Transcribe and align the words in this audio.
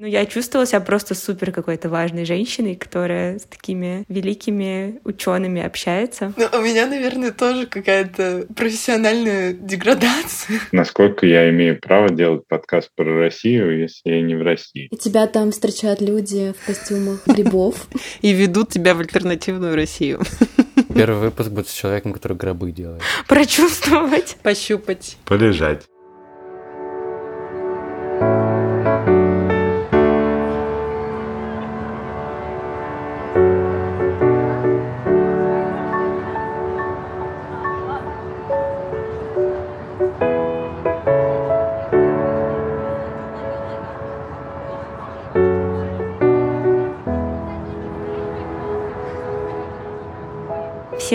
Ну, 0.00 0.06
я 0.06 0.26
чувствовала 0.26 0.64
себя 0.64 0.78
просто 0.78 1.16
супер 1.16 1.50
какой-то 1.50 1.88
важной 1.88 2.24
женщиной, 2.24 2.76
которая 2.76 3.40
с 3.40 3.42
такими 3.42 4.04
великими 4.08 5.00
учеными 5.02 5.60
общается. 5.60 6.32
Ну, 6.36 6.46
у 6.56 6.62
меня, 6.62 6.86
наверное, 6.86 7.32
тоже 7.32 7.66
какая-то 7.66 8.46
профессиональная 8.54 9.52
деградация. 9.52 10.60
Насколько 10.70 11.26
я 11.26 11.50
имею 11.50 11.80
право 11.80 12.10
делать 12.10 12.46
подкаст 12.46 12.90
про 12.94 13.12
Россию, 13.18 13.80
если 13.80 14.10
я 14.10 14.22
не 14.22 14.36
в 14.36 14.42
России? 14.42 14.86
И 14.88 14.96
тебя 14.96 15.26
там 15.26 15.50
встречают 15.50 16.00
люди 16.00 16.54
в 16.56 16.64
костюмах 16.64 17.26
грибов. 17.26 17.88
И 18.22 18.32
ведут 18.32 18.68
тебя 18.68 18.94
в 18.94 19.00
альтернативную 19.00 19.74
Россию. 19.74 20.20
Первый 20.94 21.18
выпуск 21.18 21.50
будет 21.50 21.66
с 21.66 21.74
человеком, 21.74 22.12
который 22.12 22.36
гробы 22.36 22.70
делает. 22.70 23.02
Прочувствовать. 23.26 24.36
Пощупать. 24.44 25.16
Полежать. 25.24 25.86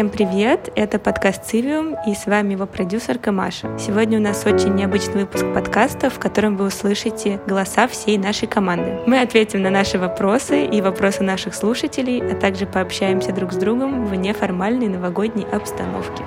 Всем 0.03 0.11
привет! 0.11 0.69
Это 0.75 0.99
подкаст 0.99 1.45
«Цивиум» 1.45 1.95
и 2.05 2.13
с 2.13 2.25
вами 2.25 2.51
его 2.51 2.65
продюсерка 2.65 3.31
Маша. 3.31 3.69
Сегодня 3.79 4.19
у 4.19 4.21
нас 4.21 4.45
очень 4.45 4.75
необычный 4.75 5.21
выпуск 5.21 5.45
подкаста, 5.53 6.09
в 6.09 6.19
котором 6.19 6.57
вы 6.57 6.65
услышите 6.65 7.39
голоса 7.47 7.87
всей 7.87 8.17
нашей 8.17 8.49
команды. 8.49 8.99
Мы 9.05 9.21
ответим 9.21 9.61
на 9.61 9.69
наши 9.69 9.97
вопросы 9.97 10.65
и 10.65 10.81
вопросы 10.81 11.23
наших 11.23 11.55
слушателей, 11.55 12.21
а 12.21 12.35
также 12.35 12.65
пообщаемся 12.65 13.31
друг 13.31 13.53
с 13.53 13.55
другом 13.55 14.05
в 14.05 14.13
неформальной 14.13 14.89
новогодней 14.89 15.45
обстановке. 15.49 16.25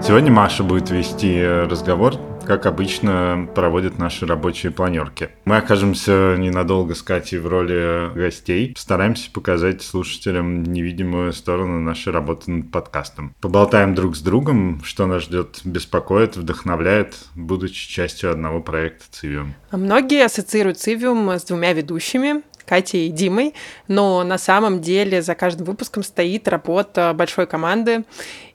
Сегодня 0.00 0.30
Маша 0.30 0.62
будет 0.62 0.90
вести 0.90 1.44
разговор 1.44 2.14
как 2.44 2.66
обычно 2.66 3.48
проводят 3.54 3.98
наши 3.98 4.26
рабочие 4.26 4.72
планерки. 4.72 5.30
Мы 5.44 5.56
окажемся 5.56 6.36
ненадолго 6.38 6.94
с 6.94 7.02
Катей 7.02 7.38
в 7.38 7.46
роли 7.46 8.10
гостей. 8.14 8.74
Стараемся 8.76 9.30
показать 9.30 9.82
слушателям 9.82 10.62
невидимую 10.62 11.32
сторону 11.32 11.80
нашей 11.80 12.12
работы 12.12 12.50
над 12.50 12.70
подкастом. 12.70 13.34
Поболтаем 13.40 13.94
друг 13.94 14.16
с 14.16 14.20
другом, 14.20 14.82
что 14.84 15.06
нас 15.06 15.22
ждет, 15.22 15.60
беспокоит, 15.64 16.36
вдохновляет, 16.36 17.16
будучи 17.34 17.88
частью 17.88 18.30
одного 18.30 18.60
проекта 18.60 19.04
«Цивиум». 19.10 19.54
А 19.70 19.76
многие 19.76 20.24
ассоциируют 20.24 20.78
«Цивиум» 20.78 21.30
с 21.30 21.44
двумя 21.44 21.72
ведущими, 21.72 22.42
Катей 22.66 23.08
и 23.08 23.12
Димой, 23.12 23.54
но 23.88 24.22
на 24.24 24.38
самом 24.38 24.80
деле 24.80 25.22
за 25.22 25.34
каждым 25.34 25.66
выпуском 25.66 26.02
стоит 26.02 26.48
работа 26.48 27.12
большой 27.14 27.46
команды, 27.46 28.04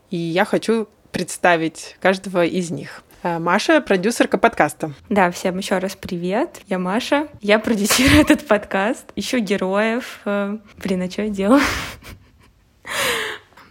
и 0.09 0.17
я 0.17 0.45
хочу 0.45 0.87
представить 1.11 1.97
каждого 1.99 2.45
из 2.45 2.71
них. 2.71 3.03
Э, 3.21 3.37
Маша, 3.37 3.81
продюсерка 3.81 4.37
подкаста. 4.37 4.93
Да, 5.09 5.29
всем 5.31 5.57
еще 5.57 5.77
раз 5.79 5.95
привет. 5.95 6.61
Я 6.67 6.79
Маша. 6.79 7.27
Я 7.41 7.59
продюсирую 7.59 8.21
этот 8.21 8.47
подкаст. 8.47 9.11
Ищу 9.15 9.39
героев. 9.39 10.21
Э, 10.25 10.57
блин, 10.81 11.01
а 11.01 11.09
что 11.09 11.23
я 11.23 11.29
делаю? 11.29 11.61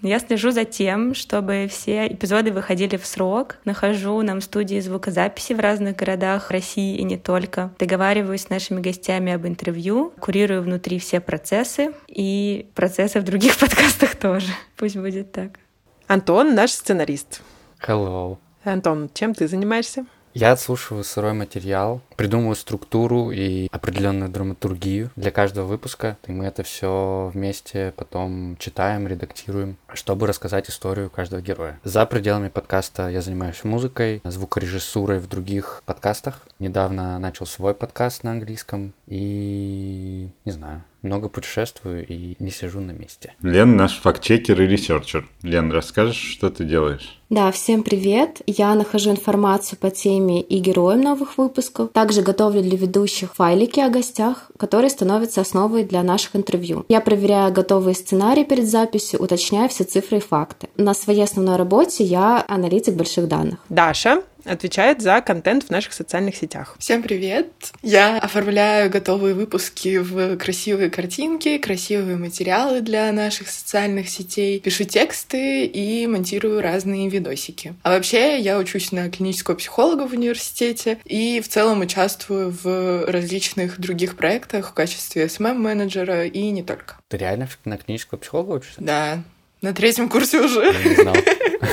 Я 0.00 0.20
слежу 0.20 0.52
за 0.52 0.64
тем, 0.64 1.12
чтобы 1.12 1.66
все 1.68 2.06
эпизоды 2.06 2.52
выходили 2.52 2.96
в 2.96 3.04
срок. 3.04 3.56
Нахожу 3.64 4.22
нам 4.22 4.40
студии 4.40 4.78
звукозаписи 4.78 5.54
в 5.54 5.58
разных 5.58 5.96
городах 5.96 6.52
России 6.52 6.98
и 6.98 7.02
не 7.02 7.16
только. 7.16 7.72
Договариваюсь 7.80 8.42
с 8.42 8.48
нашими 8.48 8.80
гостями 8.80 9.32
об 9.32 9.44
интервью, 9.44 10.12
курирую 10.20 10.62
внутри 10.62 11.00
все 11.00 11.18
процессы 11.18 11.94
и 12.06 12.70
процессы 12.76 13.18
в 13.18 13.24
других 13.24 13.56
подкастах 13.58 14.14
тоже. 14.14 14.52
Пусть 14.76 14.96
будет 14.96 15.32
так. 15.32 15.58
Антон, 16.06 16.54
наш 16.54 16.70
сценарист. 16.70 17.42
Hello. 17.84 18.38
Антон, 18.72 19.10
чем 19.14 19.34
ты 19.34 19.48
занимаешься? 19.48 20.06
Я 20.34 20.52
отслушиваю 20.52 21.04
сырой 21.04 21.32
материал, 21.32 22.00
придумываю 22.18 22.56
структуру 22.56 23.30
и 23.30 23.68
определенную 23.70 24.28
драматургию 24.28 25.10
для 25.14 25.30
каждого 25.30 25.66
выпуска, 25.66 26.18
и 26.26 26.32
мы 26.32 26.46
это 26.46 26.64
все 26.64 27.30
вместе 27.32 27.94
потом 27.96 28.56
читаем, 28.58 29.06
редактируем, 29.06 29.76
чтобы 29.94 30.26
рассказать 30.26 30.68
историю 30.68 31.10
каждого 31.10 31.40
героя. 31.40 31.78
За 31.84 32.04
пределами 32.06 32.48
подкаста 32.48 33.08
я 33.08 33.22
занимаюсь 33.22 33.62
музыкой, 33.62 34.20
звукорежиссурой 34.24 35.20
в 35.20 35.28
других 35.28 35.82
подкастах. 35.86 36.42
Недавно 36.58 37.16
начал 37.20 37.46
свой 37.46 37.72
подкаст 37.72 38.24
на 38.24 38.32
английском 38.32 38.94
и 39.06 40.28
не 40.44 40.52
знаю, 40.52 40.82
много 41.02 41.28
путешествую 41.28 42.06
и 42.06 42.34
не 42.38 42.50
сижу 42.50 42.80
на 42.80 42.90
месте. 42.90 43.34
Лен 43.42 43.76
наш 43.76 44.00
фактчекер 44.00 44.60
и 44.60 44.66
researcher. 44.66 45.28
Лен, 45.42 45.70
расскажешь, 45.70 46.16
что 46.16 46.50
ты 46.50 46.64
делаешь? 46.64 47.18
Да, 47.30 47.52
всем 47.52 47.82
привет. 47.82 48.40
Я 48.46 48.74
нахожу 48.74 49.10
информацию 49.10 49.78
по 49.78 49.90
теме 49.90 50.40
и 50.40 50.58
героям 50.60 51.02
новых 51.02 51.36
выпусков. 51.36 51.90
Также 52.08 52.22
готовлю 52.22 52.62
для 52.62 52.78
ведущих 52.78 53.34
файлики 53.34 53.80
о 53.80 53.90
гостях, 53.90 54.50
которые 54.56 54.88
становятся 54.88 55.42
основой 55.42 55.84
для 55.84 56.02
наших 56.02 56.36
интервью. 56.36 56.86
Я 56.88 57.02
проверяю 57.02 57.52
готовые 57.52 57.94
сценарии 57.94 58.44
перед 58.44 58.66
записью, 58.66 59.20
уточняю 59.20 59.68
все 59.68 59.84
цифры 59.84 60.16
и 60.16 60.20
факты. 60.20 60.70
На 60.78 60.94
своей 60.94 61.24
основной 61.24 61.56
работе 61.56 62.04
я 62.04 62.42
аналитик 62.48 62.94
больших 62.94 63.28
данных. 63.28 63.58
Даша, 63.68 64.22
отвечает 64.48 65.02
за 65.02 65.20
контент 65.20 65.64
в 65.64 65.70
наших 65.70 65.92
социальных 65.92 66.36
сетях. 66.36 66.76
Всем 66.78 67.02
привет! 67.02 67.48
Я 67.82 68.18
оформляю 68.18 68.90
готовые 68.90 69.34
выпуски 69.34 69.98
в 69.98 70.36
красивые 70.36 70.90
картинки, 70.90 71.58
красивые 71.58 72.16
материалы 72.16 72.80
для 72.80 73.12
наших 73.12 73.48
социальных 73.48 74.08
сетей, 74.08 74.60
пишу 74.60 74.84
тексты 74.84 75.66
и 75.66 76.06
монтирую 76.06 76.60
разные 76.60 77.08
видосики. 77.08 77.74
А 77.82 77.90
вообще 77.90 78.38
я 78.40 78.58
учусь 78.58 78.92
на 78.92 79.10
клинического 79.10 79.54
психолога 79.54 80.08
в 80.08 80.12
университете 80.12 80.98
и 81.04 81.40
в 81.40 81.48
целом 81.48 81.80
участвую 81.80 82.50
в 82.62 83.06
различных 83.06 83.78
других 83.78 84.16
проектах 84.16 84.70
в 84.70 84.72
качестве 84.72 85.26
SMM-менеджера 85.26 86.26
и 86.26 86.50
не 86.50 86.62
только. 86.62 86.96
Ты 87.08 87.18
реально 87.18 87.48
на 87.64 87.76
клинического 87.76 88.18
психолога 88.18 88.52
учишься? 88.52 88.80
Да, 88.80 89.22
на 89.60 89.74
третьем 89.74 90.08
курсе 90.08 90.40
уже. 90.40 90.72
Я 90.72 90.88
не 90.88 90.94
знал. 90.94 91.16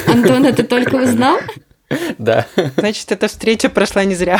Антон, 0.08 0.46
это 0.46 0.64
только 0.64 0.96
узнал? 0.96 1.40
Да. 2.18 2.46
Значит, 2.78 3.12
эта 3.12 3.28
встреча 3.28 3.70
прошла 3.70 4.04
не 4.06 4.16
зря. 4.16 4.40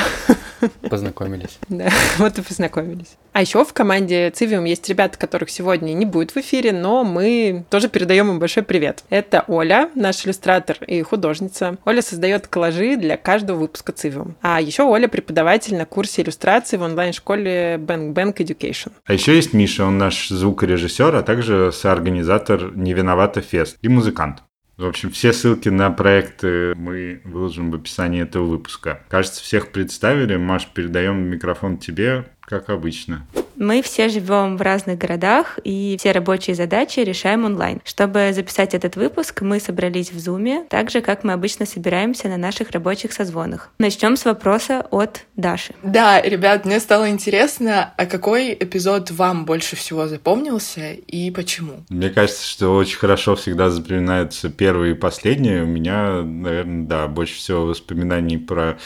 Познакомились. 0.90 1.60
Да, 1.70 1.90
вот 2.18 2.38
и 2.38 2.42
познакомились. 2.42 3.18
А 3.34 3.42
еще 3.42 3.64
в 3.66 3.74
команде 3.74 4.32
Цивиум 4.32 4.66
есть 4.66 4.88
ребята, 4.88 5.18
которых 5.18 5.50
сегодня 5.50 5.94
не 5.94 6.06
будет 6.06 6.32
в 6.32 6.38
эфире, 6.38 6.72
но 6.72 7.04
мы 7.04 7.66
тоже 7.70 7.90
передаем 7.90 8.30
им 8.30 8.40
большой 8.40 8.64
привет. 8.64 9.04
Это 9.10 9.44
Оля, 9.48 9.90
наш 9.96 10.26
иллюстратор 10.26 10.78
и 10.86 11.02
художница. 11.02 11.78
Оля 11.86 12.02
создает 12.02 12.48
коллажи 12.48 12.96
для 12.96 13.18
каждого 13.18 13.58
выпуска 13.60 13.92
Цивиум. 13.92 14.36
А 14.42 14.62
еще 14.62 14.84
Оля 14.84 15.08
преподаватель 15.08 15.76
на 15.76 15.86
курсе 15.86 16.22
иллюстрации 16.22 16.78
в 16.78 16.82
онлайн-школе 16.82 17.76
Bank 17.76 18.14
Bank 18.14 18.38
Education. 18.38 18.92
А 19.06 19.14
еще 19.14 19.36
есть 19.36 19.54
Миша, 19.54 19.86
он 19.86 19.98
наш 19.98 20.30
звукорежиссер, 20.30 21.16
а 21.16 21.22
также 21.22 21.72
соорганизатор 21.72 22.76
«Не 22.76 22.94
виновата 22.94 23.42
фест» 23.42 23.78
и 23.82 23.90
музыкант. 23.90 24.45
В 24.78 24.86
общем, 24.86 25.10
все 25.10 25.32
ссылки 25.32 25.70
на 25.70 25.90
проекты 25.90 26.76
мы 26.76 27.22
выложим 27.24 27.72
в 27.72 27.76
описании 27.76 28.22
этого 28.22 28.46
выпуска. 28.46 29.04
Кажется, 29.08 29.42
всех 29.42 29.72
представили. 29.72 30.36
Маш, 30.36 30.68
передаем 30.68 31.18
микрофон 31.30 31.78
тебе, 31.78 32.26
как 32.42 32.70
обычно. 32.70 33.26
Мы 33.58 33.82
все 33.82 34.10
живем 34.10 34.58
в 34.58 34.62
разных 34.62 34.98
городах, 34.98 35.60
и 35.64 35.96
все 36.00 36.12
рабочие 36.12 36.56
задачи 36.56 37.00
решаем 37.00 37.46
онлайн. 37.46 37.82
Чтобы 37.84 38.32
записать 38.34 38.74
этот 38.74 38.96
выпуск, 38.96 39.42
мы 39.42 39.60
собрались 39.60 40.12
в 40.12 40.20
Зуме, 40.20 40.66
так 40.70 40.90
же, 40.90 41.02
как 41.02 41.24
мы 41.24 41.34
обычно 41.34 41.66
собираемся 41.66 42.28
на 42.28 42.38
наших 42.38 42.72
рабочих 42.72 43.14
созвонах. 43.14 43.72
Начнем 43.80 44.18
с 44.18 44.26
вопроса 44.26 44.86
от 44.92 45.26
Даши. 45.36 45.74
Да, 45.84 46.22
ребят, 46.22 46.66
мне 46.66 46.80
стало 46.80 47.10
интересно, 47.10 47.94
а 47.98 48.06
какой 48.06 48.54
эпизод 48.54 49.12
вам 49.12 49.46
больше 49.46 49.76
всего 49.76 50.08
запомнился 50.08 50.94
и 50.94 51.32
почему? 51.32 51.86
Мне 51.90 52.10
кажется, 52.10 52.46
что 52.46 52.76
очень 52.76 52.98
хорошо 52.98 53.36
всегда 53.36 53.70
запоминаются 53.70 54.50
первые 54.50 54.94
и 54.94 54.98
последние. 54.98 55.64
У 55.64 55.68
меня, 55.68 56.22
наверное, 56.22 56.86
да, 56.86 57.08
больше 57.08 57.36
всего 57.36 57.66
воспоминаний 57.66 58.38
про 58.38 58.78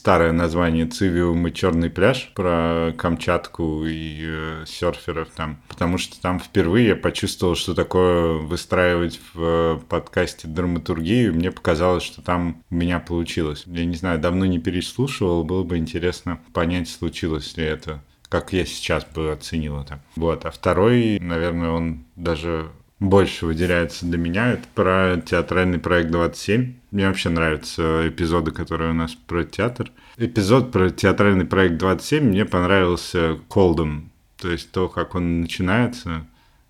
старое 0.00 0.32
название 0.32 0.86
Цивиум 0.86 1.46
и 1.46 1.52
Черный 1.52 1.90
пляж 1.90 2.32
про 2.34 2.94
Камчатку 2.96 3.84
и 3.84 4.22
э, 4.22 4.64
серферов 4.66 5.28
там. 5.36 5.60
Потому 5.68 5.98
что 5.98 6.18
там 6.18 6.40
впервые 6.40 6.88
я 6.88 6.96
почувствовал, 6.96 7.54
что 7.54 7.74
такое 7.74 8.38
выстраивать 8.38 9.20
в 9.34 9.42
э, 9.42 9.80
подкасте 9.90 10.48
драматургию. 10.48 11.34
Мне 11.34 11.50
показалось, 11.50 12.02
что 12.02 12.22
там 12.22 12.62
у 12.70 12.76
меня 12.76 12.98
получилось. 12.98 13.64
Я 13.66 13.84
не 13.84 13.94
знаю, 13.94 14.18
давно 14.18 14.46
не 14.46 14.58
переслушивал, 14.58 15.44
было 15.44 15.64
бы 15.64 15.76
интересно 15.76 16.40
понять, 16.54 16.88
случилось 16.88 17.54
ли 17.58 17.64
это 17.64 18.00
как 18.30 18.52
я 18.52 18.64
сейчас 18.64 19.04
бы 19.04 19.32
оценил 19.32 19.80
это. 19.80 20.00
Вот. 20.14 20.46
А 20.46 20.52
второй, 20.52 21.18
наверное, 21.18 21.70
он 21.70 22.04
даже 22.14 22.70
больше 23.00 23.46
выделяется 23.46 24.06
для 24.06 24.18
меня. 24.18 24.52
Это 24.52 24.64
про 24.74 25.20
театральный 25.24 25.78
проект 25.78 26.10
27. 26.10 26.74
Мне 26.90 27.08
вообще 27.08 27.30
нравятся 27.30 28.08
эпизоды, 28.08 28.50
которые 28.50 28.90
у 28.90 28.94
нас 28.94 29.14
про 29.14 29.42
театр. 29.44 29.90
Эпизод 30.18 30.70
про 30.70 30.90
театральный 30.90 31.46
проект 31.46 31.78
27 31.78 32.24
мне 32.24 32.44
понравился 32.44 33.40
колдом. 33.48 34.10
То 34.36 34.50
есть 34.50 34.70
то, 34.70 34.88
как 34.88 35.14
он 35.14 35.40
начинается. 35.40 36.26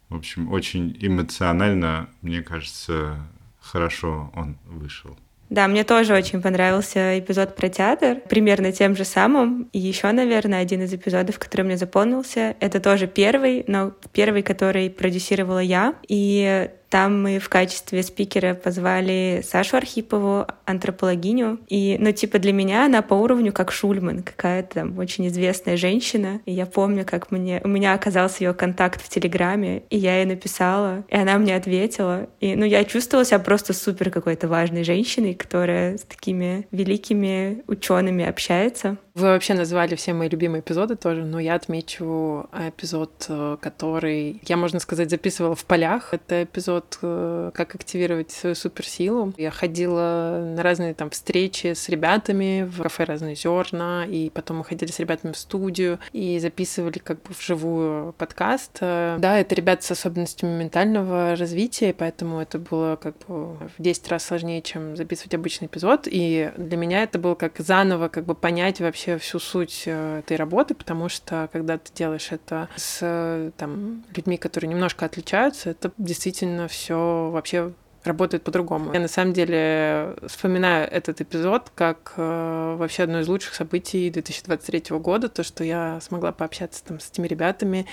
В 0.08 0.16
общем, 0.16 0.50
очень 0.52 0.96
эмоционально, 1.00 2.08
мне 2.22 2.42
кажется, 2.42 3.16
хорошо 3.60 4.32
он 4.34 4.56
вышел. 4.66 5.16
Да, 5.50 5.66
мне 5.66 5.82
тоже 5.82 6.14
очень 6.14 6.40
понравился 6.40 7.18
эпизод 7.18 7.56
про 7.56 7.68
театр, 7.68 8.18
примерно 8.28 8.70
тем 8.70 8.94
же 8.94 9.04
самым. 9.04 9.68
И 9.72 9.80
еще, 9.80 10.10
наверное, 10.12 10.60
один 10.60 10.82
из 10.82 10.94
эпизодов, 10.94 11.40
который 11.40 11.62
мне 11.62 11.76
запомнился, 11.76 12.54
это 12.60 12.78
тоже 12.78 13.08
первый, 13.08 13.64
но 13.66 13.92
первый, 14.12 14.42
который 14.42 14.88
продюсировала 14.90 15.58
я. 15.58 15.94
И 16.06 16.70
там 16.90 17.22
мы 17.22 17.38
в 17.38 17.48
качестве 17.48 18.02
спикера 18.02 18.54
позвали 18.54 19.42
Сашу 19.44 19.76
Архипову, 19.76 20.46
антропологиню. 20.64 21.60
И, 21.68 21.96
ну, 22.00 22.10
типа, 22.12 22.38
для 22.40 22.52
меня 22.52 22.86
она 22.86 23.00
по 23.00 23.14
уровню 23.14 23.52
как 23.52 23.70
Шульман, 23.70 24.22
какая-то 24.24 24.74
там 24.74 24.98
очень 24.98 25.28
известная 25.28 25.76
женщина. 25.76 26.40
И 26.46 26.52
я 26.52 26.66
помню, 26.66 27.06
как 27.06 27.30
мне... 27.30 27.60
у 27.62 27.68
меня 27.68 27.94
оказался 27.94 28.42
ее 28.42 28.54
контакт 28.54 29.00
в 29.00 29.08
Телеграме, 29.08 29.84
и 29.88 29.96
я 29.96 30.16
ей 30.16 30.26
написала, 30.26 31.04
и 31.08 31.16
она 31.16 31.38
мне 31.38 31.54
ответила. 31.54 32.26
И, 32.40 32.56
ну, 32.56 32.64
я 32.64 32.84
чувствовала 32.84 33.24
себя 33.24 33.38
просто 33.38 33.72
супер 33.72 34.10
какой-то 34.10 34.48
важной 34.48 34.82
женщиной, 34.82 35.34
которая 35.34 35.96
с 35.96 36.02
такими 36.02 36.66
великими 36.72 37.62
учеными 37.68 38.24
общается. 38.24 38.96
Вы 39.14 39.26
вообще 39.28 39.54
назвали 39.54 39.96
все 39.96 40.12
мои 40.12 40.28
любимые 40.28 40.60
эпизоды 40.60 40.96
тоже, 40.96 41.24
но 41.24 41.38
я 41.40 41.54
отмечу 41.54 42.48
эпизод, 42.52 43.26
э, 43.28 43.56
который 43.60 44.40
я, 44.46 44.56
можно 44.56 44.78
сказать, 44.78 45.10
записывала 45.10 45.54
в 45.54 45.64
полях. 45.64 46.14
Это 46.14 46.44
эпизод 46.44 46.79
э, 47.02 47.50
«Как 47.54 47.74
активировать 47.74 48.30
свою 48.30 48.54
суперсилу». 48.54 49.32
Я 49.36 49.50
ходила 49.50 50.52
на 50.56 50.62
разные 50.62 50.94
там 50.94 51.10
встречи 51.10 51.74
с 51.74 51.88
ребятами 51.88 52.62
в 52.62 52.82
кафе 52.82 53.04
«Разные 53.04 53.34
зерна», 53.34 54.06
и 54.06 54.30
потом 54.30 54.58
мы 54.58 54.64
ходили 54.64 54.90
с 54.90 54.98
ребятами 55.00 55.32
в 55.32 55.38
студию 55.38 55.98
и 56.12 56.38
записывали 56.38 56.98
как 56.98 57.22
бы 57.22 57.34
вживую 57.36 58.12
подкаст. 58.12 58.78
Э, 58.80 59.16
да, 59.18 59.38
это 59.38 59.54
ребята 59.54 59.84
с 59.84 59.90
особенностями 59.90 60.56
ментального 60.58 61.36
развития, 61.36 61.94
поэтому 61.96 62.40
это 62.40 62.58
было 62.58 62.96
как 62.96 63.16
бы 63.26 63.54
в 63.54 63.72
10 63.78 64.08
раз 64.08 64.24
сложнее, 64.24 64.62
чем 64.62 64.96
записывать 64.96 65.34
обычный 65.34 65.66
эпизод. 65.66 66.06
И 66.06 66.52
для 66.56 66.76
меня 66.76 67.02
это 67.02 67.18
было 67.18 67.34
как 67.34 67.58
заново 67.58 68.08
как 68.08 68.24
бы 68.24 68.34
понять 68.34 68.80
вообще 68.80 69.00
вообще 69.00 69.18
всю 69.18 69.38
суть 69.38 69.84
э, 69.86 70.18
этой 70.18 70.36
работы, 70.36 70.74
потому 70.74 71.08
что 71.08 71.48
когда 71.52 71.78
ты 71.78 71.92
делаешь 71.94 72.28
это 72.30 72.68
с 72.76 73.52
там, 73.56 74.04
людьми, 74.14 74.36
которые 74.36 74.70
немножко 74.70 75.06
отличаются, 75.06 75.70
это 75.70 75.92
действительно 75.98 76.68
все 76.70 77.30
вообще 77.30 77.72
работает 78.04 78.42
по-другому. 78.42 78.92
Я 78.92 79.00
на 79.00 79.08
самом 79.08 79.32
деле 79.32 80.16
вспоминаю 80.26 80.88
этот 80.90 81.20
эпизод 81.20 81.70
как 81.74 82.14
э, 82.16 82.76
вообще 82.78 83.02
одно 83.02 83.20
из 83.20 83.28
лучших 83.28 83.54
событий 83.54 84.10
2023 84.10 84.96
года, 84.98 85.28
то, 85.28 85.42
что 85.42 85.64
я 85.64 85.98
смогла 86.00 86.32
пообщаться 86.32 86.82
там 86.84 87.00
с 87.00 87.10
этими 87.10 87.26
ребятами, 87.26 87.86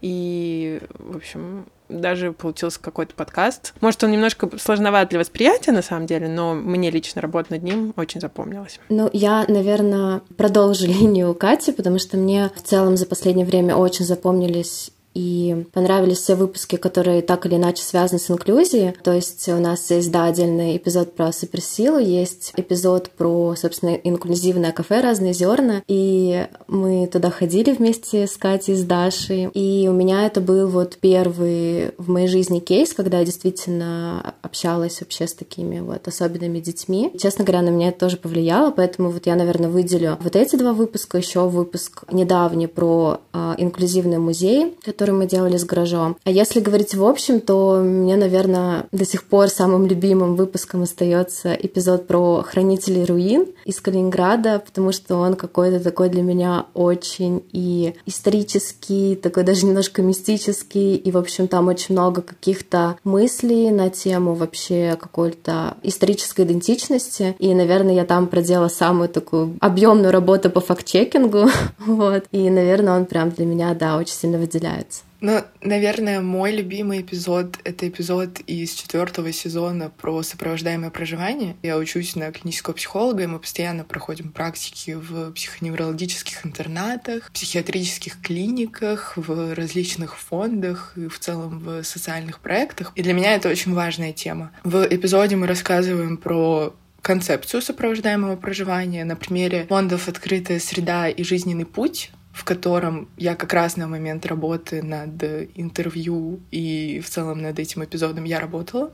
и, 0.00 0.80
в 0.98 1.16
общем, 1.16 1.66
даже 1.88 2.32
получился 2.32 2.80
какой-то 2.80 3.14
подкаст. 3.14 3.74
Может, 3.80 4.04
он 4.04 4.12
немножко 4.12 4.48
сложноват 4.58 5.08
для 5.08 5.18
восприятия, 5.18 5.72
на 5.72 5.82
самом 5.82 6.06
деле, 6.06 6.28
но 6.28 6.54
мне 6.54 6.90
лично 6.90 7.20
работа 7.20 7.52
над 7.52 7.62
ним 7.62 7.94
очень 7.96 8.20
запомнилась. 8.20 8.78
Ну, 8.88 9.10
я, 9.12 9.44
наверное, 9.48 10.20
продолжу 10.36 10.86
линию 10.86 11.34
Кати, 11.34 11.72
потому 11.72 11.98
что 11.98 12.16
мне 12.16 12.50
в 12.54 12.62
целом 12.62 12.96
за 12.96 13.06
последнее 13.06 13.46
время 13.46 13.74
очень 13.74 14.04
запомнились 14.04 14.92
и 15.18 15.66
понравились 15.72 16.18
все 16.18 16.36
выпуски, 16.36 16.76
которые 16.76 17.22
так 17.22 17.44
или 17.44 17.56
иначе 17.56 17.82
связаны 17.82 18.20
с 18.20 18.30
инклюзией. 18.30 18.94
То 19.02 19.12
есть 19.12 19.48
у 19.48 19.58
нас 19.58 19.90
есть, 19.90 20.12
да, 20.12 20.26
отдельный 20.26 20.76
эпизод 20.76 21.14
про 21.14 21.32
суперсилу, 21.32 21.98
есть 21.98 22.52
эпизод 22.56 23.10
про, 23.10 23.56
собственно, 23.56 23.94
инклюзивное 23.94 24.70
кафе 24.70 25.00
«Разные 25.00 25.32
зерна», 25.32 25.82
и 25.88 26.46
мы 26.68 27.08
туда 27.08 27.30
ходили 27.30 27.72
вместе 27.72 28.28
с 28.28 28.36
Катей, 28.36 28.76
с 28.76 28.84
Дашей, 28.84 29.50
и 29.54 29.88
у 29.88 29.92
меня 29.92 30.24
это 30.24 30.40
был 30.40 30.68
вот 30.68 30.98
первый 31.00 31.90
в 31.98 32.08
моей 32.08 32.28
жизни 32.28 32.60
кейс, 32.60 32.94
когда 32.94 33.18
я 33.18 33.24
действительно 33.24 34.34
общалась 34.42 35.00
вообще 35.00 35.26
с 35.26 35.34
такими 35.34 35.80
вот 35.80 36.06
особенными 36.06 36.60
детьми. 36.60 37.12
Честно 37.18 37.44
говоря, 37.44 37.62
на 37.62 37.70
меня 37.70 37.88
это 37.88 37.98
тоже 37.98 38.18
повлияло, 38.18 38.70
поэтому 38.70 39.10
вот 39.10 39.26
я, 39.26 39.34
наверное, 39.34 39.68
выделю 39.68 40.16
вот 40.20 40.36
эти 40.36 40.54
два 40.54 40.72
выпуска, 40.72 41.18
еще 41.18 41.48
выпуск 41.48 42.04
недавний 42.12 42.68
про 42.68 43.20
э, 43.32 43.54
инклюзивный 43.58 44.18
музей, 44.18 44.76
который 44.84 45.07
который 45.08 45.18
мы 45.18 45.26
делали 45.26 45.56
с 45.56 45.64
гаражом. 45.64 46.16
А 46.24 46.30
если 46.30 46.60
говорить 46.60 46.94
в 46.94 47.02
общем, 47.04 47.40
то 47.40 47.80
мне, 47.82 48.16
наверное, 48.16 48.86
до 48.92 49.06
сих 49.06 49.24
пор 49.24 49.48
самым 49.48 49.86
любимым 49.86 50.36
выпуском 50.36 50.82
остается 50.82 51.54
эпизод 51.54 52.06
про 52.06 52.42
хранителей 52.42 53.04
руин 53.04 53.46
из 53.64 53.80
Калининграда, 53.80 54.62
потому 54.64 54.92
что 54.92 55.16
он 55.16 55.34
какой-то 55.34 55.80
такой 55.80 56.10
для 56.10 56.22
меня 56.22 56.66
очень 56.74 57.42
и 57.52 57.94
исторический, 58.06 59.16
такой 59.16 59.44
даже 59.44 59.64
немножко 59.64 60.02
мистический, 60.02 60.96
и, 60.96 61.10
в 61.10 61.16
общем, 61.16 61.48
там 61.48 61.68
очень 61.68 61.94
много 61.94 62.20
каких-то 62.20 62.98
мыслей 63.04 63.70
на 63.70 63.88
тему 63.88 64.34
вообще 64.34 64.96
какой-то 65.00 65.76
исторической 65.82 66.42
идентичности, 66.42 67.34
и, 67.38 67.54
наверное, 67.54 67.94
я 67.94 68.04
там 68.04 68.26
проделала 68.26 68.68
самую 68.68 69.08
такую 69.08 69.56
объемную 69.60 70.12
работу 70.12 70.50
по 70.50 70.60
факт-чекингу, 70.60 71.48
вот, 71.78 72.24
и, 72.30 72.50
наверное, 72.50 72.96
он 72.96 73.06
прям 73.06 73.30
для 73.30 73.46
меня, 73.46 73.72
да, 73.74 73.96
очень 73.96 74.14
сильно 74.14 74.38
выделяется. 74.38 74.97
Ну, 75.20 75.44
наверное, 75.62 76.20
мой 76.20 76.52
любимый 76.52 77.00
эпизод— 77.00 77.58
это 77.64 77.88
эпизод 77.88 78.38
из 78.46 78.72
четвертого 78.74 79.32
сезона 79.32 79.90
про 79.90 80.22
сопровождаемое 80.22 80.90
проживание. 80.90 81.56
Я 81.62 81.76
учусь 81.76 82.14
на 82.14 82.30
клинического 82.30 82.74
психолога, 82.74 83.24
и 83.24 83.26
мы 83.26 83.40
постоянно 83.40 83.82
проходим 83.82 84.30
практики 84.30 84.92
в 84.92 85.32
психоневрологических 85.32 86.46
интернатах, 86.46 87.32
психиатрических 87.32 88.20
клиниках, 88.22 89.14
в 89.16 89.54
различных 89.54 90.16
фондах 90.16 90.92
и 90.96 91.08
в 91.08 91.18
целом 91.18 91.58
в 91.58 91.82
социальных 91.82 92.38
проектах. 92.38 92.92
И 92.94 93.02
для 93.02 93.12
меня 93.12 93.34
это 93.34 93.48
очень 93.48 93.74
важная 93.74 94.12
тема. 94.12 94.52
В 94.62 94.86
эпизоде 94.88 95.34
мы 95.34 95.48
рассказываем 95.48 96.16
про 96.16 96.74
концепцию 97.02 97.62
сопровождаемого 97.62 98.36
проживания 98.36 99.04
на 99.04 99.16
примере 99.16 99.66
фондов 99.68 100.08
«Открытая 100.08 100.60
среда» 100.60 101.08
и 101.08 101.22
«Жизненный 101.24 101.64
путь», 101.64 102.10
в 102.38 102.44
котором 102.44 103.08
я 103.16 103.34
как 103.34 103.52
раз 103.52 103.76
на 103.76 103.88
момент 103.88 104.24
работы 104.24 104.80
над 104.80 105.22
интервью 105.56 106.38
и 106.52 107.02
в 107.04 107.10
целом 107.10 107.42
над 107.42 107.58
этим 107.58 107.82
эпизодом 107.84 108.22
я 108.22 108.38
работала 108.38 108.92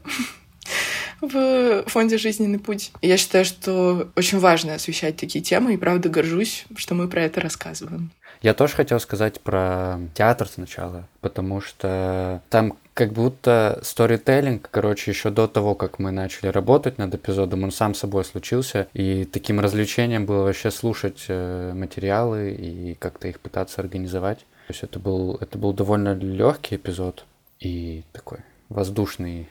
в 1.21 1.85
фонде 1.87 2.17
«Жизненный 2.17 2.59
путь». 2.59 2.91
я 3.03 3.19
считаю, 3.19 3.45
что 3.45 4.09
очень 4.17 4.39
важно 4.39 4.75
освещать 4.75 5.19
такие 5.19 5.45
темы, 5.45 5.75
и 5.75 5.77
правда 5.77 6.09
горжусь, 6.09 6.65
что 6.77 6.95
мы 6.95 7.07
про 7.07 7.23
это 7.23 7.43
рассказываем. 7.43 8.13
Я 8.41 8.55
тоже 8.55 8.75
хотел 8.75 8.99
сказать 8.99 9.43
про 9.43 10.01
театр 10.15 10.49
сначала, 10.49 11.07
потому 11.21 11.61
что 11.61 12.43
там 12.49 12.79
как 12.95 13.13
будто 13.13 13.81
сторителлинг, 13.83 14.69
короче, 14.71 15.11
еще 15.11 15.31
до 15.31 15.49
того, 15.49 15.75
как 15.75 15.99
мы 15.99 16.13
начали 16.13 16.47
работать 16.47 16.97
над 16.97 17.13
эпизодом, 17.15 17.65
он 17.65 17.73
сам 17.73 17.93
собой 17.93 18.25
случился, 18.25 18.87
и 18.95 19.25
таким 19.25 19.59
развлечением 19.59 20.27
было 20.27 20.45
вообще 20.45 20.71
слушать 20.71 21.25
э, 21.29 21.73
материалы 21.75 22.53
и 22.53 22.95
как-то 22.95 23.27
их 23.27 23.41
пытаться 23.41 23.81
организовать. 23.81 24.39
То 24.39 24.71
есть 24.71 24.85
это 24.85 25.01
был, 25.01 25.37
это 25.41 25.59
был 25.59 25.73
довольно 25.73 26.15
легкий 26.15 26.77
эпизод 26.77 27.25
и 27.59 28.05
такой 28.13 28.39
воздушный, 28.69 29.49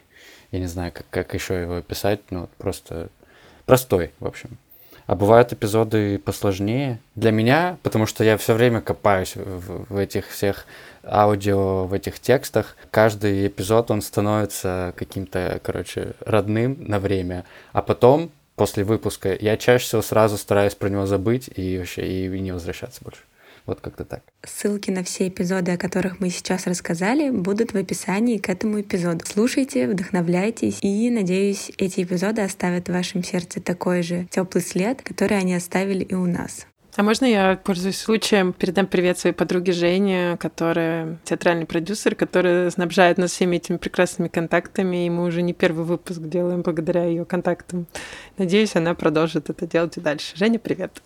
я 0.51 0.59
не 0.59 0.67
знаю, 0.67 0.93
как, 0.93 1.05
как 1.09 1.33
еще 1.33 1.59
его 1.59 1.75
описать, 1.75 2.21
но 2.29 2.49
просто 2.57 3.09
простой, 3.65 4.11
в 4.19 4.25
общем. 4.25 4.57
А 5.05 5.15
бывают 5.15 5.51
эпизоды 5.51 6.17
посложнее. 6.17 6.99
Для 7.15 7.31
меня, 7.31 7.77
потому 7.83 8.05
что 8.05 8.23
я 8.23 8.37
все 8.37 8.53
время 8.53 8.79
копаюсь 8.79 9.35
в, 9.35 9.93
в 9.93 9.97
этих 9.97 10.29
всех 10.29 10.65
аудио, 11.05 11.85
в 11.85 11.93
этих 11.93 12.19
текстах. 12.19 12.75
Каждый 12.91 13.47
эпизод, 13.47 13.91
он 13.91 14.01
становится 14.01 14.93
каким-то, 14.95 15.59
короче, 15.63 16.13
родным 16.25 16.77
на 16.79 16.99
время. 16.99 17.45
А 17.71 17.81
потом, 17.81 18.31
после 18.55 18.83
выпуска, 18.83 19.35
я 19.39 19.57
чаще 19.57 19.85
всего 19.85 20.01
сразу 20.01 20.37
стараюсь 20.37 20.75
про 20.75 20.89
него 20.89 21.05
забыть 21.05 21.49
и 21.55 21.77
вообще 21.77 22.25
и 22.25 22.39
не 22.39 22.51
возвращаться 22.51 23.03
больше. 23.03 23.21
Вот 23.65 23.79
как-то 23.79 24.03
так. 24.03 24.21
Ссылки 24.45 24.91
на 24.91 25.05
все 25.05 25.29
эпизоды, 25.29 25.71
о 25.71 25.77
которых 25.77 26.19
мы 26.19 26.29
сейчас 26.29 26.67
рассказали, 26.67 27.29
будут 27.29 27.71
в 27.71 27.77
описании 27.77 28.37
к 28.37 28.49
этому 28.49 28.81
эпизоду. 28.81 29.23
Слушайте, 29.25 29.87
вдохновляйтесь, 29.87 30.79
и, 30.81 31.09
надеюсь, 31.09 31.71
эти 31.77 32.03
эпизоды 32.03 32.41
оставят 32.41 32.89
в 32.89 32.91
вашем 32.91 33.23
сердце 33.23 33.61
такой 33.61 34.03
же 34.03 34.27
теплый 34.29 34.61
след, 34.61 35.01
который 35.01 35.37
они 35.37 35.55
оставили 35.55 36.03
и 36.03 36.13
у 36.13 36.25
нас. 36.25 36.67
А 36.95 37.01
можно 37.01 37.25
я, 37.25 37.59
пользуюсь 37.63 37.97
случаем, 37.97 38.53
передам 38.53 38.85
привет 38.85 39.17
своей 39.17 39.35
подруге 39.35 39.71
Жене, 39.71 40.37
которая 40.39 41.17
театральный 41.23 41.65
продюсер, 41.65 42.13
которая 42.13 42.69
снабжает 42.69 43.17
нас 43.17 43.31
всеми 43.31 43.55
этими 43.55 43.77
прекрасными 43.77 44.27
контактами, 44.27 45.07
и 45.07 45.09
мы 45.09 45.25
уже 45.25 45.41
не 45.41 45.53
первый 45.53 45.85
выпуск 45.85 46.21
делаем 46.21 46.61
благодаря 46.61 47.05
ее 47.05 47.25
контактам. 47.25 47.87
Надеюсь, 48.37 48.75
она 48.75 48.93
продолжит 48.93 49.49
это 49.49 49.65
делать 49.65 49.97
и 49.97 50.01
дальше. 50.01 50.37
Женя, 50.37 50.59
привет! 50.59 51.01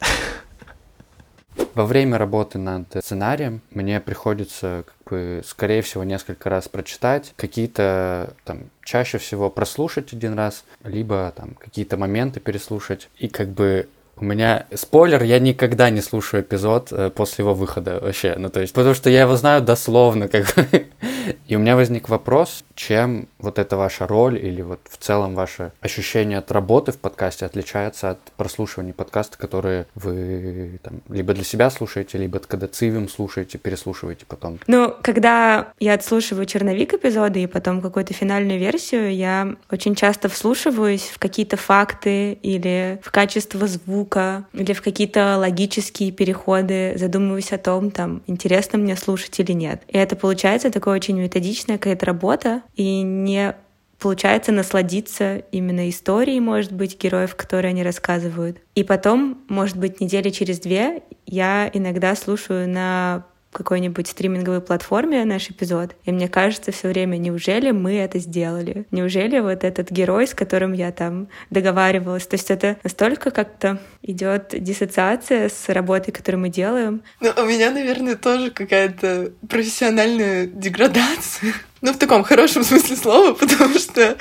Во 1.74 1.86
время 1.86 2.18
работы 2.18 2.58
над 2.58 2.88
сценарием 3.02 3.62
мне 3.72 4.02
приходится, 4.02 4.84
как 4.86 5.12
бы, 5.12 5.42
скорее 5.46 5.82
всего, 5.84 6.04
несколько 6.04 6.50
раз 6.50 6.68
прочитать, 6.68 7.34
какие-то 7.38 8.34
там 8.44 8.72
чаще 8.84 9.20
всего 9.20 9.50
прослушать 9.50 10.12
один 10.12 10.34
раз, 10.34 10.66
либо 10.84 11.32
там 11.36 11.54
какие-то 11.54 11.96
моменты 11.96 12.40
переслушать. 12.40 13.10
И 13.18 13.28
как 13.28 13.50
бы 13.50 13.88
у 14.20 14.26
меня 14.26 14.66
спойлер, 14.74 15.24
я 15.24 15.40
никогда 15.40 15.90
не 15.90 16.02
слушаю 16.02 16.44
эпизод 16.44 16.92
э, 16.92 17.10
после 17.10 17.44
его 17.44 17.54
выхода 17.54 18.00
вообще. 18.02 18.36
Ну, 18.38 18.50
то 18.50 18.62
есть, 18.62 18.74
потому 18.74 18.96
что 18.96 19.10
я 19.10 19.22
его 19.22 19.36
знаю 19.36 19.62
дословно, 19.62 20.28
как. 20.28 20.56
И 21.48 21.56
у 21.56 21.60
меня 21.60 21.76
возник 21.76 22.10
вопрос, 22.10 22.64
чем 22.76 23.28
вот 23.40 23.60
эта 23.60 23.78
ваша 23.78 24.08
роль 24.08 24.38
или 24.38 24.62
вот 24.62 24.80
в 24.90 24.98
целом 24.98 25.36
ваше 25.36 25.72
ощущение 25.82 26.38
от 26.38 26.52
работы 26.52 26.92
в 26.92 26.98
подкасте 26.98 27.46
отличается 27.46 28.12
от 28.12 28.20
прослушивания 28.38 28.94
подкаста, 28.94 29.38
которые 29.38 29.88
вы 29.96 30.80
там 30.84 31.02
либо 31.10 31.34
для 31.34 31.44
себя 31.44 31.70
слушаете, 31.70 32.18
либо 32.18 32.40
когда 32.40 32.68
цивим 32.68 33.10
слушаете, 33.10 33.58
переслушиваете 33.58 34.26
потом? 34.28 34.60
Ну, 34.68 34.94
когда 35.02 35.70
я 35.80 35.94
отслушиваю 35.94 36.46
черновик 36.46 36.94
эпизода 36.94 37.40
и 37.40 37.48
потом 37.48 37.82
какую-то 37.82 38.14
финальную 38.14 38.60
версию, 38.60 39.14
я 39.16 39.56
очень 39.72 39.96
часто 39.96 40.30
вслушиваюсь 40.30 41.10
в 41.14 41.20
какие-то 41.20 41.58
факты 41.58 42.34
или 42.34 43.00
в 43.04 43.12
качество 43.12 43.68
звука, 43.68 44.07
или 44.54 44.74
в 44.74 44.82
какие-то 44.82 45.38
логические 45.38 46.12
переходы, 46.12 46.94
задумываюсь 46.98 47.52
о 47.52 47.58
том, 47.58 47.92
там, 47.92 48.22
интересно 48.28 48.78
мне 48.78 48.96
слушать 48.96 49.40
или 49.40 49.52
нет. 49.52 49.82
И 49.88 49.98
это 49.98 50.16
получается 50.16 50.72
такое 50.72 50.96
очень 50.96 51.20
методичная 51.20 51.78
какая-то 51.78 52.06
работа, 52.06 52.62
и 52.76 53.02
не 53.02 53.56
получается 54.00 54.52
насладиться 54.52 55.38
именно 55.52 55.90
историей, 55.90 56.40
может 56.40 56.72
быть, 56.72 57.02
героев, 57.02 57.36
которые 57.36 57.70
они 57.70 57.84
рассказывают. 57.84 58.60
И 58.76 58.84
потом, 58.84 59.40
может 59.50 59.78
быть, 59.78 60.00
недели 60.00 60.30
через 60.30 60.60
две 60.60 61.02
я 61.26 61.70
иногда 61.74 62.16
слушаю 62.16 62.70
на 62.70 63.26
какой-нибудь 63.52 64.08
стриминговой 64.08 64.62
платформе 64.62 65.24
наш 65.26 65.50
эпизод, 65.50 65.96
и 66.04 66.12
мне 66.12 66.28
кажется 66.28 66.72
все 66.72 66.90
время, 66.90 67.18
неужели 67.18 67.72
мы 67.72 67.96
это 67.96 68.20
сделали? 68.20 68.86
Неужели 68.92 69.40
вот 69.40 69.64
этот 69.64 69.92
герой, 69.92 70.28
с 70.28 70.34
которым 70.34 70.74
я 70.74 70.92
там 70.92 71.28
договаривалась? 71.50 72.28
То 72.28 72.36
есть 72.36 72.52
это 72.52 72.78
настолько 72.84 73.32
как-то 73.32 73.80
идет 74.02 74.54
диссоциация 74.58 75.50
с 75.50 75.70
работой, 75.70 76.12
которую 76.12 76.42
мы 76.42 76.50
делаем. 76.50 77.02
Ну, 77.20 77.32
у 77.38 77.46
меня, 77.46 77.72
наверное, 77.72 78.16
тоже 78.16 78.52
какая-то 78.52 79.32
профессиональная 79.50 80.48
деградация. 80.48 81.54
Ну, 81.82 81.94
в 81.94 81.98
таком 81.98 82.24
хорошем 82.24 82.64
смысле 82.64 82.96
слова, 82.96 83.34
потому 83.40 83.78
что 83.80 84.18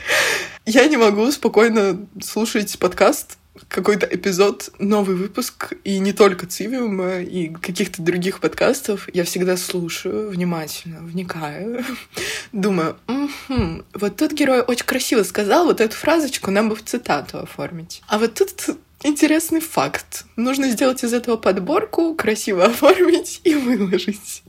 я 0.67 0.87
не 0.89 0.97
могу 0.97 1.31
спокойно 1.31 2.07
слушать 2.21 2.79
подкаст 2.79 3.39
какой-то 3.69 4.07
эпизод, 4.07 4.71
новый 4.79 5.17
выпуск, 5.17 5.73
и 5.83 5.99
не 5.99 6.13
только 6.13 6.47
Цивиума, 6.47 7.21
и 7.21 7.49
каких-то 7.49 8.03
других 8.03 8.41
подкастов, 8.41 9.09
я 9.15 9.25
всегда 9.25 9.57
слушаю 9.57 10.29
внимательно, 10.29 11.01
вникаю, 11.01 11.83
думаю, 12.53 12.97
угу, 13.09 13.85
вот 13.95 14.17
тут 14.17 14.33
герой 14.33 14.61
очень 14.61 14.85
красиво 14.85 15.23
сказал 15.23 15.67
вот 15.67 15.81
эту 15.81 15.95
фразочку, 15.95 16.51
нам 16.51 16.69
бы 16.69 16.77
в 16.77 16.85
цитату 16.85 17.39
оформить. 17.39 18.03
А 18.09 18.19
вот 18.19 18.35
тут 18.35 18.77
интересный 19.03 19.61
факт. 19.61 20.27
Нужно 20.37 20.69
сделать 20.69 21.03
из 21.03 21.15
этого 21.15 21.37
подборку, 21.37 22.15
красиво 22.15 22.65
оформить 22.67 23.41
и 23.45 23.55
выложить. 23.55 24.43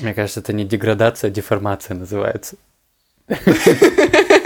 Мне 0.00 0.14
кажется, 0.14 0.40
это 0.40 0.52
не 0.52 0.64
деградация, 0.64 1.28
а 1.28 1.30
деформация 1.30 1.96
называется. 1.96 2.56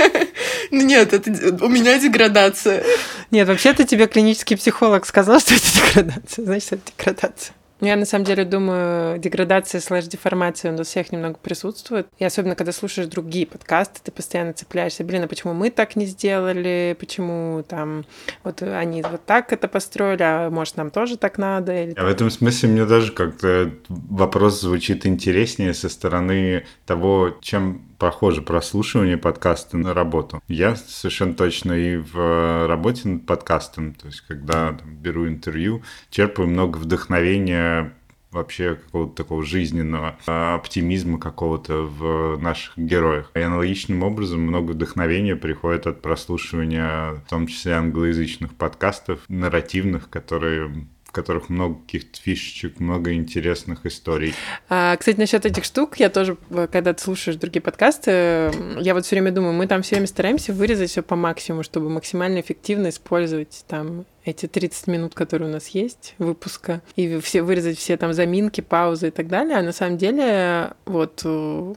Ну 0.71 0.83
нет, 0.83 1.13
это 1.13 1.31
у 1.65 1.69
меня 1.69 1.99
деградация. 1.99 2.83
Нет, 3.31 3.49
вообще-то 3.49 3.85
тебе 3.85 4.07
клинический 4.07 4.57
психолог 4.57 5.07
сказал, 5.07 5.41
что 5.41 5.55
это 5.55 5.65
деградация. 5.75 6.45
Значит, 6.45 6.73
это 6.73 6.83
деградация. 6.97 7.55
Я 7.81 7.95
на 7.95 8.07
самом 8.07 8.25
деле 8.25 8.45
думаю, 8.45 9.19
деградация 9.19 9.81
слэш 9.81 10.07
деформация 10.07 10.73
у 10.73 10.77
нас 10.77 10.89
всех 10.89 11.13
немного 11.13 11.39
присутствует. 11.39 12.09
И 12.19 12.25
особенно, 12.25 12.57
когда 12.57 12.73
слушаешь 12.73 13.09
другие 13.09 13.47
подкасты, 13.47 14.01
ты 14.03 14.11
постоянно 14.11 14.53
цепляешься. 14.53 15.05
Блин, 15.05 15.23
а 15.23 15.29
почему 15.29 15.55
мы 15.55 15.71
так 15.71 15.95
не 15.95 16.07
сделали? 16.07 16.97
Почему 16.99 17.63
там 17.63 18.05
вот 18.43 18.63
они 18.63 19.03
вот 19.03 19.25
так 19.25 19.53
это 19.53 19.69
построили, 19.69 20.23
а 20.23 20.51
может 20.51 20.77
нам 20.77 20.91
тоже 20.91 21.17
так 21.17 21.39
надо? 21.39 21.85
Или... 21.85 21.95
А 21.97 22.05
в 22.05 22.09
этом 22.09 22.31
смысле 22.31 22.71
мне 22.71 22.85
даже 22.85 23.13
как-то 23.13 23.73
вопрос 23.89 24.61
звучит 24.61 25.07
интереснее 25.07 25.73
со 25.73 25.89
стороны 25.89 26.67
того, 26.85 27.37
чем 27.41 27.88
похоже 27.99 28.43
прослушивание 28.43 29.17
подкаста 29.17 29.77
на 29.77 29.95
работу. 29.95 30.43
Я 30.49 30.77
совершенно 30.77 31.35
точно 31.35 31.73
и 31.73 31.97
в 31.97 32.67
работе 32.67 33.09
над 33.09 33.27
подкастом, 33.27 33.95
то 33.95 34.07
есть 34.07 34.23
когда 34.23 34.73
там, 34.73 34.97
беру 34.97 35.27
интервью, 35.27 35.83
черпаю 36.11 36.49
много 36.49 36.79
вдохновения 36.79 37.93
вообще 38.31 38.75
какого-то 38.75 39.15
такого 39.15 39.43
жизненного 39.43 40.19
оптимизма 40.27 41.19
какого-то 41.19 41.83
в 41.83 42.37
наших 42.37 42.77
героях. 42.77 43.31
И 43.35 43.41
аналогичным 43.41 44.03
образом 44.03 44.43
много 44.43 44.73
вдохновения 44.73 45.35
приходит 45.35 45.87
от 45.87 46.03
прослушивания, 46.03 47.15
в 47.15 47.29
том 47.29 47.47
числе 47.47 47.73
англоязычных 47.73 48.55
подкастов, 48.55 49.21
нарративных, 49.29 50.11
которые 50.11 50.87
в 51.09 51.13
которых 51.13 51.49
много 51.49 51.81
каких-то 51.81 52.21
фишечек, 52.21 52.81
много 52.81 53.15
интересных 53.15 53.87
историй. 53.87 54.35
А, 54.69 54.95
кстати, 54.95 55.19
насчет 55.19 55.47
этих 55.47 55.65
штук, 55.65 55.97
я 55.97 56.11
тоже, 56.11 56.37
э, 56.51 56.69
когда 56.71 56.93
ты 56.93 57.03
слушаешь 57.03 57.39
другие 57.39 57.63
подкасты, 57.63 58.53
я 58.79 58.93
вот 58.93 59.07
все 59.07 59.17
время 59.17 59.33
думаю, 59.33 59.55
мы 59.55 59.67
там 59.67 59.81
все 59.81 59.97
время 59.97 60.07
стараемся 60.07 60.53
вырезать 60.53 60.91
все 60.91 61.03
по 61.03 61.17
максимуму, 61.17 61.63
чтобы 61.63 61.89
максимально 61.89 62.41
эффективно 62.41 62.91
использовать 62.91 63.65
там 63.67 64.05
эти 64.27 64.45
30 64.47 64.87
минут, 64.89 65.15
которые 65.15 65.49
у 65.49 65.53
нас 65.53 65.69
есть 65.69 66.15
выпуска, 66.19 66.83
и 66.95 67.19
все 67.21 67.41
вырезать 67.41 67.79
все 67.79 67.97
там 67.97 68.13
заминки, 68.13 68.61
паузы 68.61 69.09
и 69.09 69.11
так 69.11 69.29
далее. 69.29 69.57
А 69.57 69.63
на 69.63 69.73
самом 69.73 69.97
деле, 69.97 70.73
вот 70.85 71.23
э, 71.25 71.75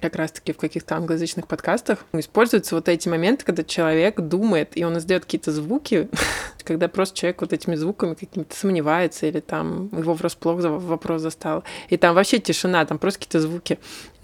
как 0.00 0.16
раз-таки 0.16 0.52
в 0.52 0.56
каких-то 0.56 0.96
англоязычных 0.96 1.46
подкастах 1.46 2.04
используются 2.12 2.74
вот 2.74 2.88
эти 2.88 3.08
моменты, 3.08 3.44
когда 3.44 3.62
человек 3.62 4.20
думает, 4.20 4.76
и 4.76 4.84
он 4.84 4.98
издает 4.98 5.24
какие-то 5.24 5.52
звуки, 5.52 6.08
когда 6.64 6.88
просто 6.88 7.16
человек 7.16 7.40
вот 7.40 7.52
этими 7.52 7.74
звуками 7.74 8.14
какими-то 8.14 8.56
сомневается, 8.56 9.26
или 9.26 9.40
там 9.40 9.88
его 9.96 10.14
врасплох 10.14 10.60
вопрос 10.60 11.22
застал. 11.22 11.64
И 11.88 11.96
там 11.96 12.14
вообще 12.14 12.38
тишина, 12.38 12.84
там 12.84 12.98
просто 12.98 13.20
какие-то 13.20 13.40
звуки. 13.40 13.78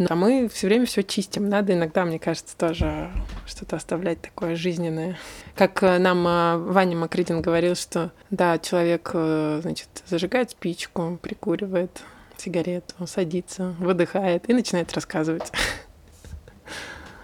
А 0.08 0.14
мы 0.14 0.48
все 0.52 0.66
время 0.66 0.86
все 0.86 1.02
чистим. 1.02 1.48
Надо 1.48 1.72
иногда, 1.72 2.04
мне 2.04 2.18
кажется, 2.18 2.56
тоже 2.56 3.10
что-то 3.46 3.76
оставлять 3.76 4.20
такое 4.20 4.56
жизненное. 4.56 5.18
Как 5.54 5.82
э, 5.82 5.98
нам 5.98 6.26
э, 6.26 6.56
Ваня 6.58 6.96
Макритин 6.96 7.40
говорил, 7.40 7.74
что 7.74 8.12
да, 8.30 8.58
человек, 8.58 9.10
э, 9.14 9.60
значит, 9.62 9.88
зажигает 10.06 10.50
спичку, 10.50 11.18
прикуривает, 11.22 12.02
сигарету, 12.38 13.06
садится, 13.06 13.74
выдыхает 13.78 14.48
и 14.48 14.54
начинает 14.54 14.92
рассказывать. 14.92 15.50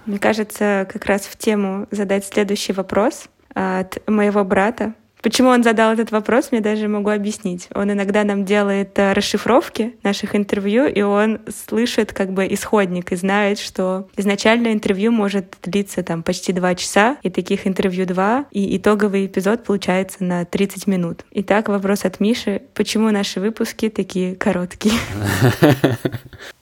Мне 0.07 0.19
кажется, 0.19 0.89
как 0.93 1.07
раз 1.07 1.23
в 1.23 1.37
тему 1.37 1.87
задать 1.91 2.25
следующий 2.25 2.73
вопрос 2.73 3.29
от 3.55 4.07
моего 4.09 4.45
брата, 4.45 4.95
Почему 5.23 5.51
он 5.51 5.63
задал 5.63 5.93
этот 5.93 6.11
вопрос, 6.11 6.51
мне 6.51 6.61
даже 6.61 6.89
могу 6.89 7.11
объяснить. 7.11 7.69
Он 7.75 7.93
иногда 7.93 8.25
нам 8.25 8.45
делает 8.45 8.99
э, 8.99 9.13
расшифровки 9.13 9.95
наших 10.03 10.35
интервью, 10.35 10.87
и 10.87 11.01
он 11.03 11.41
слышит 11.49 12.13
как 12.13 12.33
бы 12.33 12.47
исходник 12.53 13.13
и 13.13 13.17
знает, 13.17 13.61
что 13.61 14.09
изначально 14.17 14.73
интервью 14.73 15.13
может 15.13 15.57
длиться 15.63 16.03
там 16.03 16.25
почти 16.25 16.53
два 16.53 16.75
часа, 16.75 17.17
и 17.23 17.31
таких 17.31 17.69
интервью 17.69 18.05
два, 18.05 18.47
и 18.51 18.77
итоговый 18.77 19.27
эпизод 19.27 19.63
получается 19.63 20.25
на 20.25 20.45
30 20.45 20.89
минут. 20.89 21.25
Итак, 21.31 21.69
вопрос 21.69 22.05
от 22.05 22.19
Миши. 22.19 22.63
Почему 22.75 23.11
наши 23.13 23.39
выпуски 23.39 23.89
такие 23.89 24.35
короткие? 24.35 24.95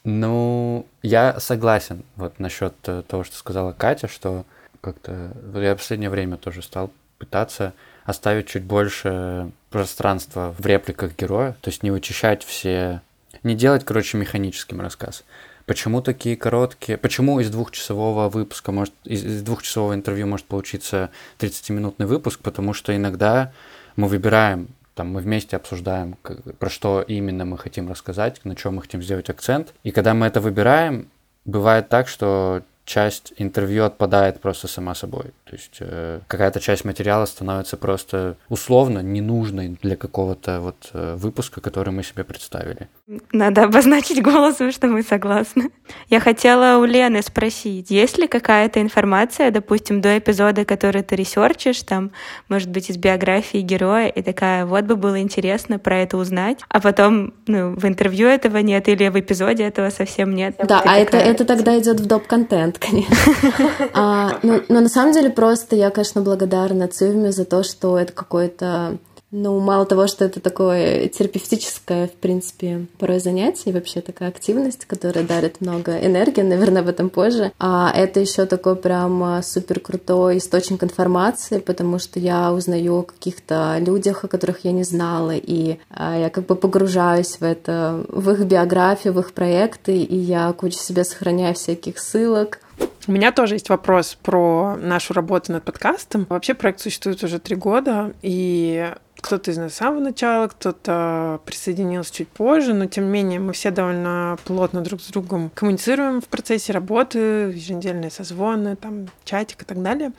Ну, 0.02 0.86
я 1.02 1.38
согласен 1.40 2.04
вот 2.16 2.38
насчет 2.38 2.74
э, 2.86 3.02
того, 3.06 3.22
что 3.22 3.36
сказала 3.36 3.72
Катя, 3.72 4.08
что 4.08 4.44
как-то 4.80 5.32
я 5.54 5.74
в 5.74 5.78
последнее 5.78 6.08
время 6.08 6.38
тоже 6.38 6.62
стал 6.62 6.90
пытаться 7.18 7.74
оставить 8.04 8.48
чуть 8.48 8.62
больше 8.62 9.50
пространства 9.70 10.54
в 10.58 10.64
репликах 10.66 11.16
героя, 11.16 11.52
то 11.60 11.70
есть 11.70 11.82
не 11.82 11.90
вычищать 11.90 12.44
все, 12.44 13.02
не 13.42 13.54
делать, 13.54 13.84
короче, 13.84 14.18
механическим 14.18 14.80
рассказ. 14.80 15.24
Почему 15.66 16.02
такие 16.02 16.36
короткие? 16.36 16.98
Почему 16.98 17.38
из 17.38 17.50
двухчасового 17.50 18.28
выпуска 18.28 18.72
может, 18.72 18.92
из, 19.04 19.24
из 19.24 19.42
двухчасового 19.42 19.94
интервью 19.94 20.26
может 20.26 20.46
получиться 20.46 21.10
30-минутный 21.38 22.06
выпуск? 22.06 22.40
Потому 22.42 22.72
что 22.72 22.96
иногда 22.96 23.52
мы 23.94 24.08
выбираем, 24.08 24.68
там 24.94 25.12
мы 25.12 25.20
вместе 25.20 25.56
обсуждаем, 25.56 26.16
про 26.58 26.70
что 26.70 27.02
именно 27.02 27.44
мы 27.44 27.56
хотим 27.56 27.88
рассказать, 27.88 28.44
на 28.44 28.56
чем 28.56 28.76
мы 28.76 28.82
хотим 28.82 29.02
сделать 29.02 29.30
акцент. 29.30 29.72
И 29.84 29.92
когда 29.92 30.12
мы 30.12 30.26
это 30.26 30.40
выбираем, 30.40 31.08
бывает 31.44 31.88
так, 31.88 32.08
что 32.08 32.62
часть 32.90 33.32
интервью 33.38 33.84
отпадает 33.84 34.40
просто 34.40 34.66
сама 34.66 34.94
собой. 34.94 35.26
То 35.44 35.52
есть 35.52 35.76
э, 35.80 36.20
какая-то 36.26 36.58
часть 36.58 36.84
материала 36.84 37.24
становится 37.26 37.76
просто 37.76 38.36
условно 38.48 38.98
ненужной 38.98 39.78
для 39.82 39.96
какого-то 39.96 40.60
вот 40.60 40.90
э, 40.92 41.14
выпуска, 41.14 41.60
который 41.60 41.92
мы 41.92 42.02
себе 42.02 42.24
представили. 42.24 42.88
Надо 43.32 43.62
обозначить 43.64 44.20
голосом, 44.22 44.72
что 44.72 44.88
мы 44.88 45.02
согласны. 45.04 45.70
Я 46.08 46.18
хотела 46.18 46.78
у 46.78 46.84
Лены 46.84 47.22
спросить, 47.22 47.90
есть 47.90 48.18
ли 48.18 48.26
какая-то 48.26 48.80
информация, 48.80 49.52
допустим, 49.52 50.00
до 50.00 50.18
эпизода, 50.18 50.64
который 50.64 51.02
ты 51.02 51.14
ресерчишь, 51.14 51.82
там, 51.82 52.10
может 52.48 52.70
быть, 52.70 52.90
из 52.90 52.96
биографии 52.96 53.58
героя, 53.58 54.08
и 54.08 54.22
такая, 54.22 54.66
вот 54.66 54.84
бы 54.84 54.96
было 54.96 55.20
интересно 55.20 55.78
про 55.78 55.98
это 55.98 56.16
узнать, 56.16 56.58
а 56.68 56.80
потом, 56.80 57.34
ну, 57.46 57.74
в 57.76 57.84
интервью 57.86 58.26
этого 58.26 58.58
нет, 58.58 58.88
или 58.88 59.08
в 59.08 59.18
эпизоде 59.20 59.62
этого 59.62 59.90
совсем 59.90 60.34
нет. 60.34 60.56
Да, 60.58 60.82
а 60.84 60.96
это, 60.96 61.16
это 61.16 61.44
тогда 61.44 61.78
идет 61.78 62.00
в 62.00 62.06
доп-контент, 62.06 62.79
конечно. 62.80 63.16
а, 63.94 64.38
ну, 64.42 64.62
но 64.68 64.80
на 64.80 64.88
самом 64.88 65.12
деле 65.12 65.30
просто 65.30 65.76
я, 65.76 65.90
конечно, 65.90 66.22
благодарна 66.22 66.88
Цивме 66.88 67.32
за 67.32 67.44
то, 67.44 67.62
что 67.62 67.98
это 67.98 68.12
какой-то 68.12 68.98
ну, 69.32 69.60
мало 69.60 69.86
того, 69.86 70.06
что 70.08 70.24
это 70.24 70.40
такое 70.40 71.08
терапевтическое, 71.08 72.08
в 72.08 72.12
принципе, 72.14 72.86
порой 72.98 73.20
занятие, 73.20 73.72
вообще 73.72 74.00
такая 74.00 74.28
активность, 74.28 74.86
которая 74.86 75.24
дарит 75.24 75.60
много 75.60 75.96
энергии, 76.04 76.40
наверное, 76.42 76.82
об 76.82 76.88
этом 76.88 77.10
позже. 77.10 77.52
А 77.58 77.92
это 77.94 78.18
еще 78.18 78.46
такой 78.46 78.74
прям 78.74 79.22
а, 79.22 79.42
супер 79.42 79.78
крутой 79.78 80.38
источник 80.38 80.82
информации, 80.82 81.58
потому 81.58 82.00
что 82.00 82.18
я 82.18 82.52
узнаю 82.52 82.98
о 82.98 83.02
каких-то 83.02 83.76
людях, 83.78 84.24
о 84.24 84.28
которых 84.28 84.64
я 84.64 84.72
не 84.72 84.82
знала, 84.82 85.34
и 85.36 85.78
а, 85.90 86.18
я 86.18 86.28
как 86.28 86.46
бы 86.46 86.56
погружаюсь 86.56 87.36
в 87.38 87.44
это, 87.44 88.04
в 88.08 88.30
их 88.30 88.40
биографию, 88.46 89.12
в 89.12 89.20
их 89.20 89.32
проекты, 89.32 89.96
и 89.96 90.16
я 90.16 90.52
кучу 90.52 90.76
себе 90.76 91.04
сохраняю 91.04 91.54
всяких 91.54 92.00
ссылок, 92.00 92.58
у 93.06 93.12
меня 93.12 93.32
тоже 93.32 93.54
есть 93.56 93.68
вопрос 93.68 94.16
про 94.22 94.76
нашу 94.76 95.14
работу 95.14 95.52
над 95.52 95.64
подкастом. 95.64 96.26
Вообще 96.28 96.54
проект 96.54 96.80
существует 96.80 97.22
уже 97.24 97.38
три 97.38 97.56
года, 97.56 98.12
и 98.22 98.92
кто-то 99.20 99.50
из 99.50 99.58
нас 99.58 99.74
с 99.74 99.76
самого 99.76 100.00
начала, 100.00 100.48
кто-то 100.48 101.40
присоединился 101.44 102.14
чуть 102.14 102.28
позже, 102.28 102.74
но 102.74 102.86
тем 102.86 103.04
не 103.04 103.10
менее 103.10 103.40
мы 103.40 103.52
все 103.52 103.70
довольно 103.70 104.38
плотно 104.44 104.80
друг 104.80 105.00
с 105.00 105.08
другом 105.08 105.50
коммуницируем 105.54 106.20
в 106.20 106.28
процессе 106.28 106.72
работы, 106.72 107.18
еженедельные 107.54 108.10
созвоны, 108.10 108.76
там, 108.76 109.08
чатик 109.24 109.62
и 109.62 109.64
так 109.64 109.82
далее. 109.82 110.12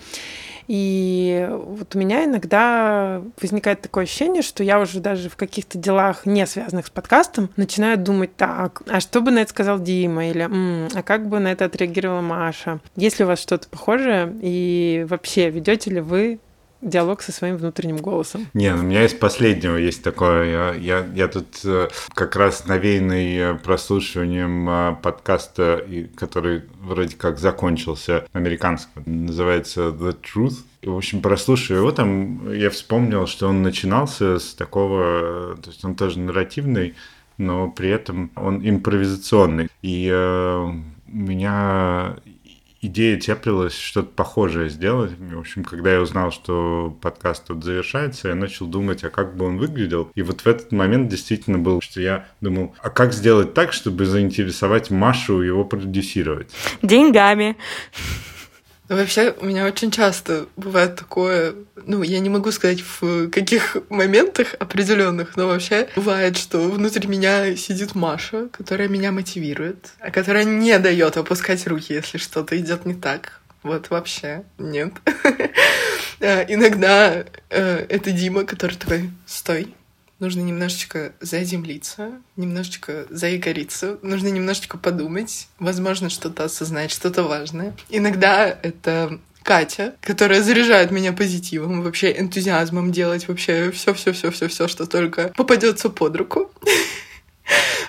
И 0.73 1.49
вот 1.51 1.95
у 1.95 1.99
меня 1.99 2.23
иногда 2.23 3.21
возникает 3.41 3.81
такое 3.81 4.05
ощущение, 4.05 4.41
что 4.41 4.63
я 4.63 4.79
уже 4.79 5.01
даже 5.01 5.29
в 5.29 5.35
каких-то 5.35 5.77
делах, 5.77 6.25
не 6.25 6.47
связанных 6.47 6.87
с 6.87 6.89
подкастом, 6.89 7.49
начинаю 7.57 7.97
думать 7.97 8.37
так, 8.37 8.81
а 8.87 9.01
что 9.01 9.19
бы 9.19 9.31
на 9.31 9.39
это 9.39 9.49
сказал 9.49 9.81
Дима? 9.81 10.29
Или 10.29 10.43
М, 10.45 10.87
а 10.95 11.03
как 11.03 11.27
бы 11.27 11.39
на 11.39 11.51
это 11.51 11.65
отреагировала 11.65 12.21
Маша? 12.21 12.79
Есть 12.95 13.19
ли 13.19 13.25
у 13.25 13.27
вас 13.27 13.41
что-то 13.41 13.67
похожее? 13.67 14.33
И 14.41 15.05
вообще, 15.09 15.49
ведете 15.49 15.89
ли 15.89 15.99
вы 15.99 16.39
диалог 16.81 17.21
со 17.21 17.31
своим 17.31 17.57
внутренним 17.57 17.97
голосом. 17.97 18.47
Не, 18.53 18.73
ну, 18.73 18.81
у 18.81 18.85
меня 18.85 19.05
из 19.05 19.13
последнего 19.13 19.75
есть 19.75 20.03
такое. 20.03 20.51
Я, 20.51 20.73
я, 20.75 21.07
я 21.13 21.27
тут 21.27 21.61
э, 21.63 21.89
как 22.13 22.35
раз 22.35 22.65
навеянный 22.65 23.37
э, 23.37 23.55
прослушиванием 23.55 24.69
э, 24.69 24.95
подкаста, 25.01 25.85
который 26.15 26.63
вроде 26.81 27.15
как 27.15 27.39
закончился, 27.39 28.25
американского, 28.33 29.03
называется 29.05 29.89
The 29.89 30.15
Truth. 30.21 30.63
В 30.83 30.97
общем, 30.97 31.21
прослушивая 31.21 31.81
его, 31.81 31.91
там 31.91 32.51
я 32.51 32.69
вспомнил, 32.69 33.27
что 33.27 33.47
он 33.47 33.61
начинался 33.61 34.39
с 34.39 34.53
такого, 34.55 35.57
то 35.61 35.69
есть 35.69 35.85
он 35.85 35.95
тоже 35.95 36.19
нарративный, 36.19 36.95
но 37.37 37.69
при 37.69 37.89
этом 37.89 38.31
он 38.35 38.67
импровизационный. 38.67 39.69
И 39.81 40.09
э, 40.11 40.71
меня 41.07 42.15
идея 42.81 43.19
теплилась 43.19 43.77
что-то 43.77 44.09
похожее 44.09 44.69
сделать. 44.69 45.11
В 45.17 45.39
общем, 45.39 45.63
когда 45.63 45.93
я 45.93 46.01
узнал, 46.01 46.31
что 46.31 46.97
подкаст 47.01 47.45
тут 47.45 47.63
завершается, 47.63 48.29
я 48.29 48.35
начал 48.35 48.65
думать, 48.65 49.03
а 49.03 49.09
как 49.09 49.35
бы 49.35 49.45
он 49.45 49.57
выглядел. 49.57 50.11
И 50.15 50.21
вот 50.21 50.41
в 50.41 50.47
этот 50.47 50.71
момент 50.71 51.09
действительно 51.09 51.57
был, 51.57 51.81
что 51.81 52.01
я 52.01 52.27
думал, 52.41 52.75
а 52.81 52.89
как 52.89 53.13
сделать 53.13 53.53
так, 53.53 53.73
чтобы 53.73 54.05
заинтересовать 54.05 54.89
Машу 54.89 55.41
его 55.41 55.63
продюсировать? 55.63 56.49
Деньгами. 56.81 57.55
Вообще, 58.91 59.33
у 59.39 59.45
меня 59.45 59.65
очень 59.65 59.89
часто 59.89 60.47
бывает 60.57 60.97
такое, 60.97 61.55
ну, 61.85 62.03
я 62.03 62.19
не 62.19 62.27
могу 62.27 62.51
сказать 62.51 62.83
в 62.99 63.29
каких 63.29 63.77
моментах 63.87 64.53
определенных, 64.59 65.37
но 65.37 65.47
вообще 65.47 65.87
бывает, 65.95 66.35
что 66.35 66.59
внутри 66.69 67.07
меня 67.07 67.55
сидит 67.55 67.95
Маша, 67.95 68.49
которая 68.51 68.89
меня 68.89 69.13
мотивирует, 69.13 69.91
а 70.01 70.11
которая 70.11 70.43
не 70.43 70.77
дает 70.77 71.15
опускать 71.15 71.65
руки, 71.67 71.93
если 71.93 72.17
что-то 72.17 72.57
идет 72.59 72.85
не 72.85 72.93
так. 72.93 73.39
Вот 73.63 73.89
вообще 73.91 74.43
нет. 74.57 74.91
А, 76.19 76.43
иногда 76.49 77.23
э, 77.49 77.85
это 77.87 78.11
Дима, 78.11 78.43
который 78.43 78.75
такой, 78.75 79.09
стой, 79.25 79.73
нужно 80.21 80.41
немножечко 80.41 81.13
заземлиться, 81.19 82.11
немножечко 82.37 83.07
заикариться, 83.09 83.97
нужно 84.03 84.27
немножечко 84.27 84.77
подумать, 84.77 85.47
возможно, 85.59 86.09
что-то 86.09 86.45
осознать, 86.45 86.91
что-то 86.91 87.23
важное. 87.23 87.75
Иногда 87.89 88.47
это 88.47 89.19
Катя, 89.41 89.95
которая 90.01 90.43
заряжает 90.43 90.91
меня 90.91 91.11
позитивом, 91.11 91.81
вообще 91.81 92.17
энтузиазмом 92.17 92.91
делать 92.91 93.27
вообще 93.27 93.71
все, 93.71 93.93
все, 93.95 94.13
все, 94.13 94.29
все, 94.29 94.47
все, 94.47 94.67
что 94.67 94.85
только 94.85 95.33
попадется 95.35 95.89
под 95.89 96.15
руку. 96.15 96.51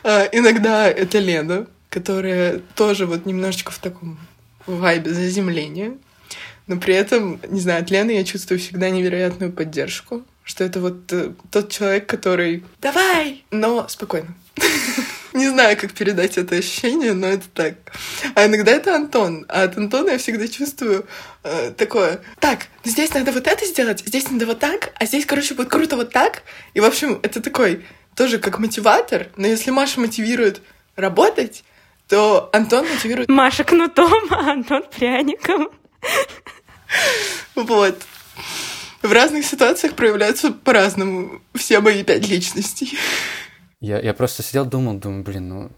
А, 0.05 0.29
иногда 0.33 0.89
это 0.89 1.21
Лена, 1.21 1.69
которая 1.89 2.61
тоже 2.75 3.07
вот 3.07 3.25
немножечко 3.25 3.71
в 3.71 3.79
таком 3.79 4.19
вайбе 4.67 5.15
заземления. 5.15 5.97
Но 6.67 6.77
при 6.77 6.93
этом, 6.93 7.41
не 7.49 7.61
знаю, 7.61 7.83
от 7.85 7.91
Лены 7.93 8.11
я 8.11 8.25
чувствую 8.25 8.59
всегда 8.59 8.91
невероятную 8.91 9.53
поддержку 9.53 10.25
что 10.45 10.65
это 10.65 10.81
вот 10.81 11.13
э, 11.13 11.33
тот 11.51 11.71
человек, 11.71 12.07
который 12.07 12.65
«давай!», 12.81 13.45
но 13.51 13.87
спокойно. 13.89 14.35
Не 15.33 15.49
знаю, 15.49 15.79
как 15.79 15.93
передать 15.93 16.37
это 16.37 16.57
ощущение, 16.57 17.15
но 17.15 17.27
это 17.27 17.49
так. 17.49 17.75
А 18.35 18.47
иногда 18.47 18.73
это 18.73 18.95
Антон. 18.95 19.47
А 19.49 19.63
от 19.63 19.79
Антона 19.79 20.11
я 20.11 20.19
всегда 20.19 20.47
чувствую 20.47 21.07
э, 21.43 21.71
такое. 21.71 22.21
Так, 22.39 22.67
здесь 22.85 23.15
надо 23.15 23.33
вот 23.33 23.47
это 23.47 23.65
сделать, 23.65 24.03
здесь 24.05 24.31
надо 24.31 24.45
вот 24.47 24.59
так, 24.59 24.93
а 24.97 25.07
здесь, 25.07 25.25
короче, 25.25 25.55
будет 25.55 25.71
круто 25.71 25.97
вот 25.97 26.13
так. 26.13 26.43
И, 26.75 26.81
в 26.81 26.85
общем, 26.85 27.19
это 27.23 27.41
такой 27.41 27.87
тоже 28.15 28.39
как 28.39 28.59
мотиватор. 28.59 29.29
Но 29.37 29.47
если 29.47 29.71
Маша 29.71 30.01
мотивирует 30.01 30.61
работать, 30.97 31.65
то 32.09 32.51
Антон 32.53 32.87
мотивирует... 32.87 33.29
Маша 33.31 33.65
кнутом, 33.65 34.27
а 34.31 34.53
Антон 34.53 34.85
пряником. 34.95 35.71
Вот 37.55 37.97
в 39.03 39.13
разных 39.13 39.45
ситуациях 39.45 39.95
проявляются 39.95 40.53
по-разному 40.53 41.41
все 41.55 41.81
мои 41.81 42.03
пять 42.05 42.29
личностей. 42.29 42.97
Я, 43.81 44.01
я 44.01 44.15
просто 44.15 44.43
сидел, 44.43 44.65
думал, 44.65 44.95
думаю, 44.95 45.25
блин, 45.25 45.49
ну, 45.49 45.71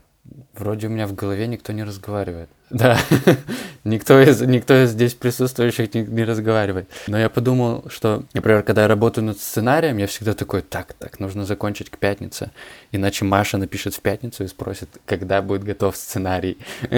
вроде 0.57 0.87
у 0.87 0.91
меня 0.91 1.07
в 1.07 1.15
голове 1.15 1.47
никто 1.47 1.73
не 1.73 1.85
разговаривает. 1.85 2.49
Да, 2.71 2.99
никто, 3.85 4.21
из, 4.21 4.41
никто 4.41 4.83
из 4.83 4.91
здесь 4.91 5.15
присутствующих 5.15 5.95
не, 5.95 6.03
не 6.03 6.25
разговаривает. 6.25 6.89
Но 7.07 7.19
я 7.19 7.29
подумал, 7.29 7.85
что, 7.89 8.25
например, 8.33 8.63
когда 8.63 8.83
я 8.83 8.89
работаю 8.89 9.25
над 9.25 9.39
сценарием, 9.39 9.99
я 9.99 10.07
всегда 10.07 10.35
такой, 10.35 10.63
так, 10.63 10.95
так, 10.95 11.21
нужно 11.21 11.45
закончить 11.45 11.91
к 11.91 11.99
пятнице. 11.99 12.51
Иначе 12.91 13.25
Маша 13.27 13.59
напишет 13.59 13.95
в 13.95 14.01
пятницу 14.01 14.45
и 14.45 14.49
спросит, 14.49 14.89
когда 15.07 15.43
будет 15.43 15.63
готов 15.63 15.97
сценарий. 15.97 16.59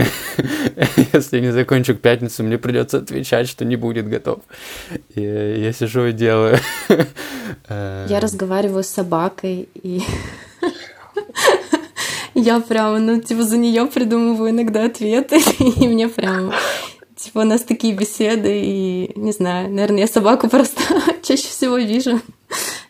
Если 1.12 1.40
не 1.40 1.52
закончу 1.52 1.96
к 1.96 2.00
пятницу, 2.00 2.44
мне 2.44 2.58
придется 2.58 2.98
отвечать, 2.98 3.48
что 3.48 3.64
не 3.64 3.76
будет 3.76 4.08
готов. 4.08 4.40
И 5.14 5.20
я 5.20 5.72
сижу 5.72 6.06
и 6.06 6.12
делаю. 6.12 6.58
Я 7.68 8.20
разговариваю 8.20 8.82
с 8.82 8.88
собакой 8.88 9.68
и 9.74 10.02
я 12.40 12.60
прям, 12.60 13.04
ну, 13.04 13.20
типа, 13.20 13.42
за 13.42 13.56
нее 13.56 13.86
придумываю 13.86 14.50
иногда 14.50 14.84
ответы, 14.84 15.38
и 15.58 15.88
мне 15.88 16.08
прям 16.08 16.52
Типа 17.16 17.38
у 17.38 17.44
нас 17.44 17.62
такие 17.62 17.94
беседы, 17.94 18.60
и 18.62 19.12
не 19.18 19.32
знаю, 19.32 19.70
наверное, 19.70 20.00
я 20.00 20.06
собаку 20.06 20.48
просто 20.50 20.82
чаще 21.22 21.48
всего 21.48 21.78
вижу. 21.78 22.20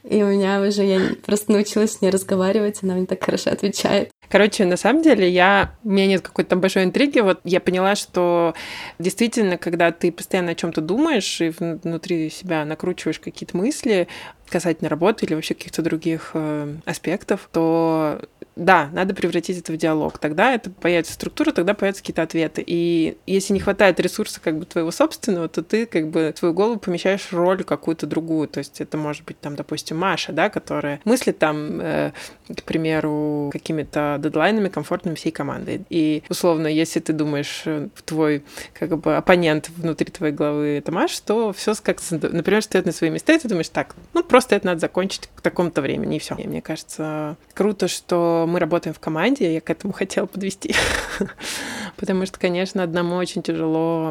И 0.02 0.20
у 0.22 0.26
меня 0.26 0.60
уже 0.60 0.84
я 0.84 1.00
просто 1.24 1.52
научилась 1.52 1.92
с 1.92 2.00
ней 2.00 2.10
разговаривать, 2.10 2.80
она 2.82 2.94
мне 2.94 3.06
так 3.06 3.22
хорошо 3.22 3.50
отвечает. 3.50 4.10
Короче, 4.28 4.64
на 4.64 4.76
самом 4.76 5.02
деле, 5.02 5.30
я, 5.30 5.76
у 5.84 5.90
меня 5.90 6.08
нет 6.08 6.22
какой-то 6.22 6.50
там 6.50 6.60
большой 6.60 6.82
интриги. 6.82 7.20
Вот 7.20 7.38
я 7.44 7.60
поняла, 7.60 7.94
что 7.94 8.54
действительно, 8.98 9.58
когда 9.58 9.92
ты 9.92 10.10
постоянно 10.10 10.50
о 10.50 10.54
чем-то 10.56 10.80
думаешь 10.80 11.40
и 11.40 11.52
внутри 11.56 12.28
себя 12.30 12.64
накручиваешь 12.64 13.20
какие-то 13.20 13.56
мысли, 13.56 14.08
касательно 14.48 14.90
работы 14.90 15.26
или 15.26 15.34
вообще 15.34 15.54
каких-то 15.54 15.82
других 15.82 16.32
э, 16.34 16.74
аспектов, 16.84 17.48
то 17.52 18.20
да, 18.56 18.88
надо 18.92 19.14
превратить 19.14 19.58
это 19.58 19.72
в 19.72 19.76
диалог. 19.76 20.18
Тогда 20.18 20.52
это 20.52 20.70
появится 20.70 21.12
структура, 21.12 21.52
тогда 21.52 21.74
появятся 21.74 22.02
какие-то 22.02 22.22
ответы. 22.22 22.64
И 22.66 23.18
если 23.26 23.52
не 23.52 23.60
хватает 23.60 24.00
ресурса 24.00 24.40
как 24.42 24.58
бы 24.58 24.64
твоего 24.64 24.90
собственного, 24.90 25.48
то 25.48 25.62
ты 25.62 25.84
как 25.84 26.08
бы 26.08 26.32
твою 26.36 26.54
голову 26.54 26.78
помещаешь 26.78 27.20
в 27.20 27.32
роль 27.34 27.62
какую-то 27.64 28.06
другую. 28.06 28.48
То 28.48 28.58
есть 28.58 28.80
это 28.80 28.96
может 28.96 29.24
быть 29.24 29.38
там, 29.40 29.56
допустим, 29.56 29.98
Маша, 29.98 30.32
да, 30.32 30.48
которая 30.48 31.00
мыслит 31.04 31.38
там, 31.38 31.80
э, 31.80 32.12
к 32.48 32.62
примеру, 32.62 33.50
какими-то 33.52 34.18
дедлайнами 34.22 34.68
комфортными 34.68 35.16
всей 35.16 35.32
команды. 35.32 35.84
И 35.90 36.22
условно, 36.30 36.66
если 36.66 37.00
ты 37.00 37.12
думаешь, 37.12 37.62
э, 37.66 37.88
твой 38.06 38.42
как 38.72 38.98
бы 38.98 39.16
оппонент 39.16 39.68
внутри 39.68 40.10
твоей 40.10 40.32
головы 40.32 40.78
это 40.78 40.92
Маша, 40.92 41.22
то 41.22 41.52
все 41.52 41.74
как 41.82 42.00
например, 42.10 42.62
стоит 42.62 42.86
на 42.86 42.92
свои 42.92 43.10
места, 43.10 43.34
и 43.34 43.38
ты 43.38 43.48
думаешь, 43.48 43.68
так, 43.68 43.94
ну 44.14 44.22
просто 44.24 44.56
это 44.56 44.66
надо 44.66 44.80
закончить 44.80 45.28
к 45.34 45.42
такому-то 45.42 45.82
времени, 45.82 46.16
и 46.16 46.18
все. 46.18 46.34
И 46.36 46.46
мне 46.46 46.62
кажется, 46.62 47.36
круто, 47.52 47.86
что 47.86 48.45
мы 48.46 48.60
работаем 48.60 48.94
в 48.94 49.00
команде, 49.00 49.54
я 49.54 49.60
к 49.60 49.70
этому 49.70 49.92
хотела 49.94 50.26
подвести. 50.26 50.74
Потому 51.96 52.26
что, 52.26 52.38
конечно, 52.38 52.82
одному 52.82 53.16
очень 53.16 53.42
тяжело. 53.42 54.10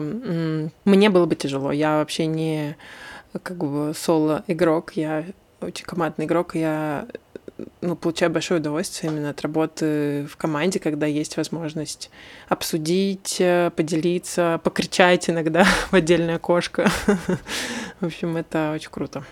Мне 0.86 1.10
было 1.10 1.26
бы 1.26 1.36
тяжело. 1.36 1.72
Я 1.72 1.98
вообще 1.98 2.26
не 2.26 2.76
как 3.44 3.58
бы 3.58 3.94
соло-игрок, 3.94 4.94
я 4.96 5.26
очень 5.62 5.86
командный 5.86 6.26
игрок, 6.26 6.56
я 6.56 7.06
ну, 7.82 7.96
получаю 7.96 8.32
большое 8.32 8.60
удовольствие 8.60 9.12
именно 9.12 9.30
от 9.30 9.42
работы 9.42 10.28
в 10.30 10.36
команде, 10.38 10.80
когда 10.80 11.06
есть 11.06 11.38
возможность 11.38 12.10
обсудить, 12.50 13.38
э, 13.40 13.72
поделиться, 13.76 14.60
покричать 14.64 15.30
иногда 15.30 15.64
в 15.92 15.94
отдельное 15.94 16.36
окошко. 16.36 16.90
В 18.00 18.06
общем, 18.06 18.36
это 18.38 18.74
очень 18.74 18.90
круто. 18.90 19.24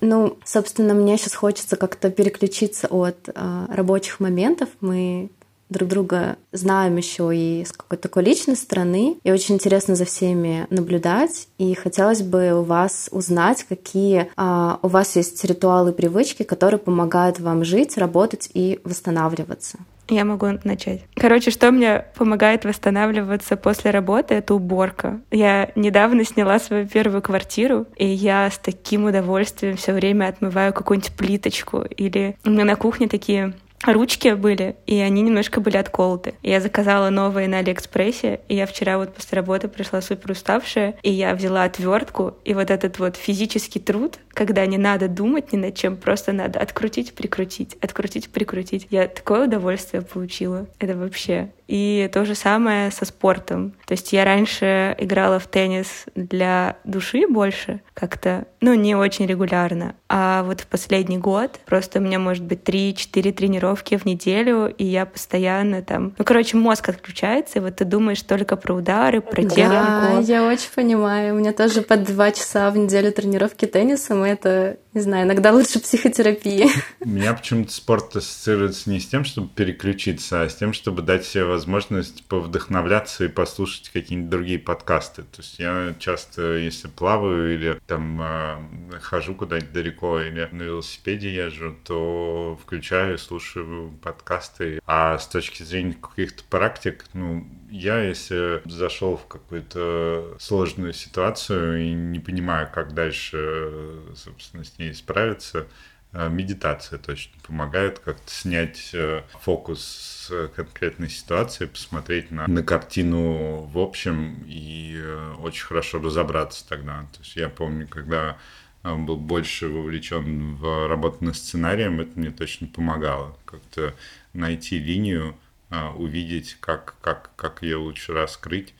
Ну, 0.00 0.36
собственно, 0.44 0.94
мне 0.94 1.16
сейчас 1.18 1.34
хочется 1.34 1.76
как-то 1.76 2.10
переключиться 2.10 2.86
от 2.88 3.28
э, 3.28 3.66
рабочих 3.68 4.20
моментов. 4.20 4.68
Мы 4.80 5.30
друг 5.70 5.88
друга 5.88 6.36
знаем 6.52 6.96
еще 6.96 7.30
и 7.34 7.64
с 7.64 7.72
какой-то 7.72 8.04
такой 8.04 8.22
личной 8.22 8.56
стороны. 8.56 9.16
И 9.22 9.30
очень 9.30 9.56
интересно 9.56 9.96
за 9.96 10.04
всеми 10.04 10.66
наблюдать. 10.70 11.48
И 11.58 11.74
хотелось 11.74 12.22
бы 12.22 12.52
у 12.52 12.62
вас 12.62 13.08
узнать, 13.12 13.64
какие 13.64 14.30
а, 14.36 14.78
у 14.82 14.88
вас 14.88 15.16
есть 15.16 15.44
ритуалы, 15.44 15.92
привычки, 15.92 16.42
которые 16.42 16.78
помогают 16.78 17.40
вам 17.40 17.64
жить, 17.64 17.98
работать 17.98 18.50
и 18.54 18.80
восстанавливаться. 18.84 19.78
Я 20.08 20.24
могу 20.24 20.46
начать. 20.64 21.02
Короче, 21.14 21.50
что 21.50 21.70
мне 21.70 22.04
помогает 22.14 22.64
восстанавливаться 22.64 23.56
после 23.56 23.90
работы, 23.90 24.34
это 24.34 24.54
уборка. 24.54 25.20
Я 25.30 25.70
недавно 25.74 26.24
сняла 26.24 26.58
свою 26.58 26.86
первую 26.86 27.20
квартиру, 27.20 27.86
и 27.96 28.06
я 28.06 28.50
с 28.50 28.58
таким 28.58 29.04
удовольствием 29.04 29.76
все 29.76 29.92
время 29.92 30.28
отмываю 30.28 30.72
какую-нибудь 30.72 31.12
плиточку. 31.12 31.82
Или 31.82 32.36
у 32.44 32.50
меня 32.50 32.64
на 32.64 32.76
кухне 32.76 33.06
такие 33.08 33.54
ручки 33.84 34.34
были, 34.34 34.76
и 34.86 34.98
они 35.00 35.22
немножко 35.22 35.60
были 35.60 35.76
отколоты. 35.76 36.34
Я 36.42 36.60
заказала 36.60 37.10
новые 37.10 37.48
на 37.48 37.58
Алиэкспрессе, 37.58 38.40
и 38.48 38.54
я 38.54 38.66
вчера 38.66 38.98
вот 38.98 39.14
после 39.14 39.36
работы 39.36 39.68
пришла 39.68 40.00
супер 40.00 40.32
уставшая, 40.32 40.94
и 41.02 41.10
я 41.10 41.34
взяла 41.34 41.64
отвертку, 41.64 42.36
и 42.44 42.54
вот 42.54 42.70
этот 42.70 42.98
вот 42.98 43.16
физический 43.16 43.80
труд, 43.80 44.18
когда 44.30 44.64
не 44.66 44.78
надо 44.78 45.08
думать 45.08 45.52
ни 45.52 45.56
над 45.56 45.74
чем, 45.74 45.96
просто 45.96 46.32
надо 46.32 46.60
открутить, 46.60 47.14
прикрутить, 47.14 47.76
открутить, 47.80 48.30
прикрутить. 48.30 48.86
Я 48.90 49.08
такое 49.08 49.46
удовольствие 49.46 50.02
получила. 50.02 50.66
Это 50.78 50.96
вообще 50.96 51.50
и 51.68 52.10
то 52.12 52.24
же 52.24 52.34
самое 52.34 52.90
со 52.90 53.04
спортом. 53.04 53.74
То 53.86 53.92
есть 53.92 54.12
я 54.12 54.24
раньше 54.24 54.96
играла 54.98 55.38
в 55.38 55.46
теннис 55.46 56.06
для 56.14 56.76
души 56.84 57.26
больше, 57.28 57.80
как-то, 57.94 58.46
ну, 58.60 58.74
не 58.74 58.96
очень 58.96 59.26
регулярно. 59.26 59.94
А 60.08 60.42
вот 60.44 60.62
в 60.62 60.66
последний 60.66 61.18
год 61.18 61.60
просто 61.66 61.98
у 61.98 62.02
меня 62.02 62.18
может 62.18 62.42
быть 62.42 62.62
3-4 62.62 63.32
тренировки 63.32 63.96
в 63.96 64.06
неделю, 64.06 64.66
и 64.66 64.84
я 64.84 65.04
постоянно 65.04 65.82
там... 65.82 66.14
Ну, 66.16 66.24
короче, 66.24 66.56
мозг 66.56 66.88
отключается, 66.88 67.58
и 67.58 67.62
вот 67.62 67.76
ты 67.76 67.84
думаешь 67.84 68.22
только 68.22 68.56
про 68.56 68.74
удары, 68.74 69.20
про 69.20 69.42
технику. 69.42 69.68
Да, 69.68 70.20
я 70.20 70.44
очень 70.44 70.70
понимаю. 70.74 71.34
У 71.34 71.38
меня 71.38 71.52
тоже 71.52 71.82
по 71.82 71.96
два 71.96 72.32
часа 72.32 72.70
в 72.70 72.78
неделю 72.78 73.12
тренировки 73.12 73.66
теннисом, 73.66 74.24
и 74.24 74.30
это 74.30 74.78
не 74.94 75.02
знаю, 75.02 75.26
иногда 75.26 75.52
лучше 75.52 75.78
психотерапии. 75.80 76.66
У 77.00 77.08
меня 77.08 77.32
почему-то 77.34 77.72
спорт 77.72 78.16
ассоциируется 78.16 78.90
не 78.90 78.98
с 78.98 79.06
тем, 79.06 79.24
чтобы 79.24 79.48
переключиться, 79.48 80.42
а 80.42 80.48
с 80.48 80.54
тем, 80.56 80.72
чтобы 80.72 81.02
дать 81.02 81.24
себе 81.24 81.44
возможность 81.58 82.24
повдохновляться 82.26 83.24
и 83.24 83.28
послушать 83.28 83.88
какие-нибудь 83.88 84.30
другие 84.30 84.60
подкасты. 84.60 85.22
То 85.22 85.38
есть 85.38 85.58
я 85.58 85.92
часто, 85.98 86.56
если 86.56 86.86
плаваю 86.86 87.52
или 87.52 87.80
там 87.88 88.20
э, 88.22 89.00
хожу 89.00 89.34
куда-нибудь 89.34 89.72
далеко 89.72 90.20
или 90.20 90.48
на 90.52 90.62
велосипеде 90.62 91.34
езжу, 91.34 91.76
то 91.84 92.56
включаю, 92.62 93.18
слушаю 93.18 93.90
подкасты. 94.02 94.80
А 94.86 95.18
с 95.18 95.26
точки 95.26 95.64
зрения 95.64 95.94
каких-то 95.94 96.44
практик, 96.48 97.04
ну, 97.12 97.44
я, 97.70 98.02
если 98.02 98.62
зашел 98.64 99.16
в 99.16 99.26
какую-то 99.26 100.36
сложную 100.38 100.92
ситуацию 100.92 101.82
и 101.82 101.92
не 101.92 102.20
понимаю, 102.20 102.68
как 102.72 102.94
дальше, 102.94 104.00
собственно, 104.14 104.62
с 104.62 104.78
ней 104.78 104.94
справиться, 104.94 105.66
э, 106.12 106.28
медитация 106.28 107.00
точно 107.00 107.32
помогает 107.44 107.98
как-то 107.98 108.30
снять 108.30 108.90
э, 108.92 109.22
фокус 109.40 110.17
конкретной 110.54 111.08
ситуации, 111.08 111.66
посмотреть 111.66 112.30
на, 112.30 112.46
на 112.46 112.62
картину 112.62 113.62
в 113.62 113.78
общем 113.78 114.44
и 114.46 114.94
э, 114.96 115.34
очень 115.40 115.64
хорошо 115.64 115.98
разобраться 116.00 116.66
тогда. 116.68 117.06
То 117.12 117.20
есть 117.20 117.36
я 117.36 117.48
помню, 117.48 117.86
когда 117.88 118.38
был 118.82 119.16
больше 119.16 119.68
вовлечен 119.68 120.54
в 120.54 120.88
работу 120.88 121.24
над 121.24 121.36
сценарием, 121.36 122.00
это 122.00 122.18
мне 122.18 122.30
точно 122.30 122.68
помогало. 122.68 123.36
Как-то 123.44 123.94
найти 124.32 124.78
линию, 124.78 125.36
а, 125.68 125.90
увидеть, 125.90 126.56
как, 126.60 126.94
как, 127.00 127.32
как 127.36 127.62
ее 127.62 127.76
лучше 127.76 128.12
раскрыть, 128.12 128.72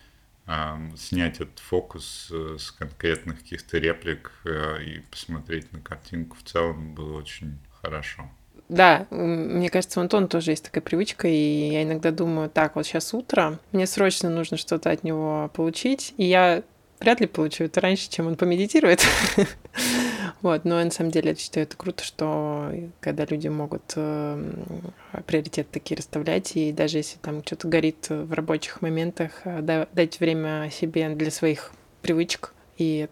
снять 0.96 1.40
этот 1.40 1.58
фокус 1.58 2.28
э, 2.32 2.56
с 2.58 2.70
конкретных 2.70 3.40
каких-то 3.40 3.76
реплик 3.76 4.32
э, 4.44 4.82
и 4.82 5.00
посмотреть 5.00 5.70
на 5.72 5.80
картинку 5.80 6.36
в 6.38 6.42
целом 6.42 6.94
было 6.94 7.18
очень 7.18 7.58
хорошо. 7.82 8.30
Да, 8.68 9.06
мне 9.10 9.70
кажется, 9.70 9.98
у 9.98 10.02
Антона 10.02 10.28
тоже 10.28 10.52
есть 10.52 10.64
такая 10.64 10.82
привычка, 10.82 11.26
и 11.26 11.70
я 11.70 11.82
иногда 11.84 12.10
думаю, 12.10 12.50
так, 12.50 12.76
вот 12.76 12.86
сейчас 12.86 13.14
утро, 13.14 13.58
мне 13.72 13.86
срочно 13.86 14.28
нужно 14.28 14.58
что-то 14.58 14.90
от 14.90 15.04
него 15.04 15.50
получить, 15.54 16.12
и 16.18 16.24
я 16.24 16.62
вряд 17.00 17.20
ли 17.20 17.26
получу 17.26 17.64
это 17.64 17.80
раньше, 17.80 18.10
чем 18.10 18.26
он 18.26 18.36
помедитирует. 18.36 19.02
Вот, 20.40 20.64
но 20.64 20.82
на 20.82 20.90
самом 20.92 21.10
деле 21.10 21.30
я 21.30 21.36
считаю 21.36 21.66
это 21.66 21.76
круто, 21.76 22.04
что 22.04 22.72
когда 23.00 23.24
люди 23.24 23.48
могут 23.48 23.92
э, 23.96 24.52
приоритеты 25.26 25.68
такие 25.72 25.96
расставлять, 25.96 26.54
и 26.54 26.70
даже 26.70 26.98
если 26.98 27.18
там 27.18 27.42
что-то 27.44 27.66
горит 27.66 28.08
в 28.08 28.32
рабочих 28.32 28.80
моментах, 28.80 29.32
э, 29.44 29.86
дать 29.92 30.20
время 30.20 30.70
себе 30.70 31.08
для 31.08 31.32
своих 31.32 31.72
привычек, 32.02 32.54
и 32.76 33.08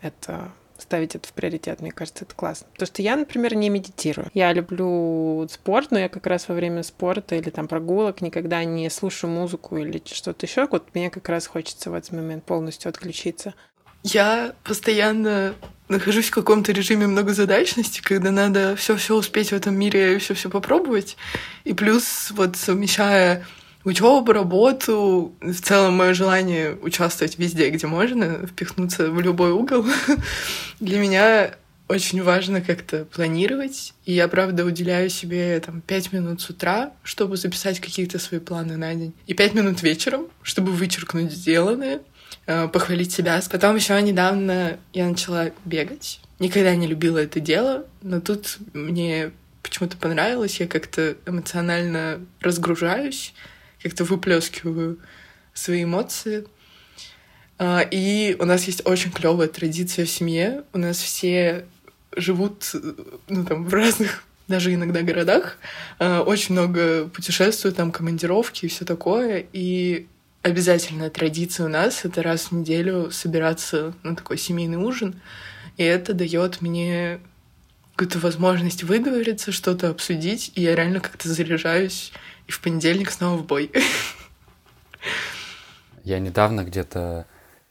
это 0.00 0.50
ставить 0.84 1.14
это 1.16 1.26
в 1.26 1.32
приоритет, 1.32 1.80
мне 1.80 1.90
кажется, 1.90 2.24
это 2.24 2.34
классно. 2.34 2.66
Потому 2.72 2.86
что 2.86 3.02
я, 3.02 3.16
например, 3.16 3.54
не 3.54 3.70
медитирую. 3.70 4.30
Я 4.34 4.52
люблю 4.52 5.48
спорт, 5.50 5.90
но 5.90 5.98
я 5.98 6.08
как 6.08 6.26
раз 6.26 6.48
во 6.48 6.54
время 6.54 6.82
спорта 6.82 7.36
или 7.36 7.50
там 7.50 7.68
прогулок 7.68 8.20
никогда 8.20 8.62
не 8.64 8.88
слушаю 8.90 9.30
музыку 9.30 9.78
или 9.78 10.02
что-то 10.04 10.46
еще. 10.46 10.68
Вот 10.70 10.94
мне 10.94 11.10
как 11.10 11.28
раз 11.28 11.46
хочется 11.46 11.90
в 11.90 11.94
этот 11.94 12.12
момент 12.12 12.44
полностью 12.44 12.90
отключиться. 12.90 13.54
Я 14.02 14.54
постоянно 14.62 15.54
нахожусь 15.88 16.28
в 16.28 16.34
каком-то 16.34 16.72
режиме 16.72 17.06
многозадачности, 17.06 18.02
когда 18.02 18.30
надо 18.30 18.76
все-все 18.76 19.16
успеть 19.16 19.48
в 19.48 19.54
этом 19.54 19.74
мире, 19.74 20.18
все-все 20.18 20.50
попробовать. 20.50 21.16
И 21.64 21.72
плюс 21.72 22.30
вот 22.30 22.56
совмещая 22.56 23.46
учебу, 23.84 24.32
работу, 24.32 25.34
в 25.40 25.60
целом 25.60 25.94
мое 25.94 26.14
желание 26.14 26.76
участвовать 26.82 27.38
везде, 27.38 27.70
где 27.70 27.86
можно, 27.86 28.46
впихнуться 28.46 29.10
в 29.10 29.20
любой 29.20 29.52
угол, 29.52 29.84
для 30.80 30.98
меня 30.98 31.54
очень 31.86 32.22
важно 32.22 32.62
как-то 32.62 33.04
планировать. 33.04 33.92
И 34.06 34.12
я, 34.12 34.26
правда, 34.28 34.64
уделяю 34.64 35.10
себе 35.10 35.60
там 35.60 35.82
пять 35.82 36.12
минут 36.12 36.40
с 36.40 36.48
утра, 36.48 36.92
чтобы 37.02 37.36
записать 37.36 37.78
какие-то 37.78 38.18
свои 38.18 38.40
планы 38.40 38.76
на 38.76 38.94
день. 38.94 39.12
И 39.26 39.34
пять 39.34 39.54
минут 39.54 39.82
вечером, 39.82 40.28
чтобы 40.42 40.72
вычеркнуть 40.72 41.30
сделанное. 41.30 42.00
Э, 42.46 42.68
похвалить 42.68 43.12
себя. 43.12 43.40
Потом 43.50 43.76
еще 43.76 44.00
недавно 44.02 44.78
я 44.92 45.08
начала 45.08 45.50
бегать. 45.64 46.20
Никогда 46.38 46.74
не 46.74 46.86
любила 46.86 47.18
это 47.18 47.40
дело, 47.40 47.86
но 48.02 48.20
тут 48.20 48.58
мне 48.74 49.30
почему-то 49.62 49.96
понравилось. 49.96 50.60
Я 50.60 50.66
как-то 50.66 51.16
эмоционально 51.26 52.20
разгружаюсь, 52.40 53.32
как-то 53.84 54.04
выплескиваю 54.04 54.98
свои 55.52 55.84
эмоции. 55.84 56.46
А, 57.58 57.80
и 57.80 58.34
у 58.40 58.44
нас 58.44 58.64
есть 58.64 58.82
очень 58.84 59.12
клевая 59.12 59.46
традиция 59.46 60.04
в 60.06 60.10
семье. 60.10 60.64
У 60.72 60.78
нас 60.78 60.98
все 60.98 61.66
живут 62.16 62.72
ну, 63.28 63.44
там, 63.44 63.64
в 63.64 63.72
разных 63.72 64.24
даже 64.48 64.74
иногда 64.74 65.02
городах, 65.02 65.58
а, 65.98 66.22
очень 66.22 66.52
много 66.54 67.08
путешествуют, 67.08 67.76
там 67.76 67.92
командировки 67.92 68.66
и 68.66 68.68
все 68.68 68.84
такое. 68.84 69.46
И 69.52 70.06
обязательная 70.42 71.10
традиция 71.10 71.66
у 71.66 71.68
нас— 71.68 72.00
это 72.04 72.22
раз 72.22 72.46
в 72.46 72.52
неделю 72.52 73.10
собираться 73.10 73.94
на 74.02 74.16
такой 74.16 74.38
семейный 74.38 74.78
ужин. 74.78 75.20
И 75.76 75.82
это 75.82 76.14
дает 76.14 76.60
мне 76.60 77.20
какую-то 77.94 78.18
возможность 78.18 78.82
выговориться, 78.82 79.52
что-то 79.52 79.88
обсудить, 79.88 80.52
и 80.56 80.62
я 80.62 80.74
реально 80.74 81.00
как-то 81.00 81.28
заряжаюсь, 81.28 82.12
и 82.48 82.52
в 82.52 82.60
понедельник 82.60 83.10
снова 83.10 83.38
в 83.38 83.46
бой. 83.46 83.70
Я 86.02 86.18
недавно 86.18 86.64
где-то 86.64 87.26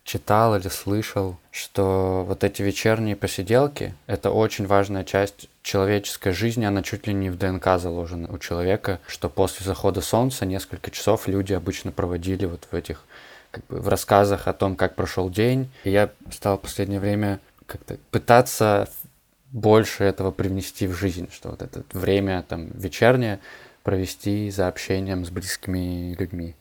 читал 0.05 0.55
или 0.55 0.69
слышал, 0.69 1.38
что 1.51 2.23
вот 2.27 2.43
эти 2.43 2.62
вечерние 2.62 3.15
посиделки— 3.15 3.95
это 4.07 4.31
очень 4.31 4.65
важная 4.65 5.03
часть 5.03 5.49
человеческой 5.62 6.31
жизни, 6.31 6.65
она 6.65 6.83
чуть 6.83 7.05
ли 7.05 7.13
не 7.13 7.29
в 7.29 7.38
ДНК 7.38 7.77
заложена 7.77 8.31
у 8.31 8.38
человека, 8.38 8.99
что 9.07 9.29
после 9.29 9.65
захода 9.65 10.01
солнца 10.01 10.45
несколько 10.45 10.89
часов 10.91 11.27
люди 11.27 11.53
обычно 11.53 11.91
проводили 11.91 12.45
вот 12.45 12.67
в 12.69 12.75
этих 12.75 13.03
как 13.51 13.65
бы 13.67 13.79
в 13.79 13.88
рассказах 13.88 14.47
о 14.47 14.53
том, 14.53 14.75
как 14.75 14.95
прошел 14.95 15.29
день. 15.29 15.69
И 15.83 15.91
я 15.91 16.09
стал 16.31 16.57
в 16.57 16.62
последнее 16.62 16.99
время 16.99 17.39
как-то 17.67 17.97
пытаться 18.09 18.89
больше 19.53 20.03
этого 20.03 20.31
привнести 20.31 20.87
в 20.87 20.93
жизнь, 20.93 21.29
что 21.31 21.51
вот 21.51 21.61
это 21.61 21.83
время 21.93 22.43
там 22.47 22.71
вечернее 22.73 23.39
провести 23.83 24.49
за 24.49 24.67
общением 24.67 25.23
с 25.23 25.29
близкими 25.29 26.15
людьми. 26.15 26.55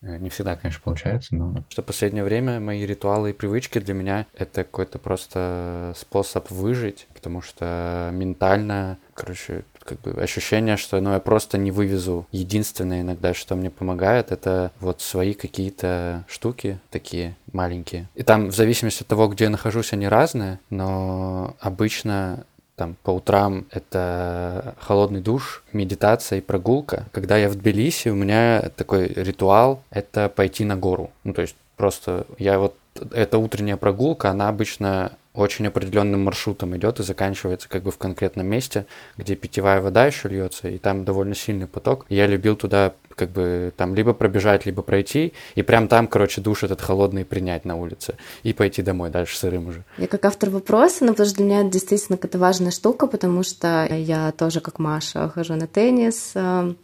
Э, 0.00 0.16
не 0.16 0.30
всегда, 0.30 0.56
конечно, 0.56 0.80
получается, 0.82 1.34
но... 1.34 1.62
Что 1.68 1.82
последнее 1.82 2.24
время 2.24 2.58
мои 2.58 2.86
ритуалы 2.86 3.30
и 3.30 3.32
привычки 3.34 3.78
для 3.78 3.94
меня— 3.94 4.26
это 4.34 4.64
какой-то 4.64 4.98
просто 4.98 5.92
способ 5.96 6.50
выжить, 6.50 7.06
потому 7.14 7.42
что 7.42 8.10
ментально, 8.12 8.98
короче, 9.14 9.64
как 9.88 10.00
бы 10.02 10.10
ощущение, 10.20 10.76
что 10.76 11.00
ну, 11.00 11.12
я 11.12 11.20
просто 11.20 11.56
не 11.56 11.70
вывезу. 11.70 12.26
Единственное 12.30 13.00
иногда, 13.00 13.32
что 13.32 13.56
мне 13.56 13.70
помогает, 13.70 14.32
это 14.32 14.70
вот 14.80 15.00
свои 15.00 15.32
какие-то 15.32 16.24
штуки 16.28 16.78
такие 16.90 17.36
маленькие. 17.52 18.08
И 18.14 18.22
там 18.22 18.48
в 18.48 18.54
зависимости 18.54 19.02
от 19.02 19.08
того, 19.08 19.28
где 19.28 19.44
я 19.44 19.50
нахожусь, 19.50 19.94
они 19.94 20.06
разные, 20.06 20.60
но 20.68 21.56
обычно 21.60 22.44
там 22.76 22.96
по 23.02 23.10
утрам 23.10 23.66
это 23.70 24.74
холодный 24.78 25.20
душ, 25.20 25.64
медитация 25.72 26.38
и 26.38 26.42
прогулка. 26.42 27.06
Когда 27.12 27.36
я 27.36 27.48
в 27.48 27.56
Тбилиси, 27.56 28.10
у 28.10 28.14
меня 28.14 28.70
такой 28.76 29.08
ритуал— 29.08 29.82
это 29.90 30.28
пойти 30.28 30.64
на 30.64 30.76
гору. 30.76 31.10
Ну, 31.24 31.32
то 31.32 31.42
есть 31.42 31.56
просто 31.76 32.26
я 32.38 32.58
вот... 32.58 32.74
Эта 33.12 33.38
утренняя 33.38 33.76
прогулка, 33.76 34.30
она 34.30 34.48
обычно 34.48 35.12
очень 35.38 35.66
определенным 35.66 36.24
маршрутом 36.24 36.76
идет 36.76 37.00
и 37.00 37.02
заканчивается 37.02 37.68
как 37.68 37.82
бы 37.82 37.90
в 37.90 37.98
конкретном 37.98 38.46
месте, 38.46 38.86
где 39.16 39.36
питьевая 39.36 39.80
вода 39.80 40.06
еще 40.06 40.28
льется, 40.28 40.68
и 40.68 40.78
там 40.78 41.04
довольно 41.04 41.34
сильный 41.34 41.66
поток. 41.66 42.06
Я 42.08 42.26
любил 42.26 42.56
туда 42.56 42.94
как 43.14 43.30
бы 43.30 43.72
там 43.76 43.94
либо 43.94 44.14
пробежать, 44.14 44.64
либо 44.64 44.82
пройти, 44.82 45.32
и 45.54 45.62
прям 45.62 45.88
там, 45.88 46.06
короче, 46.06 46.40
душ 46.40 46.62
этот 46.62 46.80
холодный 46.80 47.24
принять 47.24 47.64
на 47.64 47.76
улице, 47.76 48.14
и 48.44 48.52
пойти 48.52 48.82
домой 48.82 49.10
дальше 49.10 49.36
сырым 49.36 49.68
уже. 49.68 49.84
Я 49.98 50.06
как 50.06 50.24
автор 50.24 50.50
вопроса, 50.50 51.04
но 51.04 51.12
потому 51.12 51.28
что 51.28 51.36
для 51.36 51.44
меня 51.44 51.60
это 51.60 51.70
действительно 51.70 52.16
какая-то 52.16 52.38
важная 52.38 52.70
штука, 52.70 53.06
потому 53.06 53.42
что 53.42 53.86
я 53.90 54.32
тоже, 54.32 54.60
как 54.60 54.78
Маша, 54.78 55.28
хожу 55.28 55.54
на 55.54 55.66
теннис, 55.66 56.32
э, 56.34 56.74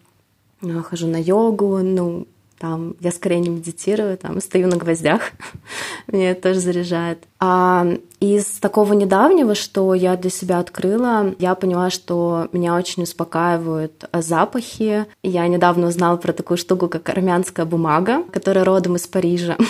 хожу 0.82 1.06
на 1.06 1.20
йогу, 1.20 1.78
ну, 1.78 2.26
там 2.58 2.96
я 3.00 3.10
скорее 3.10 3.40
не 3.40 3.48
медитирую, 3.48 4.16
там 4.16 4.40
стою 4.40 4.68
на 4.68 4.76
гвоздях, 4.76 5.32
меня 6.12 6.30
это 6.30 6.48
тоже 6.48 6.60
заряжает. 6.60 7.24
А 7.40 7.86
из 8.20 8.46
такого 8.60 8.92
недавнего, 8.92 9.54
что 9.54 9.94
я 9.94 10.16
для 10.16 10.30
себя 10.30 10.58
открыла, 10.58 11.34
я 11.38 11.54
поняла, 11.54 11.90
что 11.90 12.48
меня 12.52 12.74
очень 12.74 13.02
успокаивают 13.02 14.04
запахи. 14.12 15.06
Я 15.22 15.46
недавно 15.48 15.88
узнала 15.88 16.16
про 16.16 16.32
такую 16.32 16.58
штуку, 16.58 16.88
как 16.88 17.08
армянская 17.08 17.66
бумага, 17.66 18.22
которая 18.32 18.64
родом 18.64 18.96
из 18.96 19.06
Парижа. 19.06 19.56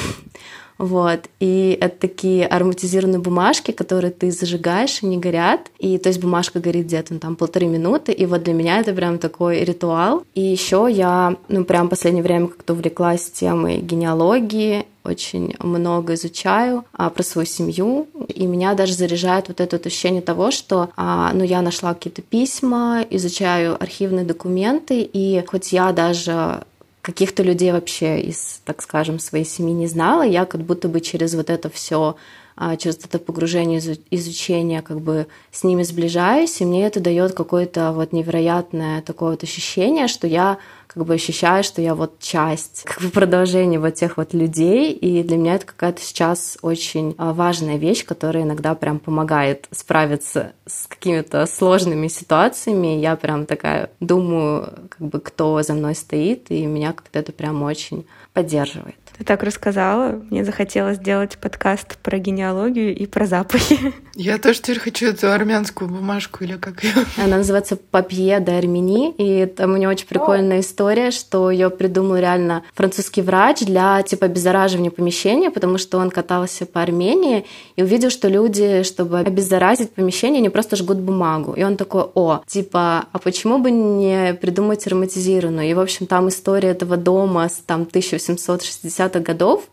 Вот. 0.78 1.28
И 1.40 1.76
это 1.80 2.00
такие 2.00 2.46
ароматизированные 2.46 3.20
бумажки, 3.20 3.70
которые 3.70 4.10
ты 4.10 4.30
зажигаешь, 4.30 5.02
они 5.02 5.18
горят. 5.18 5.70
И 5.78 5.98
то 5.98 6.08
есть 6.08 6.20
бумажка 6.20 6.60
горит 6.60 6.86
где-то 6.86 7.14
ну, 7.14 7.20
там 7.20 7.36
полторы 7.36 7.66
минуты. 7.66 8.12
И 8.12 8.26
вот 8.26 8.42
для 8.42 8.54
меня 8.54 8.80
это 8.80 8.92
прям 8.92 9.18
такой 9.18 9.64
ритуал. 9.64 10.24
И 10.34 10.40
еще 10.40 10.88
я, 10.90 11.36
ну, 11.48 11.64
прям 11.64 11.86
в 11.86 11.90
последнее 11.90 12.22
время 12.22 12.48
как-то 12.48 12.72
увлеклась 12.72 13.30
темой 13.30 13.78
генеалогии 13.78 14.86
очень 15.04 15.54
много 15.58 16.14
изучаю 16.14 16.84
а, 16.94 17.10
про 17.10 17.22
свою 17.22 17.46
семью, 17.46 18.08
и 18.28 18.46
меня 18.46 18.74
даже 18.74 18.94
заряжает 18.94 19.48
вот 19.48 19.60
это 19.60 19.76
вот 19.76 19.86
ощущение 19.86 20.22
того, 20.22 20.50
что 20.50 20.88
а, 20.96 21.30
ну, 21.34 21.44
я 21.44 21.60
нашла 21.60 21.92
какие-то 21.92 22.22
письма, 22.22 23.04
изучаю 23.10 23.80
архивные 23.80 24.24
документы, 24.24 25.02
и 25.02 25.44
хоть 25.46 25.72
я 25.72 25.92
даже 25.92 26.64
каких-то 27.04 27.42
людей 27.42 27.70
вообще 27.70 28.22
из, 28.22 28.62
так 28.64 28.80
скажем, 28.80 29.18
своей 29.18 29.44
семьи 29.44 29.74
не 29.74 29.86
знала, 29.86 30.22
я 30.22 30.46
как 30.46 30.62
будто 30.62 30.88
бы 30.88 31.02
через 31.02 31.34
вот 31.34 31.50
это 31.50 31.68
все 31.68 32.16
а, 32.56 32.76
через 32.76 32.96
это 32.96 33.18
погружение, 33.18 33.78
изучение, 34.10 34.80
как 34.80 35.00
бы 35.02 35.26
с 35.52 35.64
ними 35.64 35.82
сближаюсь, 35.82 36.62
и 36.62 36.64
мне 36.64 36.86
это 36.86 37.00
дает 37.00 37.34
какое-то 37.34 37.92
вот 37.92 38.12
невероятное 38.12 39.02
такое 39.02 39.32
вот 39.32 39.42
ощущение, 39.42 40.08
что 40.08 40.26
я 40.26 40.56
как 40.94 41.04
бы 41.04 41.14
ощущаю, 41.14 41.64
что 41.64 41.82
я 41.82 41.94
вот 41.94 42.20
часть, 42.20 42.84
как 42.84 43.02
бы 43.02 43.10
продолжение 43.10 43.80
вот 43.80 43.94
тех 43.94 44.16
вот 44.16 44.32
людей, 44.32 44.92
и 44.92 45.24
для 45.24 45.36
меня 45.36 45.56
это 45.56 45.66
какая-то 45.66 46.00
сейчас 46.00 46.56
очень 46.62 47.16
а, 47.18 47.32
важная 47.32 47.76
вещь, 47.76 48.04
которая 48.04 48.44
иногда 48.44 48.76
прям 48.76 49.00
помогает 49.00 49.66
справиться 49.72 50.52
с 50.66 50.86
какими-то 50.86 51.46
сложными 51.46 52.06
ситуациями. 52.06 52.98
Я 52.98 53.16
прям 53.16 53.44
такая 53.46 53.90
думаю, 53.98 54.88
как 54.88 55.08
бы 55.08 55.20
кто 55.20 55.60
за 55.62 55.74
мной 55.74 55.96
стоит, 55.96 56.50
и 56.50 56.64
меня 56.64 56.92
как-то 56.92 57.18
это 57.18 57.32
прям 57.32 57.62
очень 57.64 58.06
поддерживает. 58.32 58.96
Ты 59.18 59.24
так 59.24 59.42
рассказала, 59.42 60.22
мне 60.30 60.44
захотелось 60.44 60.96
сделать 60.98 61.38
подкаст 61.38 61.98
про 61.98 62.18
генеалогию 62.18 62.94
и 62.94 63.06
про 63.06 63.26
запахи. 63.26 63.92
Я 64.14 64.38
тоже 64.38 64.60
теперь 64.60 64.78
хочу 64.78 65.06
эту 65.06 65.30
армянскую 65.30 65.88
бумажку 65.88 66.44
или 66.44 66.56
как 66.56 66.84
ее. 66.84 66.92
Она 67.16 67.38
называется 67.38 67.76
Папье 67.76 68.40
де 68.40 68.52
Армени, 68.52 69.12
и 69.12 69.46
там 69.46 69.72
у 69.72 69.76
нее 69.76 69.88
очень 69.88 70.06
прикольная 70.06 70.60
история, 70.60 71.10
что 71.10 71.50
ее 71.50 71.70
придумал 71.70 72.16
реально 72.16 72.62
французский 72.74 73.22
врач 73.22 73.60
для 73.60 74.02
типа 74.02 74.26
обеззараживания 74.26 74.90
помещения, 74.90 75.50
потому 75.50 75.78
что 75.78 75.98
он 75.98 76.10
катался 76.10 76.66
по 76.66 76.82
Армении 76.82 77.44
и 77.76 77.82
увидел, 77.82 78.10
что 78.10 78.28
люди, 78.28 78.82
чтобы 78.82 79.20
обеззаразить 79.20 79.92
помещение, 79.92 80.40
не 80.40 80.50
просто 80.50 80.76
жгут 80.76 80.98
бумагу. 80.98 81.52
И 81.52 81.62
он 81.62 81.76
такой, 81.76 82.02
о, 82.14 82.42
типа, 82.46 83.06
а 83.10 83.18
почему 83.18 83.58
бы 83.58 83.70
не 83.70 84.34
придумать 84.34 84.86
ароматизированную? 84.86 85.68
И, 85.68 85.74
в 85.74 85.80
общем, 85.80 86.06
там 86.06 86.28
история 86.28 86.70
этого 86.70 86.96
дома 86.96 87.48
с 87.48 87.62
там 87.66 87.82
1860 87.82 89.04
60-х 89.04 89.20
годов. 89.20 89.68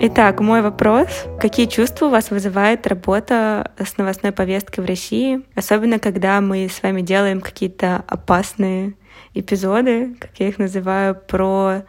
Итак, 0.00 0.38
мой 0.40 0.62
вопрос. 0.62 1.08
Какие 1.40 1.66
чувства 1.66 2.06
у 2.06 2.10
вас 2.10 2.30
вызывает 2.30 2.86
работа 2.86 3.72
с 3.76 3.96
новостной 3.96 4.30
повесткой 4.30 4.82
в 4.82 4.86
России? 4.86 5.40
Особенно, 5.56 5.98
когда 5.98 6.40
мы 6.40 6.68
с 6.68 6.84
вами 6.84 7.02
делаем 7.02 7.40
какие-то 7.40 8.04
опасные 8.06 8.94
эпизоды, 9.34 10.14
как 10.20 10.30
я 10.38 10.50
их 10.50 10.58
называю, 10.58 11.16
про 11.16 11.82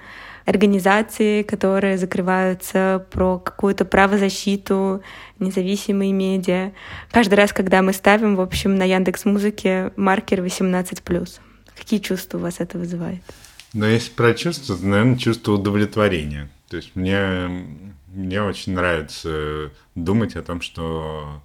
организации, 0.45 1.43
которые 1.43 1.99
закрываются, 1.99 3.05
про 3.11 3.37
какую-то 3.37 3.85
правозащиту, 3.85 5.03
независимые 5.37 6.11
медиа. 6.11 6.71
Каждый 7.11 7.35
раз, 7.35 7.53
когда 7.53 7.83
мы 7.83 7.93
ставим, 7.93 8.35
в 8.35 8.41
общем, 8.41 8.75
на 8.75 8.85
Яндекс 8.85 9.25
Музыке 9.25 9.91
маркер 9.95 10.41
18+. 10.41 11.29
Какие 11.77 11.99
чувства 11.99 12.39
у 12.39 12.41
вас 12.41 12.55
это 12.57 12.79
вызывает? 12.79 13.21
Ну, 13.73 13.85
если 13.85 14.09
про 14.09 14.33
чувства, 14.33 14.75
то, 14.75 14.83
наверное, 14.83 15.17
чувство 15.17 15.51
удовлетворения. 15.51 16.49
То 16.69 16.77
есть 16.77 16.95
мне, 16.95 17.49
мне 18.19 18.41
очень 18.41 18.73
нравится 18.73 19.71
думать 19.95 20.35
о 20.35 20.43
том, 20.43 20.61
что 20.61 21.41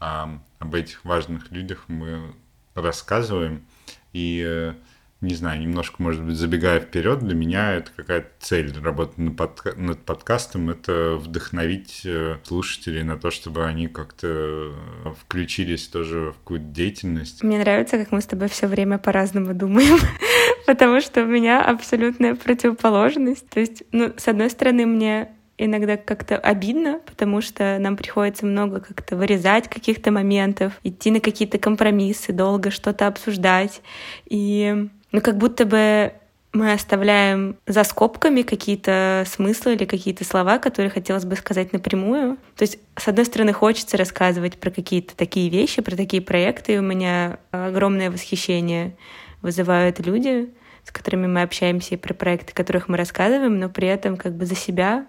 а, 0.00 0.38
об 0.58 0.74
этих 0.74 1.04
важных 1.04 1.50
людях 1.50 1.84
мы 1.88 2.34
рассказываем. 2.74 3.64
И 4.12 4.42
э, 4.46 4.74
не 5.20 5.34
знаю, 5.34 5.60
немножко, 5.60 6.02
может 6.02 6.22
быть, 6.22 6.36
забегая 6.36 6.80
вперед, 6.80 7.20
для 7.20 7.34
меня 7.34 7.72
это 7.74 7.90
какая-то 7.94 8.28
цель 8.40 8.72
работы 8.82 9.20
над, 9.20 9.34
подка- 9.34 9.76
над 9.76 10.04
подкастом, 10.04 10.70
это 10.70 11.16
вдохновить 11.16 12.02
э, 12.04 12.36
слушателей 12.42 13.02
на 13.02 13.16
то, 13.16 13.30
чтобы 13.30 13.64
они 13.64 13.88
как-то 13.88 14.72
включились 15.20 15.88
тоже 15.88 16.32
в 16.32 16.38
какую-то 16.38 16.66
деятельность. 16.66 17.42
Мне 17.42 17.58
нравится, 17.58 17.98
как 17.98 18.12
мы 18.12 18.20
с 18.20 18.26
тобой 18.26 18.48
все 18.48 18.66
время 18.66 18.98
по-разному 18.98 19.54
думаем, 19.54 19.98
потому 20.66 21.00
что 21.00 21.22
у 21.22 21.26
меня 21.26 21.64
абсолютная 21.64 22.34
противоположность. 22.34 23.48
То 23.48 23.60
есть, 23.60 23.84
ну, 23.92 24.12
с 24.16 24.28
одной 24.28 24.50
стороны, 24.50 24.86
мне 24.86 25.30
иногда 25.64 25.96
как-то 25.96 26.36
обидно, 26.36 27.00
потому 27.06 27.40
что 27.40 27.78
нам 27.78 27.96
приходится 27.96 28.46
много 28.46 28.80
как-то 28.80 29.16
вырезать 29.16 29.68
каких-то 29.68 30.10
моментов, 30.10 30.72
идти 30.82 31.10
на 31.10 31.20
какие-то 31.20 31.58
компромиссы, 31.58 32.32
долго 32.32 32.70
что-то 32.70 33.06
обсуждать. 33.06 33.82
И 34.26 34.88
ну, 35.12 35.20
как 35.20 35.38
будто 35.38 35.64
бы 35.64 36.12
мы 36.52 36.72
оставляем 36.72 37.56
за 37.66 37.82
скобками 37.82 38.42
какие-то 38.42 39.24
смыслы 39.26 39.74
или 39.74 39.84
какие-то 39.86 40.24
слова, 40.24 40.58
которые 40.58 40.90
хотелось 40.90 41.24
бы 41.24 41.34
сказать 41.36 41.72
напрямую. 41.72 42.36
То 42.56 42.62
есть, 42.62 42.78
с 42.96 43.08
одной 43.08 43.24
стороны, 43.24 43.52
хочется 43.52 43.96
рассказывать 43.96 44.58
про 44.58 44.70
какие-то 44.70 45.16
такие 45.16 45.48
вещи, 45.48 45.80
про 45.80 45.96
такие 45.96 46.22
проекты, 46.22 46.74
и 46.74 46.78
у 46.78 46.82
меня 46.82 47.38
огромное 47.50 48.10
восхищение 48.10 48.96
вызывают 49.40 49.98
люди, 50.00 50.50
с 50.84 50.90
которыми 50.90 51.26
мы 51.26 51.42
общаемся, 51.42 51.94
и 51.94 51.98
про 51.98 52.12
проекты, 52.12 52.52
о 52.52 52.56
которых 52.56 52.88
мы 52.88 52.98
рассказываем, 52.98 53.58
но 53.58 53.70
при 53.70 53.88
этом 53.88 54.16
как 54.16 54.34
бы 54.34 54.44
за 54.44 54.54
себя 54.54 55.06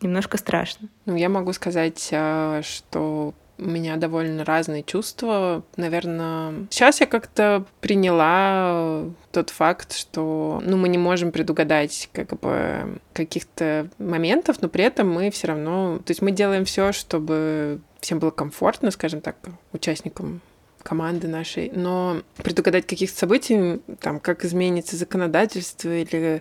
немножко 0.00 0.38
страшно. 0.38 0.88
Ну, 1.06 1.16
я 1.16 1.28
могу 1.28 1.52
сказать, 1.52 2.08
а, 2.12 2.62
что 2.62 3.34
у 3.60 3.64
меня 3.68 3.96
довольно 3.96 4.44
разные 4.44 4.82
чувства. 4.82 5.62
Наверное, 5.76 6.66
сейчас 6.70 7.00
я 7.00 7.06
как-то 7.06 7.64
приняла 7.80 9.04
тот 9.32 9.50
факт, 9.50 9.92
что 9.92 10.62
ну, 10.64 10.76
мы 10.76 10.88
не 10.88 10.98
можем 10.98 11.30
предугадать 11.30 12.08
как 12.12 12.38
бы 12.40 12.98
каких-то 13.12 13.88
моментов, 13.98 14.62
но 14.62 14.68
при 14.68 14.84
этом 14.84 15.10
мы 15.12 15.30
все 15.30 15.48
равно, 15.48 15.98
то 15.98 16.10
есть 16.10 16.22
мы 16.22 16.30
делаем 16.30 16.64
все, 16.64 16.92
чтобы 16.92 17.80
всем 18.00 18.18
было 18.18 18.30
комфортно, 18.30 18.90
скажем 18.90 19.20
так, 19.20 19.36
участникам 19.72 20.40
команды 20.82 21.28
нашей, 21.28 21.70
но 21.70 22.22
предугадать 22.36 22.86
каких-то 22.86 23.18
событий, 23.18 23.80
там, 24.00 24.18
как 24.20 24.44
изменится 24.44 24.96
законодательство 24.96 25.90
или 25.90 26.18
э, 26.18 26.40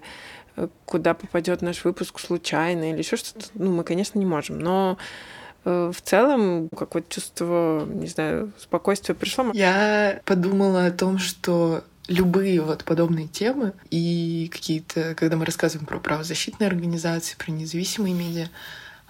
куда 0.86 1.14
попадет 1.14 1.62
наш 1.62 1.84
выпуск 1.84 2.20
случайно 2.20 2.92
или 2.92 3.00
еще 3.00 3.16
что-то, 3.16 3.46
ну, 3.54 3.72
мы, 3.72 3.84
конечно, 3.84 4.20
не 4.20 4.26
можем. 4.26 4.60
Но 4.60 4.98
Э, 5.66 5.92
в 5.94 6.02
целом 6.02 6.70
какое-то 6.70 7.14
чувство, 7.14 7.86
не 7.86 8.08
знаю, 8.08 8.52
спокойствия 8.58 9.16
пришло. 9.16 9.52
Я 9.54 10.22
подумала 10.26 10.86
о 10.86 10.92
том, 10.92 11.20
что 11.20 11.84
любые 12.08 12.62
вот 12.62 12.84
подобные 12.86 13.28
темы 13.28 13.74
и 13.92 14.50
какие-то, 14.52 15.14
когда 15.16 15.36
мы 15.36 15.46
рассказываем 15.46 15.86
про 15.86 16.00
правозащитные 16.00 16.68
организации, 16.68 17.36
про 17.38 17.52
независимые 17.52 18.16
медиа, 18.16 18.48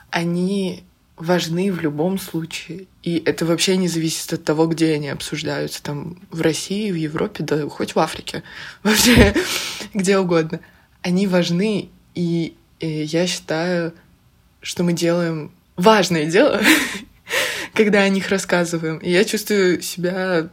они 0.09 0.83
важны 1.15 1.71
в 1.71 1.81
любом 1.81 2.17
случае. 2.17 2.87
И 3.03 3.21
это 3.25 3.45
вообще 3.45 3.77
не 3.77 3.87
зависит 3.87 4.33
от 4.33 4.43
того, 4.43 4.67
где 4.67 4.93
они 4.93 5.09
обсуждаются. 5.09 5.83
Там 5.83 6.17
в 6.31 6.41
России, 6.41 6.91
в 6.91 6.95
Европе, 6.95 7.43
да 7.43 7.67
хоть 7.69 7.93
в 7.93 7.99
Африке. 7.99 8.43
Вообще 8.83 9.35
где 9.93 10.17
угодно. 10.17 10.61
Они 11.01 11.27
важны, 11.27 11.89
и, 12.15 12.55
и 12.79 12.87
я 13.03 13.27
считаю, 13.27 13.93
что 14.61 14.83
мы 14.83 14.93
делаем 14.93 15.51
важное 15.77 16.25
дело, 16.25 16.61
когда 17.73 18.01
о 18.01 18.09
них 18.09 18.29
рассказываем. 18.29 18.97
И 18.97 19.09
я 19.09 19.23
чувствую 19.23 19.81
себя, 19.81 20.49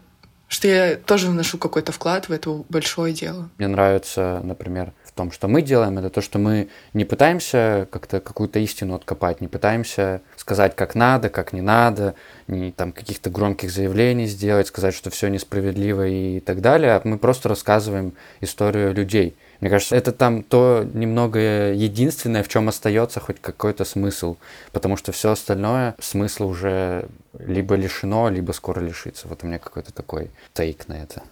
что 0.48 0.68
я 0.68 0.96
тоже 0.96 1.28
вношу 1.28 1.58
какой-то 1.58 1.92
вклад 1.92 2.28
в 2.28 2.32
это 2.32 2.64
большое 2.68 3.12
дело. 3.12 3.50
Мне 3.58 3.68
нравится, 3.68 4.40
например, 4.44 4.92
в 5.04 5.12
том, 5.12 5.32
что 5.32 5.48
мы 5.48 5.62
делаем, 5.62 5.98
это 5.98 6.10
то, 6.10 6.20
что 6.20 6.38
мы 6.38 6.68
не 6.92 7.04
пытаемся 7.04 7.88
как-то 7.90 8.20
какую-то 8.20 8.58
истину 8.60 8.94
откопать, 8.94 9.40
не 9.40 9.48
пытаемся 9.48 10.22
сказать, 10.46 10.76
как 10.76 10.94
надо, 10.94 11.28
как 11.28 11.52
не 11.52 11.60
надо, 11.60 12.14
не 12.46 12.70
там 12.70 12.92
каких-то 12.92 13.30
громких 13.30 13.68
заявлений 13.72 14.26
сделать, 14.26 14.68
сказать, 14.68 14.94
что 14.94 15.10
все 15.10 15.26
несправедливо 15.26 16.06
и 16.06 16.38
так 16.38 16.60
далее. 16.60 16.92
А 16.92 17.00
мы 17.02 17.18
просто 17.18 17.48
рассказываем 17.48 18.12
историю 18.40 18.94
людей. 18.94 19.34
Мне 19.60 19.70
кажется, 19.70 19.96
это 19.96 20.12
там 20.12 20.44
то 20.44 20.86
немного 20.94 21.72
единственное, 21.72 22.44
в 22.44 22.48
чем 22.48 22.68
остается 22.68 23.18
хоть 23.18 23.40
какой-то 23.40 23.84
смысл, 23.84 24.36
потому 24.70 24.96
что 24.96 25.10
все 25.10 25.32
остальное 25.32 25.96
смысла 25.98 26.44
уже 26.44 27.08
либо 27.40 27.74
лишено, 27.74 28.28
либо 28.28 28.52
скоро 28.52 28.78
лишится. 28.78 29.26
Вот 29.26 29.42
у 29.42 29.48
меня 29.48 29.58
какой-то 29.58 29.92
такой 29.92 30.30
тейк 30.54 30.86
на 30.86 30.94
это. 30.94 31.22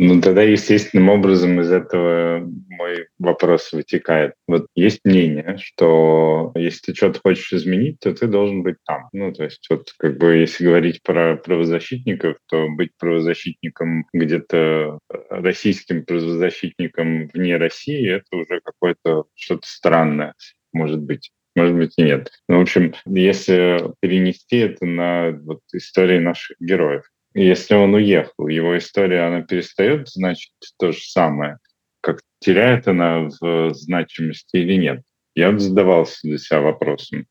Ну, 0.00 0.20
тогда 0.20 0.42
естественным 0.42 1.08
образом 1.08 1.60
из 1.60 1.72
этого 1.72 2.48
мой 2.68 3.08
вопрос 3.18 3.72
вытекает. 3.72 4.34
Вот 4.46 4.66
есть 4.76 5.00
мнение, 5.04 5.56
что 5.60 6.52
если 6.54 6.92
ты 6.92 6.94
что-то 6.94 7.20
хочешь 7.20 7.52
изменить, 7.52 7.98
то 7.98 8.14
ты 8.14 8.28
должен 8.28 8.62
быть 8.62 8.76
там. 8.86 9.08
Ну, 9.12 9.32
то 9.32 9.42
есть 9.42 9.66
вот 9.68 9.92
как 9.98 10.16
бы 10.18 10.36
если 10.36 10.64
говорить 10.64 11.02
про 11.02 11.36
правозащитников, 11.36 12.36
то 12.48 12.68
быть 12.68 12.90
правозащитником 12.96 14.06
где-то 14.12 15.00
российским 15.30 16.04
правозащитником 16.04 17.28
вне 17.34 17.56
России, 17.56 18.08
это 18.08 18.36
уже 18.36 18.60
какое-то 18.60 19.24
что-то 19.34 19.66
странное, 19.66 20.34
может 20.72 21.00
быть 21.00 21.32
может 21.56 21.74
быть 21.74 21.94
и 21.96 22.02
нет. 22.02 22.30
Ну, 22.48 22.58
в 22.58 22.62
общем, 22.62 22.94
если 23.04 23.92
перенести 24.00 24.58
это 24.58 24.86
на 24.86 25.32
вот 25.32 25.60
истории 25.72 26.20
наших 26.20 26.56
героев, 26.60 27.02
если 27.42 27.74
он 27.74 27.94
уехал, 27.94 28.48
его 28.48 28.76
история, 28.76 29.22
она 29.22 29.42
перестает 29.42 30.08
значить 30.08 30.52
то 30.78 30.92
же 30.92 31.00
самое, 31.00 31.58
как 32.00 32.20
теряет 32.40 32.88
она 32.88 33.28
в 33.40 33.74
значимости 33.74 34.56
или 34.56 34.74
нет. 34.74 35.02
Я 35.34 35.56
задавался 35.56 36.18
для 36.22 36.38
себя 36.38 36.60
вопросом. 36.60 37.26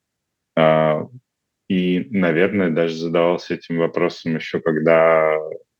А, 0.55 1.01
и, 1.67 2.07
наверное, 2.09 2.69
даже 2.69 2.95
задавался 2.95 3.55
этим 3.55 3.77
вопросом 3.79 4.35
еще 4.35 4.61
когда 4.61 5.37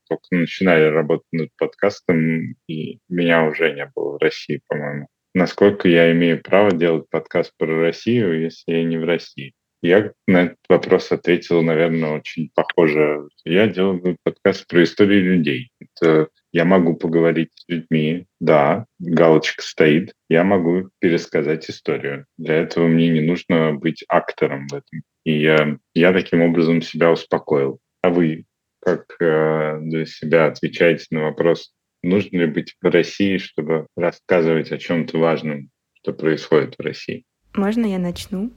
только 0.09 0.27
начинали 0.31 0.85
работать 0.85 1.27
над 1.31 1.49
подкастом, 1.57 2.55
и 2.67 2.99
меня 3.09 3.45
уже 3.45 3.73
не 3.73 3.91
было 3.93 4.17
в 4.17 4.21
России, 4.21 4.61
по-моему. 4.67 5.07
Насколько 5.33 5.87
я 5.87 6.11
имею 6.13 6.41
право 6.41 6.71
делать 6.71 7.09
подкаст 7.09 7.53
про 7.57 7.67
Россию, 7.81 8.41
если 8.41 8.71
я 8.71 8.83
не 8.83 8.97
в 8.97 9.03
России? 9.03 9.53
Я 9.87 10.11
на 10.27 10.43
этот 10.43 10.57
вопрос 10.67 11.13
ответил, 11.13 11.61
наверное, 11.61 12.17
очень 12.17 12.51
похоже. 12.53 13.29
Я 13.45 13.67
делаю 13.67 14.17
подкаст 14.21 14.67
про 14.67 14.83
историю 14.83 15.23
людей. 15.23 15.69
Это 15.79 16.27
я 16.51 16.65
могу 16.65 16.97
поговорить 16.97 17.51
с 17.55 17.63
людьми, 17.69 18.25
да, 18.41 18.85
галочка 18.99 19.61
стоит, 19.61 20.11
я 20.29 20.43
могу 20.43 20.89
пересказать 20.99 21.69
историю. 21.69 22.25
Для 22.37 22.55
этого 22.55 22.87
мне 22.87 23.07
не 23.07 23.21
нужно 23.21 23.75
быть 23.75 24.03
актором 24.09 24.67
в 24.67 24.73
этом. 24.73 25.03
И 25.23 25.39
я, 25.39 25.77
я 25.93 26.11
таким 26.11 26.41
образом 26.41 26.81
себя 26.81 27.09
успокоил. 27.09 27.79
А 28.01 28.09
вы 28.09 28.43
как 28.81 29.05
э, 29.21 29.79
для 29.83 30.05
себя 30.05 30.47
отвечаете 30.47 31.05
на 31.11 31.21
вопрос, 31.21 31.73
нужно 32.03 32.39
ли 32.39 32.47
быть 32.47 32.75
в 32.81 32.91
России, 32.91 33.37
чтобы 33.37 33.87
рассказывать 33.95 34.69
о 34.73 34.77
чем-то 34.77 35.17
важном, 35.17 35.69
что 35.93 36.11
происходит 36.11 36.75
в 36.77 36.81
России? 36.81 37.23
Можно 37.53 37.85
я 37.85 37.99
начну? 37.99 38.51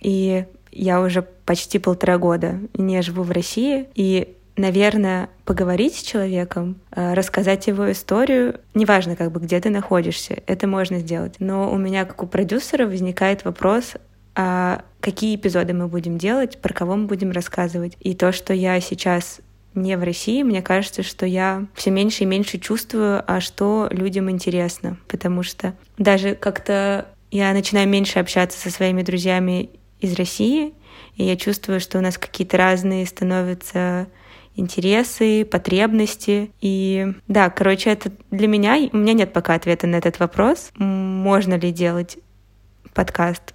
И 0.00 0.44
я 0.72 1.00
уже 1.00 1.22
почти 1.22 1.78
полтора 1.78 2.18
года 2.18 2.60
не 2.74 3.02
живу 3.02 3.22
в 3.22 3.30
России, 3.30 3.86
и 3.94 4.34
наверное, 4.58 5.30
поговорить 5.44 5.94
с 5.94 6.02
человеком, 6.02 6.80
э, 6.90 7.14
рассказать 7.14 7.68
его 7.68 7.90
историю, 7.90 8.60
неважно, 8.74 9.16
как 9.16 9.32
бы, 9.32 9.40
где 9.40 9.60
ты 9.60 9.70
находишься, 9.70 10.42
это 10.46 10.66
можно 10.66 10.98
сделать. 10.98 11.36
Но 11.38 11.70
у 11.70 11.78
меня, 11.78 12.04
как 12.04 12.22
у 12.22 12.26
продюсера, 12.26 12.86
возникает 12.86 13.44
вопрос, 13.44 13.94
а 14.34 14.82
какие 15.00 15.36
эпизоды 15.36 15.72
мы 15.72 15.88
будем 15.88 16.18
делать, 16.18 16.58
про 16.58 16.74
кого 16.74 16.96
мы 16.96 17.06
будем 17.06 17.30
рассказывать. 17.30 17.96
И 18.00 18.14
то, 18.14 18.32
что 18.32 18.52
я 18.52 18.80
сейчас 18.80 19.40
не 19.74 19.96
в 19.96 20.02
России, 20.02 20.42
мне 20.42 20.60
кажется, 20.60 21.02
что 21.02 21.24
я 21.24 21.66
все 21.74 21.90
меньше 21.90 22.24
и 22.24 22.26
меньше 22.26 22.58
чувствую, 22.58 23.22
а 23.26 23.40
что 23.40 23.88
людям 23.90 24.30
интересно. 24.30 24.96
Потому 25.08 25.42
что 25.42 25.74
даже 25.98 26.34
как-то 26.34 27.06
я 27.30 27.52
начинаю 27.52 27.88
меньше 27.88 28.18
общаться 28.18 28.58
со 28.58 28.70
своими 28.70 29.02
друзьями 29.02 29.70
из 30.00 30.14
России, 30.14 30.74
и 31.16 31.24
я 31.24 31.36
чувствую, 31.36 31.80
что 31.80 31.98
у 31.98 32.00
нас 32.00 32.18
какие-то 32.18 32.56
разные 32.56 33.06
становятся 33.06 34.08
интересы, 34.58 35.44
потребности. 35.44 36.50
И 36.60 37.06
да, 37.28 37.48
короче, 37.50 37.90
это 37.90 38.12
для 38.30 38.48
меня, 38.48 38.76
у 38.92 38.96
меня 38.96 39.12
нет 39.12 39.32
пока 39.32 39.54
ответа 39.54 39.86
на 39.86 39.96
этот 39.96 40.18
вопрос. 40.18 40.70
Можно 40.76 41.54
ли 41.54 41.72
делать 41.72 42.18
подкаст 42.94 43.54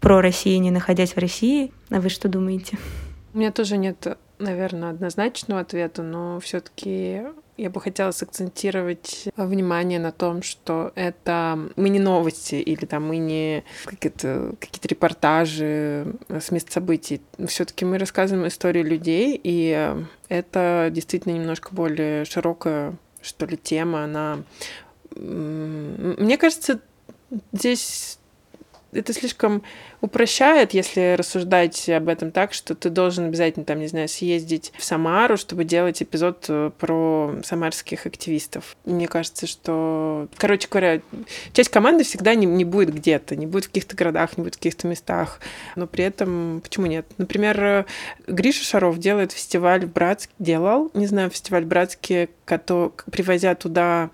про 0.00 0.20
Россию, 0.20 0.60
не 0.62 0.70
находясь 0.70 1.14
в 1.14 1.18
России? 1.18 1.72
А 1.90 2.00
вы 2.00 2.08
что 2.08 2.28
думаете? 2.28 2.78
У 3.34 3.38
меня 3.38 3.52
тоже 3.52 3.76
нет, 3.76 4.18
наверное, 4.38 4.90
однозначного 4.90 5.60
ответа, 5.60 6.02
но 6.02 6.40
все-таки 6.40 7.22
я 7.56 7.70
бы 7.70 7.80
хотела 7.80 8.10
сакцентировать 8.10 9.28
внимание 9.36 9.98
на 9.98 10.12
том, 10.12 10.42
что 10.42 10.92
это 10.94 11.58
мы 11.76 11.88
не 11.88 11.98
новости 11.98 12.56
или 12.56 12.84
там 12.84 13.08
мы 13.08 13.16
не 13.16 13.64
какие-то 13.84 14.54
какие 14.60 14.86
репортажи 14.88 16.06
с 16.28 16.50
мест 16.50 16.70
событий. 16.70 17.22
Все-таки 17.46 17.84
мы 17.84 17.98
рассказываем 17.98 18.46
истории 18.46 18.82
людей, 18.82 19.40
и 19.42 19.96
это 20.28 20.88
действительно 20.92 21.32
немножко 21.32 21.74
более 21.74 22.24
широкая, 22.24 22.94
что 23.22 23.46
ли, 23.46 23.56
тема. 23.56 24.04
Она, 24.04 24.42
мне 25.16 26.36
кажется, 26.36 26.80
здесь 27.52 28.18
это 28.92 29.12
слишком 29.12 29.62
упрощает, 30.00 30.74
если 30.74 31.14
рассуждать 31.16 31.88
об 31.88 32.08
этом 32.08 32.30
так, 32.30 32.52
что 32.52 32.74
ты 32.74 32.90
должен 32.90 33.26
обязательно, 33.26 33.64
там, 33.64 33.80
не 33.80 33.86
знаю, 33.86 34.08
съездить 34.08 34.72
в 34.76 34.84
Самару, 34.84 35.36
чтобы 35.36 35.64
делать 35.64 36.02
эпизод 36.02 36.46
э, 36.48 36.70
про 36.78 37.34
самарских 37.44 38.06
активистов. 38.06 38.76
Мне 38.84 39.08
кажется, 39.08 39.46
что, 39.46 40.28
короче 40.36 40.68
говоря, 40.70 41.00
часть 41.52 41.70
команды 41.70 42.04
всегда 42.04 42.34
не, 42.34 42.46
не 42.46 42.64
будет 42.64 42.94
где-то, 42.94 43.36
не 43.36 43.46
будет 43.46 43.64
в 43.64 43.68
каких-то 43.68 43.96
городах, 43.96 44.36
не 44.36 44.44
будет 44.44 44.54
в 44.54 44.58
каких-то 44.58 44.86
местах, 44.86 45.40
но 45.74 45.86
при 45.86 46.04
этом 46.04 46.60
почему 46.62 46.86
нет? 46.86 47.06
Например, 47.18 47.86
Гриша 48.26 48.64
Шаров 48.64 48.98
делает 48.98 49.32
фестиваль 49.32 49.86
в 49.86 49.92
Братске, 49.92 50.32
делал, 50.38 50.90
не 50.94 51.06
знаю, 51.06 51.30
фестиваль 51.30 51.64
в 51.64 51.68
Братске, 51.68 52.28
привозя 52.46 53.54
туда 53.54 54.10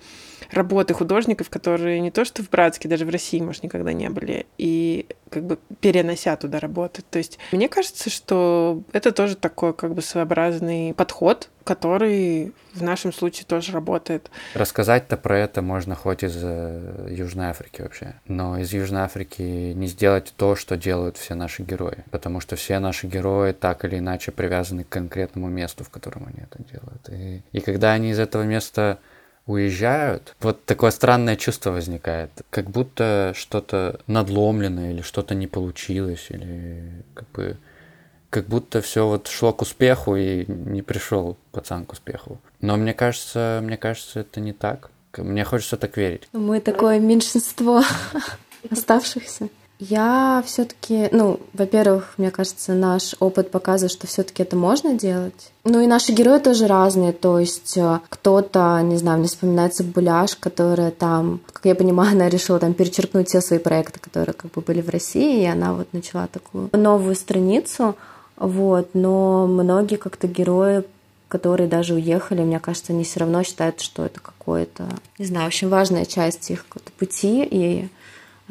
работы 0.53 0.95
художников, 0.95 1.51
которые 1.51 2.01
не 2.01 2.11
то 2.11 2.25
что 2.25 2.43
в 2.43 2.51
Братске, 2.51 2.89
даже 2.89 3.05
в 3.05 3.11
России, 3.11 3.41
может, 3.41 3.63
никогда 3.63 3.93
не 3.93 4.09
были, 4.11 4.47
и 4.59 5.07
как 5.31 5.45
бы 5.45 5.59
перенося 5.81 6.37
туда 6.37 6.61
работы. 6.61 7.03
То 7.11 7.19
есть 7.19 7.39
мне 7.53 7.69
кажется, 7.69 8.11
что 8.11 8.83
это 8.93 9.13
тоже 9.13 9.37
такой 9.37 9.73
как 9.73 9.95
бы 9.95 10.03
своеобразный 10.03 10.95
подход, 10.95 11.49
который 11.65 12.53
в 12.75 12.83
нашем 12.83 13.13
случае 13.13 13.47
тоже 13.47 13.73
работает. 13.73 14.31
Рассказать-то 14.55 15.17
про 15.17 15.39
это 15.39 15.63
можно 15.63 15.95
хоть 15.95 16.23
из 16.25 16.37
э, 16.37 17.09
Южной 17.11 17.47
Африки 17.47 17.83
вообще, 17.83 18.15
но 18.27 18.59
из 18.59 18.73
Южной 18.73 19.03
Африки 19.03 19.43
не 19.43 19.87
сделать 19.87 20.35
то, 20.37 20.57
что 20.57 20.77
делают 20.77 21.17
все 21.17 21.35
наши 21.35 21.63
герои, 21.63 22.05
потому 22.11 22.41
что 22.41 22.57
все 22.57 22.79
наши 22.79 23.07
герои 23.07 23.53
так 23.53 23.85
или 23.85 23.99
иначе 23.99 24.33
привязаны 24.33 24.85
к 24.85 24.89
конкретному 24.89 25.49
месту, 25.49 25.85
в 25.85 25.91
котором 25.91 26.27
они 26.27 26.43
это 26.43 26.63
делают. 26.63 27.09
И, 27.09 27.43
и 27.53 27.61
когда 27.61 27.93
они 27.93 28.11
из 28.11 28.19
этого 28.19 28.43
места 28.43 28.99
уезжают, 29.47 30.35
вот 30.41 30.65
такое 30.65 30.91
странное 30.91 31.37
чувство 31.37 31.71
возникает, 31.71 32.31
как 32.51 32.71
будто 32.71 33.33
что-то 33.37 34.01
надломлено 34.07 34.91
или 34.91 35.03
что-то 35.03 35.35
не 35.35 35.47
получилось, 35.47 36.27
или 36.31 37.05
как 37.15 37.29
бы 37.31 37.57
как 38.31 38.47
будто 38.47 38.81
все 38.81 39.07
вот 39.07 39.29
шло 39.29 39.53
к 39.53 39.61
успеху 39.61 40.17
и 40.17 40.47
не 40.47 40.81
пришел 40.81 41.37
пацан 41.51 41.85
к 41.85 41.93
успеху. 41.93 42.41
Но 42.63 42.77
мне 42.79 42.95
кажется, 42.95 43.61
мне 43.63 43.77
кажется, 43.77 44.21
это 44.21 44.41
не 44.41 44.55
так. 44.55 44.91
Мне 45.19 45.45
хочется 45.45 45.77
так 45.77 45.99
верить. 45.99 46.27
Мы 46.33 46.61
такое 46.61 46.99
меньшинство 46.99 47.83
оставшихся. 48.71 49.51
Я 49.85 50.45
все-таки, 50.47 51.09
ну, 51.11 51.41
во-первых, 51.55 52.15
мне 52.17 52.31
кажется, 52.31 52.73
наш 52.73 53.17
опыт 53.19 53.51
показывает, 53.51 53.91
что 53.91 54.07
все-таки 54.07 54.45
это 54.45 54.55
можно 54.55 54.95
делать. 54.95 55.51
Ну 55.65 55.81
и 55.81 55.89
наши 55.89 56.13
герои 56.13 56.39
тоже 56.39 56.69
разные, 56.69 57.13
то 57.13 57.41
есть 57.41 57.77
э, 57.77 57.99
кто-то, 58.09 58.81
не 58.83 58.97
знаю, 58.97 59.19
мне 59.19 59.27
вспоминается 59.27 59.83
Буляш, 59.83 60.37
которая 60.37 60.93
там, 60.93 61.41
как 61.53 61.65
я 61.65 61.75
понимаю, 61.75 62.13
она 62.13 62.29
решила 62.29 62.61
там 62.61 62.75
перечеркнуть 62.75 63.29
все 63.29 63.41
свои 63.41 63.59
проекты, 63.59 63.99
которые 63.99 64.35
как 64.35 64.53
бы 64.53 64.63
были 64.63 64.81
в 64.81 64.89
России, 64.89 65.43
и 65.43 65.47
она 65.47 65.75
вот 65.75 65.89
начала 65.93 66.29
такую 66.29 66.71
новую 66.73 67.17
страницу, 67.17 67.97
вот, 68.37 68.91
но 68.95 69.49
многие 69.49 69.97
как-то 69.97 70.29
герои 70.29 70.85
которые 71.27 71.67
даже 71.67 71.95
уехали, 71.95 72.43
мне 72.43 72.61
кажется, 72.61 72.93
они 72.93 73.05
все 73.05 73.21
равно 73.21 73.43
считают, 73.43 73.81
что 73.81 74.05
это 74.05 74.21
какое-то, 74.21 74.87
не 75.19 75.25
знаю, 75.25 75.47
очень 75.47 75.71
важная 75.71 76.05
часть 76.05 76.51
их 76.51 76.67
пути, 76.99 77.43
и 77.51 77.89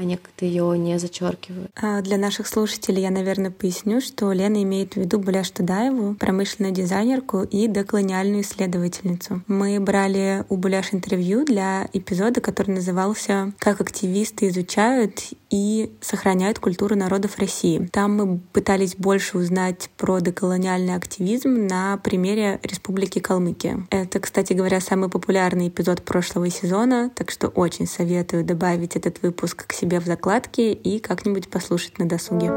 они 0.02 0.18
как-то 0.18 0.46
ее 0.46 0.78
не 0.78 1.00
зачеркивают. 1.00 1.72
А 1.76 2.02
для 2.02 2.18
наших 2.18 2.48
слушателей 2.48 3.02
я, 3.02 3.12
наверное, 3.12 3.52
поясню, 3.52 4.02
что 4.02 4.32
Лена 4.32 4.62
имеет 4.64 4.94
в 4.94 4.98
виду 4.98 5.20
Буляш 5.20 5.50
Тадаеву, 5.52 6.16
промышленную 6.16 6.74
дизайнерку 6.74 7.44
и 7.44 7.68
деколониальную 7.68 8.42
исследовательницу. 8.42 9.42
Мы 9.48 9.80
брали 9.80 10.44
у 10.50 10.58
Буляш 10.58 10.94
интервью 10.94 11.46
для 11.46 11.88
эпизода, 11.94 12.42
который 12.42 12.76
назывался 12.76 13.54
«Как 13.60 13.82
активисты 13.82 14.50
изучают 14.50 15.22
и 15.50 15.92
сохраняют 16.02 16.60
культуру 16.60 16.96
народов 16.96 17.38
России». 17.38 17.90
Там 17.92 18.16
мы 18.16 18.40
пытались 18.52 18.96
больше 18.96 19.38
узнать 19.38 19.90
про 19.98 20.20
деколониальный 20.20 20.96
активизм 20.96 21.68
на 21.68 21.98
примере 21.98 22.60
Республики 22.64 23.20
Калмыкия. 23.20 23.86
Это, 23.90 24.20
кстати 24.20 24.54
говоря, 24.54 24.82
самый 24.82 25.10
популярный 25.10 25.68
эпизод 25.68 26.02
прошлого 26.02 26.50
сезона, 26.50 27.12
так 27.14 27.32
что 27.32 27.48
очень 27.50 27.88
советую 27.88 28.44
добавить 28.44 28.96
этот 28.96 29.22
выпуск 29.22 29.68
к 29.68 29.74
себе 29.74 29.91
в 30.00 30.06
закладке 30.06 30.74
и 30.74 31.00
как-нибудь 31.00 31.50
послушать 31.50 32.00
на 32.00 32.08
досуге. 32.08 32.52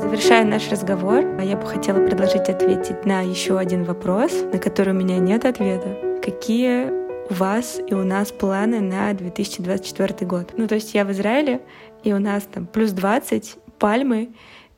Завершая 0.00 0.44
наш 0.44 0.70
разговор, 0.70 1.24
я 1.40 1.56
бы 1.56 1.66
хотела 1.66 2.04
предложить 2.04 2.48
ответить 2.48 3.04
на 3.04 3.22
еще 3.22 3.58
один 3.58 3.84
вопрос, 3.84 4.32
на 4.52 4.58
который 4.58 4.94
у 4.94 4.96
меня 4.96 5.18
нет 5.18 5.44
ответа. 5.44 6.20
Какие 6.22 6.90
у 7.30 7.34
вас 7.34 7.80
и 7.84 7.94
у 7.94 8.04
нас 8.04 8.30
планы 8.30 8.80
на 8.80 9.12
2024 9.12 10.26
год? 10.26 10.52
Ну, 10.56 10.68
то 10.68 10.76
есть 10.76 10.94
я 10.94 11.04
в 11.04 11.10
Израиле, 11.10 11.62
и 12.04 12.12
у 12.12 12.18
нас 12.18 12.44
там 12.44 12.66
плюс 12.66 12.92
20, 12.92 13.56
пальмы, 13.78 14.28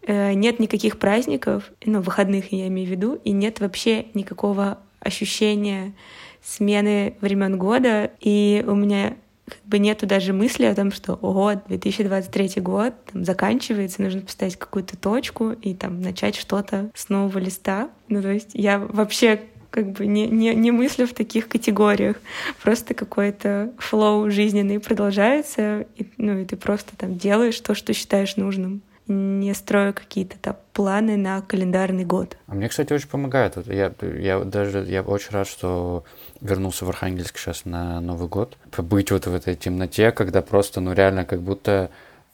э, 0.07 0.32
нет 0.32 0.59
никаких 0.59 0.99
праздников, 0.99 1.70
ну, 1.84 2.01
выходных 2.01 2.53
я 2.53 2.68
имею 2.68 2.88
в 2.88 2.90
виду, 2.90 3.20
и 3.22 3.32
нет 3.32 3.61
вообще 3.61 4.07
никакого 4.14 4.78
ощущения 5.01 5.94
смены 6.47 7.16
времен 7.20 7.59
года, 7.59 8.11
и 8.20 8.64
у 8.66 8.74
меня 8.74 9.16
как 9.49 9.64
бы 9.64 9.78
нету 9.78 10.07
даже 10.07 10.32
мысли 10.32 10.64
о 10.64 10.74
том, 10.74 10.92
что 10.92 11.14
ого, 11.14 11.55
2023 11.68 12.62
год 12.62 12.94
там, 13.12 13.24
заканчивается, 13.24 14.03
нужно 14.03 14.22
поставить 14.22 14.57
какую-то 14.57 14.97
точку 14.97 15.51
и 15.51 15.74
там 15.74 16.01
начать 16.01 16.36
что-то 16.36 16.90
с 16.94 17.09
нового 17.09 17.38
листа. 17.38 17.90
Ну, 18.09 18.22
то 18.22 18.32
есть 18.32 18.51
я 18.55 18.78
вообще 18.78 19.40
как 19.70 19.92
бы 19.92 20.07
не, 20.07 20.26
не, 20.26 20.55
не 20.55 20.70
мыслю 20.70 21.07
в 21.07 21.12
таких 21.12 21.49
категориях. 21.49 22.16
Просто 22.62 22.94
какой-то 22.94 23.72
флоу 23.78 24.30
жизненный 24.30 24.80
продолжается, 24.80 25.86
и, 25.97 26.07
ну, 26.16 26.38
и 26.38 26.44
ты 26.44 26.57
просто 26.57 26.97
там 26.97 27.16
делаешь 27.16 27.61
то, 27.61 27.74
что 27.74 27.92
считаешь 27.92 28.36
нужным 28.36 28.82
не 29.09 29.54
строю 29.54 29.94
какие-то 29.94 30.36
там 30.38 30.57
планы 30.72 31.16
на 31.16 31.40
календарный 31.42 32.04
год. 32.04 32.36
А 32.46 32.54
мне, 32.54 32.68
кстати, 32.68 32.92
очень 32.92 33.09
помогает. 33.09 33.57
Я, 33.66 33.92
я 34.00 34.40
даже 34.40 34.84
я 34.84 35.02
очень 35.02 35.30
рад, 35.30 35.46
что 35.46 36.04
вернулся 36.40 36.84
в 36.84 36.88
Архангельск 36.88 37.38
сейчас 37.38 37.64
на 37.64 38.00
Новый 38.00 38.28
год. 38.28 38.57
Побыть 38.70 39.11
вот 39.11 39.26
в 39.26 39.34
этой 39.34 39.54
темноте, 39.54 40.11
когда 40.11 40.42
просто, 40.42 40.80
ну 40.80 40.92
реально, 40.92 41.24
как 41.24 41.40
будто 41.40 41.90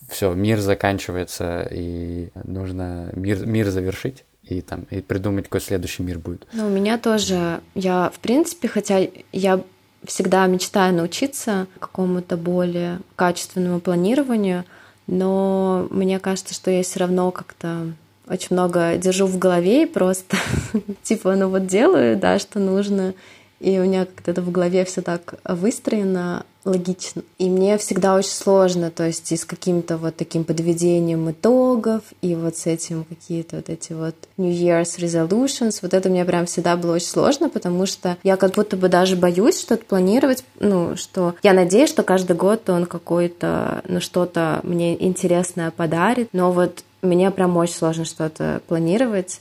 все, 0.08 0.32
мир 0.32 0.60
заканчивается, 0.60 1.66
и 1.70 2.30
нужно 2.44 3.10
мир, 3.14 3.46
мир 3.46 3.70
завершить 3.70 4.24
и 4.42 4.60
там 4.60 4.86
и 4.90 5.00
придумать, 5.00 5.44
какой 5.44 5.60
следующий 5.60 6.02
мир 6.02 6.18
будет. 6.18 6.46
Ну, 6.52 6.66
у 6.66 6.70
меня 6.70 6.98
тоже, 6.98 7.60
я, 7.74 8.10
в 8.14 8.18
принципе, 8.18 8.68
хотя 8.68 9.06
я 9.32 9.60
всегда 10.04 10.46
мечтаю 10.46 10.94
научиться 10.94 11.66
какому-то 11.78 12.36
более 12.36 12.98
качественному 13.16 13.80
планированию, 13.80 14.64
но 15.06 15.86
мне 15.90 16.18
кажется, 16.18 16.54
что 16.54 16.70
я 16.70 16.82
все 16.82 17.00
равно 17.00 17.30
как-то 17.30 17.92
очень 18.28 18.48
много 18.50 18.96
держу 18.96 19.26
в 19.26 19.38
голове 19.38 19.82
и 19.82 19.86
просто 19.86 20.36
типа, 21.02 21.34
ну 21.34 21.48
вот 21.48 21.66
делаю, 21.66 22.16
да, 22.16 22.38
что 22.38 22.58
нужно, 22.58 23.14
и 23.60 23.78
у 23.78 23.84
меня 23.84 24.06
как-то 24.06 24.30
это 24.30 24.42
в 24.42 24.50
голове 24.50 24.84
все 24.84 25.02
так 25.02 25.34
выстроено 25.44 26.44
логично. 26.64 27.22
И 27.38 27.48
мне 27.48 27.76
всегда 27.78 28.14
очень 28.14 28.30
сложно, 28.30 28.90
то 28.90 29.04
есть 29.04 29.30
и 29.32 29.36
с 29.36 29.44
каким-то 29.44 29.96
вот 29.96 30.16
таким 30.16 30.44
подведением 30.44 31.30
итогов, 31.30 32.02
и 32.20 32.34
вот 32.34 32.56
с 32.56 32.66
этим 32.66 33.04
какие-то 33.04 33.56
вот 33.56 33.68
эти 33.68 33.92
вот 33.92 34.14
New 34.36 34.52
Year's 34.52 34.98
resolutions, 34.98 35.78
вот 35.82 35.94
это 35.94 36.08
мне 36.08 36.24
прям 36.24 36.46
всегда 36.46 36.76
было 36.76 36.94
очень 36.94 37.08
сложно, 37.08 37.48
потому 37.48 37.86
что 37.86 38.16
я 38.22 38.36
как 38.36 38.54
будто 38.54 38.76
бы 38.76 38.88
даже 38.88 39.16
боюсь 39.16 39.60
что-то 39.60 39.84
планировать, 39.84 40.44
ну, 40.60 40.96
что 40.96 41.34
я 41.42 41.52
надеюсь, 41.52 41.90
что 41.90 42.02
каждый 42.02 42.36
год 42.36 42.68
он 42.70 42.86
какой-то, 42.86 43.82
ну, 43.88 44.00
что-то 44.00 44.60
мне 44.62 45.02
интересное 45.02 45.70
подарит, 45.70 46.28
но 46.32 46.52
вот 46.52 46.84
мне 47.02 47.30
прям 47.30 47.56
очень 47.56 47.74
сложно 47.74 48.04
что-то 48.04 48.62
планировать, 48.68 49.40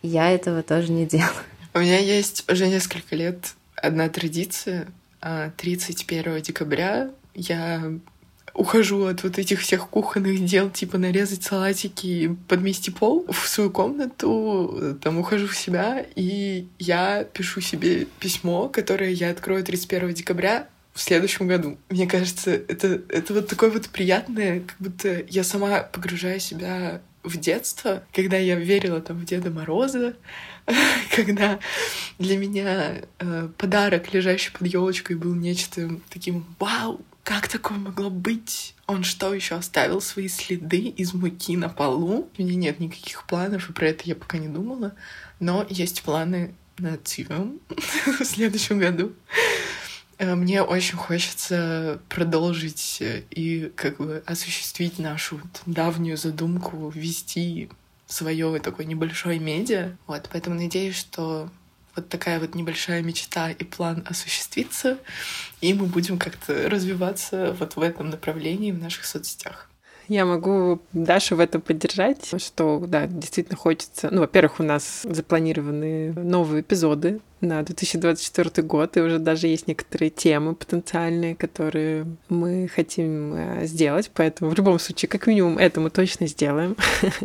и 0.00 0.08
я 0.08 0.30
этого 0.30 0.62
тоже 0.62 0.90
не 0.90 1.06
делаю. 1.06 1.28
У 1.74 1.78
меня 1.78 1.98
есть 1.98 2.50
уже 2.50 2.68
несколько 2.68 3.16
лет 3.16 3.54
одна 3.76 4.08
традиция. 4.08 4.88
31 5.22 6.32
а, 6.34 6.40
декабря 6.40 7.10
я 7.34 7.92
ухожу 8.54 9.06
от 9.06 9.22
вот 9.22 9.38
этих 9.38 9.60
всех 9.60 9.88
кухонных 9.88 10.44
дел, 10.44 10.68
типа 10.68 10.98
нарезать 10.98 11.42
салатики 11.42 12.06
и 12.06 12.28
подмести 12.28 12.90
пол 12.90 13.24
в 13.30 13.48
свою 13.48 13.70
комнату, 13.70 14.98
там 15.00 15.18
ухожу 15.18 15.46
в 15.46 15.56
себя, 15.56 16.04
и 16.16 16.66
я 16.78 17.24
пишу 17.24 17.60
себе 17.60 18.06
письмо, 18.20 18.68
которое 18.68 19.10
я 19.10 19.30
открою 19.30 19.64
31 19.64 20.12
декабря 20.14 20.68
в 20.92 21.00
следующем 21.00 21.48
году. 21.48 21.78
Мне 21.88 22.06
кажется, 22.06 22.50
это, 22.50 23.00
это 23.08 23.32
вот 23.32 23.48
такое 23.48 23.70
вот 23.70 23.88
приятное, 23.88 24.60
как 24.60 24.76
будто 24.78 25.24
я 25.28 25.44
сама 25.44 25.80
погружаю 25.80 26.38
себя 26.38 27.00
в 27.22 27.36
детство, 27.36 28.02
когда 28.12 28.36
я 28.36 28.56
верила 28.56 29.00
там 29.00 29.18
в 29.18 29.24
Деда 29.24 29.50
Мороза, 29.50 30.16
когда 31.14 31.58
для 32.18 32.36
меня 32.36 33.02
э, 33.18 33.48
подарок, 33.56 34.12
лежащий 34.12 34.50
под 34.52 34.66
елочкой, 34.66 35.16
был 35.16 35.34
нечто 35.34 36.00
таким 36.10 36.44
«Вау, 36.58 37.00
как 37.22 37.46
такое 37.46 37.78
могло 37.78 38.10
быть? 38.10 38.74
Он 38.86 39.04
что, 39.04 39.32
еще 39.32 39.54
оставил 39.54 40.00
свои 40.00 40.28
следы 40.28 40.88
из 40.88 41.14
муки 41.14 41.56
на 41.56 41.68
полу? 41.68 42.28
У 42.36 42.42
меня 42.42 42.56
нет 42.56 42.80
никаких 42.80 43.24
планов, 43.26 43.70
и 43.70 43.72
про 43.72 43.88
это 43.88 44.02
я 44.06 44.16
пока 44.16 44.38
не 44.38 44.48
думала. 44.48 44.94
Но 45.38 45.64
есть 45.68 46.02
планы 46.02 46.54
на 46.78 46.98
Цивиум 46.98 47.60
в 48.18 48.24
следующем 48.24 48.78
году. 48.78 49.12
Э, 50.22 50.36
мне 50.36 50.62
очень 50.62 50.96
хочется 50.96 52.00
продолжить 52.08 52.98
э, 53.00 53.22
и 53.30 53.72
как 53.74 53.96
бы 53.96 54.22
осуществить 54.24 55.00
нашу 55.00 55.40
давнюю 55.66 56.16
задумку 56.16 56.90
вести 56.90 57.68
свое 58.06 58.60
такое 58.60 58.86
небольшое 58.86 59.40
медиа. 59.40 59.96
Вот, 60.06 60.28
поэтому 60.30 60.54
надеюсь, 60.54 60.96
что 60.96 61.50
вот 61.96 62.08
такая 62.08 62.38
вот 62.38 62.54
небольшая 62.54 63.02
мечта 63.02 63.50
и 63.50 63.64
план 63.64 64.04
осуществится, 64.08 64.96
и 65.60 65.74
мы 65.74 65.86
будем 65.86 66.18
как-то 66.18 66.70
развиваться 66.70 67.56
вот 67.58 67.74
в 67.74 67.80
этом 67.80 68.10
направлении 68.10 68.70
в 68.70 68.78
наших 68.78 69.04
соцсетях. 69.06 69.68
Я 70.08 70.24
могу 70.26 70.80
Дашу 70.92 71.36
в 71.36 71.40
этом 71.40 71.60
поддержать, 71.60 72.32
что, 72.40 72.82
да, 72.86 73.06
действительно 73.06 73.56
хочется. 73.56 74.08
Ну, 74.10 74.20
во-первых, 74.20 74.60
у 74.60 74.62
нас 74.62 75.02
запланированы 75.04 76.12
новые 76.12 76.62
эпизоды 76.62 77.20
на 77.40 77.62
2024 77.62 78.66
год, 78.66 78.96
и 78.96 79.00
уже 79.00 79.18
даже 79.18 79.48
есть 79.48 79.68
некоторые 79.68 80.10
темы 80.10 80.54
потенциальные, 80.54 81.34
которые 81.34 82.06
мы 82.28 82.68
хотим 82.72 83.34
э, 83.34 83.66
сделать, 83.66 84.10
поэтому 84.14 84.50
в 84.50 84.54
любом 84.54 84.78
случае, 84.78 85.08
как 85.08 85.26
минимум, 85.26 85.58
это 85.58 85.80
мы 85.80 85.90
точно 85.90 86.26
сделаем. 86.26 86.76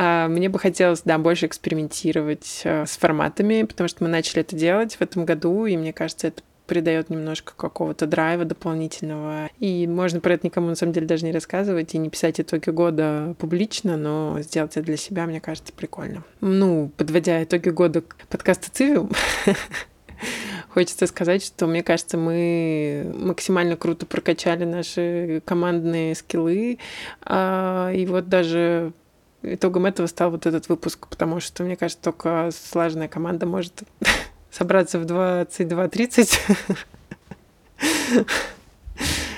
А 0.00 0.28
мне 0.28 0.48
бы 0.48 0.60
хотелось, 0.60 1.02
да, 1.04 1.18
больше 1.18 1.46
экспериментировать 1.46 2.60
э, 2.62 2.86
с 2.86 2.96
форматами, 2.96 3.64
потому 3.64 3.88
что 3.88 4.04
мы 4.04 4.08
начали 4.08 4.42
это 4.42 4.54
делать 4.54 4.94
в 4.94 5.02
этом 5.02 5.24
году, 5.24 5.66
и 5.66 5.76
мне 5.76 5.92
кажется, 5.92 6.28
это 6.28 6.40
придает 6.68 7.10
немножко 7.10 7.54
какого-то 7.56 8.06
драйва 8.06 8.44
дополнительного. 8.44 9.50
И 9.58 9.86
можно 9.88 10.20
про 10.20 10.34
это 10.34 10.46
никому 10.46 10.68
на 10.68 10.76
самом 10.76 10.92
деле 10.92 11.06
даже 11.06 11.24
не 11.24 11.32
рассказывать 11.32 11.94
и 11.94 11.98
не 11.98 12.10
писать 12.10 12.40
итоги 12.40 12.70
года 12.70 13.34
публично, 13.38 13.96
но 13.96 14.38
сделать 14.40 14.76
это 14.76 14.86
для 14.86 14.96
себя, 14.96 15.26
мне 15.26 15.40
кажется, 15.40 15.72
прикольно. 15.72 16.22
Ну, 16.40 16.92
подводя 16.96 17.42
итоги 17.42 17.70
года 17.70 18.04
подкаста 18.28 18.70
«Цивиум», 18.70 19.10
хочется 20.68 21.06
сказать, 21.06 21.42
что, 21.44 21.66
мне 21.66 21.82
кажется, 21.82 22.18
мы 22.18 23.12
максимально 23.16 23.76
круто 23.76 24.06
прокачали 24.06 24.64
наши 24.64 25.42
командные 25.44 26.14
скиллы. 26.14 26.78
А, 27.22 27.90
и 27.92 28.04
вот 28.06 28.28
даже 28.28 28.92
итогом 29.42 29.86
этого 29.86 30.06
стал 30.06 30.30
вот 30.30 30.46
этот 30.46 30.68
выпуск, 30.68 31.06
потому 31.08 31.40
что, 31.40 31.64
мне 31.64 31.76
кажется, 31.76 32.02
только 32.02 32.50
слаженная 32.52 33.08
команда 33.08 33.46
может 33.46 33.82
собраться 34.50 34.98
в 34.98 35.04
22.30, 35.04 36.40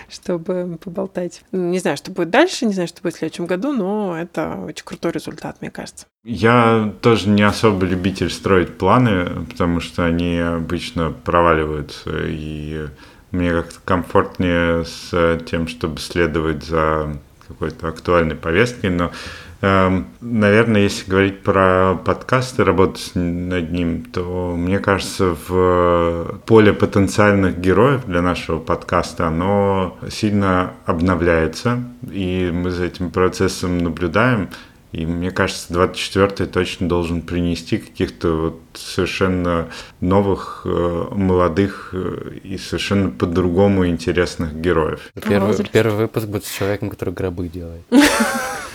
чтобы 0.08 0.78
поболтать. 0.82 1.42
Не 1.52 1.78
знаю, 1.78 1.96
что 1.96 2.10
будет 2.10 2.30
дальше, 2.30 2.66
не 2.66 2.72
знаю, 2.72 2.88
что 2.88 3.02
будет 3.02 3.14
в 3.14 3.18
следующем 3.18 3.46
году, 3.46 3.72
но 3.72 4.18
это 4.18 4.56
очень 4.56 4.84
крутой 4.84 5.12
результат, 5.12 5.60
мне 5.60 5.70
кажется. 5.70 6.06
Я 6.24 6.92
тоже 7.00 7.28
не 7.28 7.42
особо 7.42 7.86
любитель 7.86 8.30
строить 8.30 8.76
планы, 8.76 9.46
потому 9.48 9.80
что 9.80 10.04
они 10.04 10.38
обычно 10.38 11.10
проваливаются, 11.10 12.10
и 12.26 12.86
мне 13.30 13.52
как-то 13.52 13.78
комфортнее 13.84 14.84
с 14.84 15.38
тем, 15.46 15.68
чтобы 15.68 16.00
следовать 16.00 16.64
за 16.64 17.16
какой-то 17.46 17.88
актуальной 17.88 18.36
повесткой, 18.36 18.90
но 18.90 19.12
наверное, 19.60 20.82
если 20.82 21.10
говорить 21.10 21.42
про 21.42 21.98
подкаст 22.04 22.58
и 22.58 22.62
работать 22.62 23.10
над 23.14 23.70
ним, 23.70 24.04
то, 24.04 24.54
мне 24.56 24.78
кажется, 24.78 25.36
в 25.48 26.40
поле 26.46 26.72
потенциальных 26.72 27.58
героев 27.58 28.06
для 28.06 28.22
нашего 28.22 28.58
подкаста 28.58 29.26
оно 29.26 29.98
сильно 30.10 30.72
обновляется, 30.86 31.82
и 32.10 32.50
мы 32.52 32.70
за 32.70 32.84
этим 32.84 33.10
процессом 33.10 33.78
наблюдаем. 33.78 34.48
И 34.92 35.06
мне 35.06 35.30
кажется, 35.30 35.72
24-й 35.72 36.46
точно 36.46 36.88
должен 36.88 37.22
принести 37.22 37.78
каких-то 37.78 38.32
вот 38.32 38.60
совершенно 38.74 39.68
новых, 40.00 40.62
э, 40.64 41.04
молодых 41.12 41.90
э, 41.92 42.38
и 42.42 42.58
совершенно 42.58 43.10
по-другому 43.10 43.86
интересных 43.86 44.52
героев. 44.56 45.12
Первый, 45.14 45.56
первый 45.70 45.96
выпуск 45.96 46.26
будет 46.26 46.44
с 46.44 46.50
человеком, 46.50 46.90
который 46.90 47.14
гробы 47.14 47.48
делает. 47.48 47.84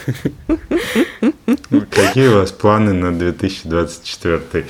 Какие 1.90 2.28
у 2.28 2.36
вас 2.36 2.52
планы 2.52 2.94
на 2.94 3.18
2024? 3.18 4.66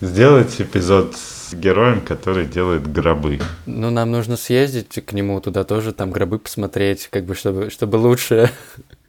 Сделать 0.00 0.60
эпизод 0.60 1.16
с 1.16 1.54
героем, 1.54 2.00
который 2.00 2.46
делает 2.46 2.90
гробы. 2.90 3.40
Ну, 3.66 3.90
нам 3.90 4.10
нужно 4.10 4.36
съездить 4.36 5.04
к 5.04 5.12
нему 5.12 5.40
туда 5.40 5.64
тоже, 5.64 5.92
там 5.92 6.10
гробы 6.10 6.38
посмотреть, 6.38 7.08
как 7.10 7.24
бы, 7.24 7.34
чтобы, 7.34 7.70
чтобы 7.70 7.96
лучше 7.96 8.50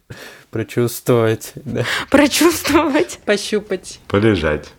прочувствовать. 0.50 1.52
Да. 1.54 1.84
Прочувствовать. 2.10 3.20
Пощупать. 3.24 4.00
Полежать. 4.08 4.72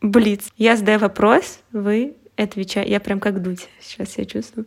Блиц. 0.00 0.44
Я 0.56 0.76
задаю 0.76 0.98
вопрос, 0.98 1.60
вы 1.72 2.14
отвечаете. 2.36 2.90
Я 2.90 3.00
прям 3.00 3.20
как 3.20 3.42
дуть 3.42 3.68
сейчас 3.80 4.10
себя 4.10 4.24
чувствую. 4.24 4.66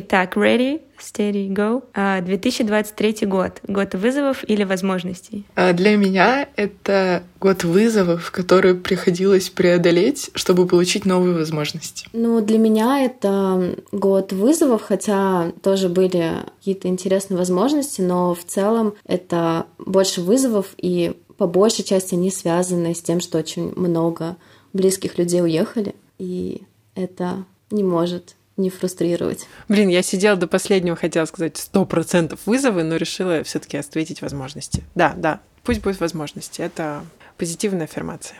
Итак, 0.00 0.36
ready, 0.36 0.80
steady, 1.00 1.48
go. 1.48 1.82
2023 2.24 3.16
а, 3.22 3.26
год. 3.26 3.60
Год 3.66 3.94
вызовов 3.96 4.48
или 4.48 4.62
возможностей? 4.62 5.44
А, 5.56 5.72
для 5.72 5.96
меня 5.96 6.46
это 6.54 7.24
год 7.40 7.64
вызовов, 7.64 8.30
которые 8.30 8.76
приходилось 8.76 9.48
преодолеть, 9.48 10.30
чтобы 10.36 10.68
получить 10.68 11.04
новые 11.04 11.36
возможности. 11.36 12.06
Ну, 12.12 12.40
для 12.40 12.58
меня 12.58 13.04
это 13.04 13.74
год 13.90 14.32
вызовов, 14.32 14.82
хотя 14.82 15.50
тоже 15.64 15.88
были 15.88 16.44
какие-то 16.58 16.86
интересные 16.86 17.36
возможности, 17.36 18.00
но 18.00 18.36
в 18.36 18.44
целом 18.44 18.94
это 19.04 19.66
больше 19.78 20.20
вызовов, 20.20 20.74
и 20.76 21.16
по 21.38 21.48
большей 21.48 21.84
части 21.84 22.14
они 22.14 22.30
связаны 22.30 22.94
с 22.94 23.02
тем, 23.02 23.18
что 23.18 23.38
очень 23.38 23.72
много 23.74 24.36
близких 24.72 25.18
людей 25.18 25.42
уехали, 25.42 25.96
и 26.18 26.62
это 26.94 27.44
не 27.72 27.82
может 27.82 28.36
не 28.58 28.70
фрустрировать. 28.70 29.46
Блин, 29.68 29.88
я 29.88 30.02
сидела 30.02 30.36
до 30.36 30.46
последнего, 30.46 30.96
хотела 30.96 31.24
сказать 31.24 31.56
сто 31.56 31.84
процентов 31.84 32.40
вызовы, 32.44 32.82
но 32.82 32.96
решила 32.96 33.42
все 33.44 33.58
таки 33.58 33.76
ответить 33.76 34.20
возможности. 34.20 34.84
Да, 34.94 35.14
да, 35.16 35.40
пусть 35.62 35.80
будет 35.80 36.00
возможности. 36.00 36.60
Это 36.60 37.04
позитивная 37.36 37.84
аффирмация. 37.84 38.36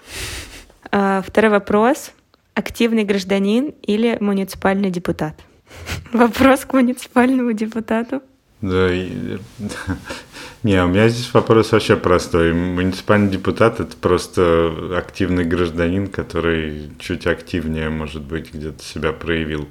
А, 0.91 1.23
второй 1.27 1.51
вопрос. 1.51 2.11
Активный 2.55 3.05
гражданин 3.05 3.73
или 3.83 4.19
муниципальный 4.21 4.91
депутат? 4.91 5.35
Вопрос 6.13 6.65
к 6.65 6.73
муниципальному 6.73 7.53
депутату. 7.53 8.23
Да, 8.61 8.91
не, 10.65 10.85
у 10.85 10.89
меня 10.89 11.09
здесь 11.09 11.33
вопрос 11.33 11.71
вообще 11.71 11.97
простой. 11.97 12.53
Муниципальный 12.53 13.31
депутат– 13.31 13.79
это 13.81 13.97
просто 13.97 14.97
активный 14.97 15.45
гражданин, 15.45 16.09
который 16.09 16.91
чуть 16.99 17.29
активнее, 17.29 17.89
может 17.89 18.23
быть, 18.23 18.53
где-то 18.53 18.83
себя 18.83 19.13
проявил. 19.13 19.69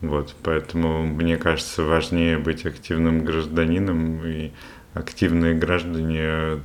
Вот, 0.00 0.34
поэтому 0.42 1.04
мне 1.06 1.36
кажется, 1.36 1.82
важнее 1.82 2.38
быть 2.38 2.64
активным 2.66 3.24
гражданином, 3.24 4.24
и 4.24 4.52
активные 4.94 5.54
граждане, 5.54 6.60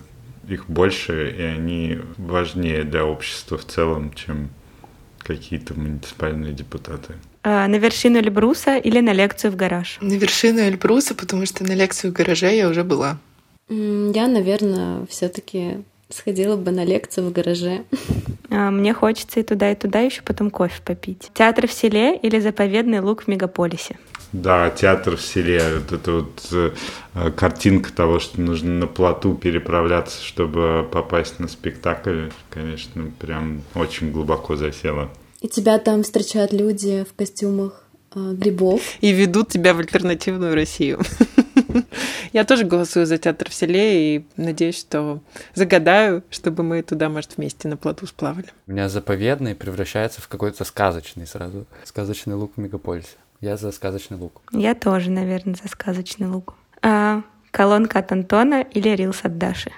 их 0.48 0.70
больше, 0.70 1.34
и 1.38 1.42
они 1.42 2.00
важнее 2.18 2.84
для 2.84 3.06
общества 3.06 3.58
в 3.58 3.66
целом, 3.66 4.14
чем 4.14 4.50
какие-то 5.20 5.74
муниципальные 5.74 6.54
депутаты. 6.54 7.16
А, 7.44 7.68
на 7.68 7.76
вершину 7.76 8.20
Эльбруса 8.20 8.78
или 8.78 9.00
на 9.00 9.14
лекцию 9.14 9.52
в 9.52 9.56
гараж? 9.56 9.98
На 10.02 10.14
вершину 10.14 10.60
Эльбруса, 10.60 11.16
потому 11.16 11.46
что 11.46 11.64
на 11.64 11.74
лекцию 11.74 12.12
в 12.12 12.16
гараже 12.16 12.56
я 12.56 12.70
уже 12.70 12.84
была. 12.84 13.18
Я, 13.70 14.28
наверное, 14.28 15.06
все-таки 15.08 15.84
сходила 16.14 16.56
бы 16.56 16.72
на 16.72 16.86
лекцию 16.86 17.28
в 17.28 17.32
гараже. 17.32 17.84
А, 18.50 18.70
мне 18.72 18.94
хочется 18.94 19.40
и 19.40 19.44
туда, 19.44 19.72
и 19.72 19.76
туда 19.76 20.00
еще 20.00 20.22
потом 20.22 20.52
кофе 20.52 20.82
попить. 20.86 21.32
Театр 21.34 21.68
в 21.68 21.74
селе 21.74 22.16
или 22.16 22.40
заповедный 22.40 23.00
луг 23.00 23.24
в 23.24 23.28
мегаполисе? 23.28 23.98
Да, 24.32 24.72
театр 24.72 25.16
в 25.16 25.22
селе. 25.22 25.62
Вот 25.76 25.92
это 25.92 26.12
вот 26.12 26.48
э, 26.52 27.32
картинка 27.36 27.94
того, 27.94 28.20
что 28.20 28.42
нужно 28.42 28.72
на 28.72 28.88
плоту 28.88 29.36
переправляться, 29.36 30.24
чтобы 30.24 30.88
попасть 30.92 31.40
на 31.40 31.48
спектакль, 31.48 32.30
конечно, 32.50 33.12
прям 33.20 33.62
очень 33.76 34.12
глубоко 34.12 34.56
засела. 34.56 35.12
И 35.42 35.48
тебя 35.48 35.78
там 35.78 36.04
встречают 36.04 36.52
люди 36.52 37.06
в 37.08 37.14
костюмах 37.16 37.84
э, 38.16 38.34
грибов. 38.34 38.82
И 39.02 39.12
ведут 39.12 39.50
тебя 39.50 39.76
в 39.76 39.80
альтернативную 39.80 40.56
Россию. 40.56 41.00
Я 42.34 42.46
тоже 42.46 42.66
голосую 42.66 43.06
за 43.06 43.18
театр 43.18 43.50
в 43.50 43.54
селе 43.54 44.16
и 44.16 44.26
надеюсь, 44.38 44.80
что 44.80 45.22
загадаю, 45.54 46.24
чтобы 46.30 46.64
мы 46.64 46.82
туда, 46.82 47.10
может, 47.10 47.38
вместе 47.38 47.68
на 47.68 47.78
плоту 47.78 48.08
сплавали. 48.08 48.48
У 48.68 48.72
меня 48.72 48.90
заповедный 48.90 49.56
превращается 49.56 50.22
в 50.22 50.28
какой-то 50.28 50.64
сказочный 50.66 51.28
сразу. 51.28 51.66
Сказочный 51.84 52.36
лук 52.36 52.54
в 52.56 52.60
мегаполисе. 52.60 53.16
Я 53.42 53.58
за 53.58 53.72
сказочный 53.72 54.18
лук. 54.18 54.42
Я 54.52 54.74
тоже, 54.74 55.10
наверное, 55.10 55.56
за 55.62 55.68
сказочный 55.68 56.28
лук. 56.28 56.56
А, 56.82 57.24
колонка 57.52 58.00
от 58.00 58.12
Антона 58.12 58.62
или 58.62 58.90
рилс 58.90 59.20
от 59.24 59.38
Даши? 59.38 59.72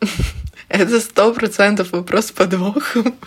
Это 0.68 1.00
сто 1.00 1.32
процентов 1.32 1.92
вопрос 1.92 2.26
с 2.26 2.32
подвохом. 2.32 3.14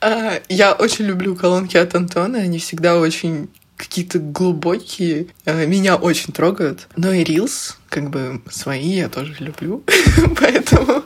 А, 0.00 0.40
я 0.48 0.74
очень 0.74 1.06
люблю 1.06 1.34
колонки 1.34 1.76
от 1.76 1.92
Антона, 1.96 2.38
они 2.38 2.60
всегда 2.60 3.00
очень 3.00 3.48
какие-то 3.78 4.18
глубокие, 4.18 5.28
э, 5.46 5.66
меня 5.66 5.96
очень 5.96 6.34
трогают. 6.34 6.88
Но 6.96 7.12
и 7.12 7.24
рилс, 7.24 7.78
как 7.88 8.10
бы 8.10 8.42
свои 8.50 8.96
я 8.96 9.08
тоже 9.08 9.34
люблю, 9.38 9.82
поэтому 10.40 11.04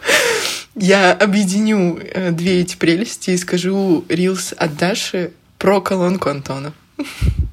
я 0.75 1.13
объединю 1.13 2.01
э, 2.03 2.33
две 2.33 2.63
эти 2.63 2.77
прелести 2.77 3.31
и 3.31 3.37
скажу 3.37 4.05
рилс 4.09 4.53
от 4.57 4.77
Даши 4.77 5.33
про 5.59 5.81
колонку 5.81 6.31
Антона. 6.31 6.73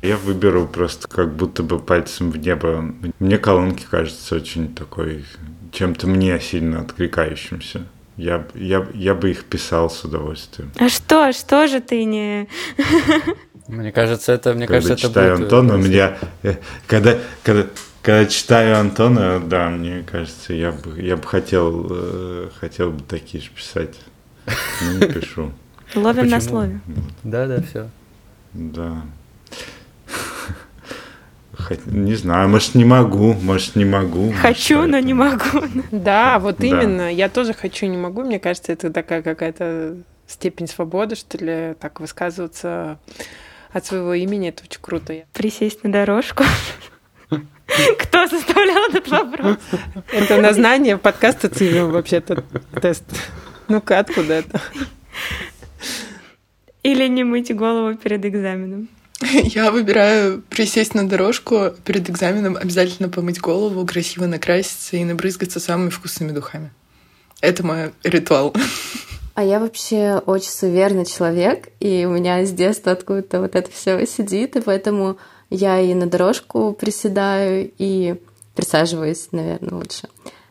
Я 0.02 0.18
выберу 0.18 0.68
просто 0.68 1.08
как 1.08 1.36
будто 1.36 1.64
бы 1.64 1.80
пальцем 1.80 2.32
в 2.32 2.38
небо. 2.38 2.94
Мне 3.20 3.38
колонки 3.38 3.86
кажется 3.90 4.36
очень 4.36 4.74
такой, 4.74 5.26
чем-то 5.72 6.08
мне 6.08 6.40
сильно 6.40 6.82
откликающимся. 6.82 7.86
Я, 8.16 8.46
я, 8.54 8.86
я 8.94 9.16
бы 9.16 9.32
их 9.32 9.46
писал 9.46 9.90
с 9.90 10.04
удовольствием. 10.04 10.72
А 10.78 10.90
что, 10.90 11.32
что 11.32 11.68
же 11.68 11.80
ты 11.80 12.04
не... 12.04 12.50
Мне 13.70 13.92
кажется, 13.92 14.32
это, 14.32 14.54
мне 14.54 14.66
когда 14.66 14.82
кажется, 14.82 15.08
читаю 15.08 15.34
это 15.34 15.36
будет... 15.44 15.54
Антона, 15.54 15.76
у 15.76 15.78
меня, 15.78 16.18
э, 16.42 16.56
когда, 16.88 17.20
когда, 17.44 17.68
когда 18.02 18.26
читаю 18.26 18.80
Антона, 18.80 19.40
да, 19.40 19.70
мне 19.70 20.04
кажется, 20.12 20.54
я 20.54 20.72
бы, 20.72 21.00
я 21.00 21.16
бы 21.16 21.24
хотел, 21.24 21.86
э, 21.88 22.50
хотел 22.60 22.90
бы 22.90 23.04
такие 23.04 23.44
же 23.44 23.52
писать. 23.52 23.96
Но 24.82 24.94
не 24.94 25.14
пишу. 25.14 25.52
Ловим 25.96 26.28
на 26.30 26.42
слове. 26.42 26.80
Да, 27.24 27.46
да, 27.46 27.62
все. 27.62 27.90
Да. 28.54 29.04
Не 31.86 32.16
знаю, 32.16 32.50
может, 32.50 32.74
не 32.74 32.86
могу, 32.86 33.34
может, 33.34 33.76
не 33.76 33.86
могу. 33.86 34.34
Хочу, 34.42 34.78
может, 34.78 34.92
но 34.92 35.00
не 35.00 35.14
могу. 35.14 35.62
Да, 35.92 36.40
вот 36.40 36.58
Да. 36.58 36.66
именно. 36.66 37.14
Я 37.14 37.30
тоже 37.30 37.54
хочу, 37.54 37.86
не 37.86 37.98
могу. 37.98 38.24
Мне 38.24 38.40
кажется, 38.40 38.72
это 38.72 38.92
такая 38.92 39.22
какая-то 39.22 39.98
степень 40.26 40.68
свободы, 40.68 41.16
что 41.16 41.38
ли, 41.38 41.76
так 41.80 42.00
высказываться 42.00 42.98
от 43.72 43.86
своего 43.86 44.14
имени. 44.14 44.50
Это 44.50 44.64
очень 44.64 44.82
круто. 44.82 45.14
Присесть 45.34 45.84
на 45.84 45.92
дорожку. 45.92 46.44
Кто 48.00 48.28
составлял 48.28 48.90
этот 48.90 49.08
вопрос? 49.08 49.58
Это 50.12 50.42
на 50.42 50.54
знание 50.54 50.98
подкаста 50.98 51.50
Цивиум 51.50 51.92
вообще-то 51.92 52.44
тест. 52.82 53.06
Ну-ка, 53.68 54.00
откуда 54.00 54.36
это? 54.36 54.62
Или 56.82 57.08
не 57.08 57.24
мыть 57.24 57.56
голову 57.56 57.96
перед 57.96 58.26
экзаменом? 58.26 58.90
Я 59.22 59.72
выбираю 59.72 60.42
присесть 60.50 60.96
на 60.96 61.08
дорожку 61.08 61.72
перед 61.84 62.10
экзаменом, 62.10 62.56
обязательно 62.56 63.10
помыть 63.10 63.40
голову, 63.40 63.86
красиво 63.86 64.26
накраситься 64.26 64.96
и 64.96 65.04
набрызгаться 65.04 65.60
самыми 65.60 65.90
вкусными 65.90 66.32
духами. 66.32 66.72
Это 67.42 67.66
мой 67.66 67.92
ритуал. 68.04 68.56
А 69.40 69.42
я 69.42 69.62
вообще 69.62 70.22
очень 70.26 70.52
суверенный 70.52 71.06
человек, 71.06 71.70
и 71.80 72.04
у 72.04 72.10
меня 72.10 72.44
с 72.44 72.52
детства 72.52 72.92
откуда-то 72.92 73.40
вот 73.40 73.56
это 73.56 73.72
все 73.72 74.06
сидит, 74.06 74.58
и 74.58 74.60
поэтому 74.60 75.16
я 75.50 75.80
и 75.80 75.94
на 75.94 76.08
дорожку 76.08 76.74
приседаю, 76.74 77.72
и 77.78 78.16
присаживаюсь, 78.54 79.30
наверное, 79.32 79.76
лучше 79.76 80.10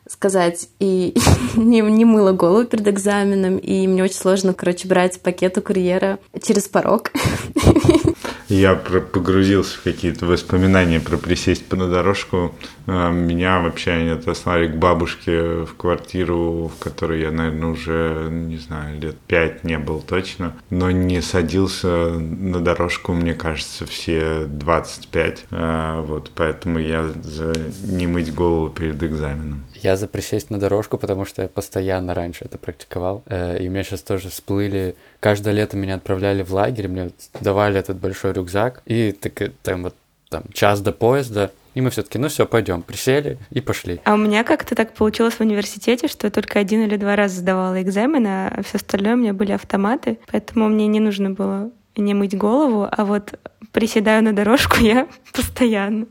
сказать, 0.09 0.71
и 0.79 1.15
не, 1.55 1.83
не 1.83 2.07
мыла 2.07 2.33
голову 2.33 2.65
перед 2.65 2.89
экзаменом, 2.89 3.59
и 3.59 3.87
мне 3.87 4.05
очень 4.05 4.17
сложно, 4.17 4.55
короче, 4.55 4.89
брать 4.89 5.21
пакет 5.21 5.59
у 5.59 5.61
курьера 5.61 6.19
через 6.43 6.67
порог. 6.67 7.13
Я 8.49 8.75
погрузился 8.77 9.79
в 9.79 9.83
какие-то 9.83 10.25
воспоминания 10.25 11.01
про 11.01 11.19
присесть 11.19 11.71
на 11.71 11.87
дорожку. 11.87 12.55
А, 12.87 13.11
Меня 13.11 13.61
вообще 13.61 13.91
они 13.91 14.09
отослали 14.09 14.69
к 14.69 14.77
бабушке 14.77 15.65
в 15.65 15.75
квартиру, 15.77 16.73
в 16.75 16.83
которой 16.83 17.21
я, 17.21 17.31
наверное, 17.31 17.69
уже, 17.69 18.29
не 18.31 18.57
знаю, 18.57 18.99
лет 19.01 19.17
пять 19.27 19.65
не 19.65 19.79
был 19.79 20.01
точно. 20.01 20.55
Но 20.71 20.91
не 20.91 21.21
садился 21.21 21.89
на 22.19 22.61
дорожку, 22.61 23.13
мне 23.13 23.35
кажется, 23.35 23.85
все 23.85 24.47
25. 24.47 25.45
А, 25.51 26.01
Вот, 26.03 26.31
поэтому 26.35 26.79
я 26.79 27.07
за 27.23 27.53
не 27.85 28.07
мыть 28.07 28.35
голову 28.35 28.71
перед 28.71 29.03
экзаменом. 29.03 29.65
Я 29.83 29.97
за 29.97 30.09
присесть 30.09 30.51
на 30.51 30.59
дорожку, 30.59 30.99
потому 30.99 31.25
что 31.25 31.43
я 31.43 31.49
постоянно 31.49 32.15
раньше 32.15 32.45
это 32.45 32.59
практиковал. 32.59 33.23
Э, 33.27 33.59
И 33.63 33.69
у 33.69 33.71
меня 33.71 33.85
сейчас 33.85 34.03
тоже 34.03 34.29
всплыли... 34.29 34.95
Каждое 35.21 35.55
лето 35.55 35.77
меня 35.77 35.97
отправляли 35.97 36.43
в 36.43 36.53
лагерь, 36.53 36.89
мне 36.89 37.11
давали 37.41 37.79
этот 37.79 37.97
большой 37.99 38.33
рюкзак, 38.33 38.83
и 38.87 39.13
так, 39.13 39.41
э, 39.43 39.53
там 39.63 39.85
вот 39.85 39.95
там 40.29 40.43
час 40.53 40.81
до 40.81 40.93
поезда, 40.93 41.51
и 41.75 41.81
мы 41.81 41.91
все-таки, 41.91 42.19
ну 42.19 42.29
все, 42.29 42.45
пойдем, 42.45 42.83
присели 42.83 43.39
и 43.51 43.61
пошли. 43.61 44.01
А 44.05 44.15
у 44.15 44.17
меня 44.17 44.45
как-то 44.45 44.75
так 44.75 44.93
получилось 44.93 45.35
в 45.35 45.41
университете, 45.41 46.09
что 46.09 46.27
я 46.27 46.31
только 46.31 46.59
один 46.59 46.85
или 46.85 46.97
два 46.97 47.17
раза 47.17 47.37
сдавала 47.37 47.81
экзамен, 47.81 48.27
а 48.27 48.63
все 48.65 48.77
остальное 48.77 49.15
у 49.15 49.19
меня 49.19 49.33
были 49.33 49.53
автоматы, 49.53 50.19
поэтому 50.31 50.69
мне 50.69 50.87
не 50.87 51.01
нужно 51.01 51.31
было 51.31 51.71
не 51.97 52.15
мыть 52.15 52.37
голову, 52.37 52.87
а 52.91 53.05
вот 53.05 53.39
приседаю 53.73 54.23
на 54.23 54.33
дорожку 54.33 54.77
я 54.81 55.09
постоянно 55.33 56.07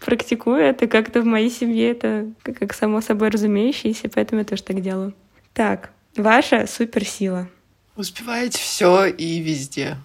практикую 0.00 0.56
это 0.56 0.86
как-то 0.86 1.22
в 1.22 1.24
моей 1.24 1.50
семье, 1.50 1.90
это 1.90 2.26
как 2.42 2.74
само 2.74 3.00
собой 3.00 3.28
разумеющееся, 3.28 4.08
поэтому 4.08 4.40
я 4.40 4.44
тоже 4.44 4.62
так 4.62 4.80
делаю. 4.80 5.14
Так, 5.52 5.90
ваша 6.16 6.66
суперсила. 6.66 7.48
Успеваете 7.96 8.58
все 8.58 9.06
и 9.06 9.40
везде. 9.40 9.96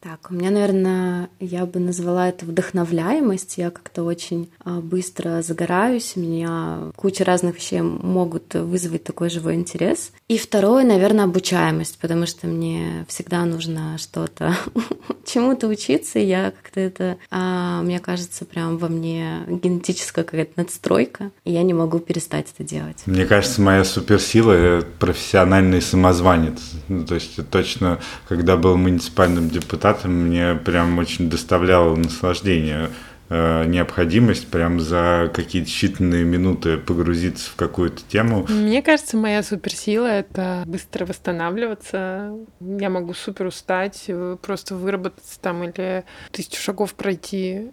Так, 0.00 0.30
у 0.30 0.34
меня, 0.34 0.50
наверное, 0.50 1.30
я 1.40 1.66
бы 1.66 1.80
назвала 1.80 2.28
это 2.28 2.44
вдохновляемость. 2.44 3.58
Я 3.58 3.70
как-то 3.70 4.02
очень 4.04 4.50
а, 4.64 4.80
быстро 4.80 5.42
загораюсь, 5.42 6.12
у 6.16 6.20
меня 6.20 6.92
куча 6.96 7.24
разных 7.24 7.56
вещей 7.56 7.80
могут 7.80 8.54
вызвать 8.54 9.04
такой 9.04 9.30
живой 9.30 9.54
интерес. 9.54 10.12
И 10.28 10.38
второе, 10.38 10.84
наверное, 10.84 11.24
обучаемость, 11.24 11.98
потому 11.98 12.26
что 12.26 12.46
мне 12.46 13.04
всегда 13.08 13.44
нужно 13.44 13.96
что-то, 13.98 14.56
чему-то 15.26 15.66
учиться, 15.66 16.18
и 16.18 16.26
я 16.26 16.52
как-то 16.52 16.80
это, 16.80 17.16
а, 17.30 17.82
мне 17.82 17.98
кажется, 17.98 18.44
прям 18.44 18.78
во 18.78 18.88
мне 18.88 19.44
генетическая 19.48 20.24
какая-то 20.24 20.52
надстройка, 20.56 21.30
и 21.44 21.52
я 21.52 21.62
не 21.62 21.74
могу 21.74 21.98
перестать 21.98 22.46
это 22.54 22.68
делать. 22.68 23.02
Мне 23.06 23.24
кажется, 23.24 23.60
моя 23.60 23.82
суперсила— 23.82 24.84
профессиональный 24.98 25.82
самозванец. 25.82 26.60
Ну, 26.88 27.04
то 27.04 27.14
есть 27.14 27.38
точно, 27.50 27.98
когда 28.28 28.56
был 28.56 28.76
муниципальным 28.76 29.50
депутатом, 29.50 29.95
мне 30.04 30.54
прям 30.54 30.98
очень 30.98 31.30
доставляло 31.30 31.94
наслаждение 31.96 32.90
э, 33.28 33.64
необходимость 33.66 34.48
прям 34.48 34.80
за 34.80 35.30
какие-то 35.34 35.68
считанные 35.68 36.24
минуты 36.24 36.76
погрузиться 36.78 37.50
в 37.50 37.56
какую-то 37.56 38.02
тему. 38.08 38.46
Мне 38.48 38.82
кажется, 38.82 39.16
моя 39.16 39.42
суперсила— 39.42 40.06
это 40.06 40.62
быстро 40.66 41.06
восстанавливаться. 41.06 42.32
Я 42.60 42.90
могу 42.90 43.14
супер 43.14 43.46
устать, 43.46 44.04
э, 44.08 44.36
просто 44.40 44.74
выработаться 44.74 45.40
там 45.40 45.64
или 45.64 46.04
тысячу 46.32 46.60
шагов 46.60 46.94
пройти. 46.94 47.70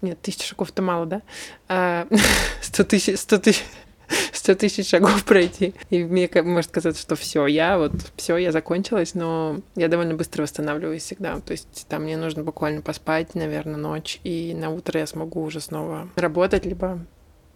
Нет, 0.00 0.20
тысяча 0.22 0.46
шагов-то 0.46 0.80
мало, 0.82 1.06
да? 1.06 1.22
А, 1.68 2.06
Сто 2.62 2.84
тысяч, 2.84 3.18
сто 3.18 3.38
тысяч, 3.38 3.64
сто 4.32 4.54
тысяч 4.54 4.88
шагов 4.88 5.24
пройти. 5.24 5.74
И 5.90 6.04
мне 6.04 6.28
может 6.42 6.70
казаться, 6.70 7.02
что 7.02 7.16
все, 7.16 7.46
я 7.46 7.78
вот, 7.78 7.92
все, 8.16 8.36
я 8.36 8.52
закончилась, 8.52 9.14
но 9.14 9.60
я 9.76 9.88
довольно 9.88 10.14
быстро 10.14 10.42
восстанавливаюсь 10.42 11.02
всегда. 11.02 11.40
То 11.40 11.52
есть 11.52 11.86
там 11.88 12.04
мне 12.04 12.16
нужно 12.16 12.42
буквально 12.42 12.82
поспать, 12.82 13.34
наверное, 13.34 13.76
ночь, 13.76 14.20
и 14.24 14.54
на 14.54 14.70
утро 14.70 15.00
я 15.00 15.06
смогу 15.06 15.42
уже 15.42 15.60
снова 15.60 16.08
работать, 16.16 16.64
либо 16.64 16.98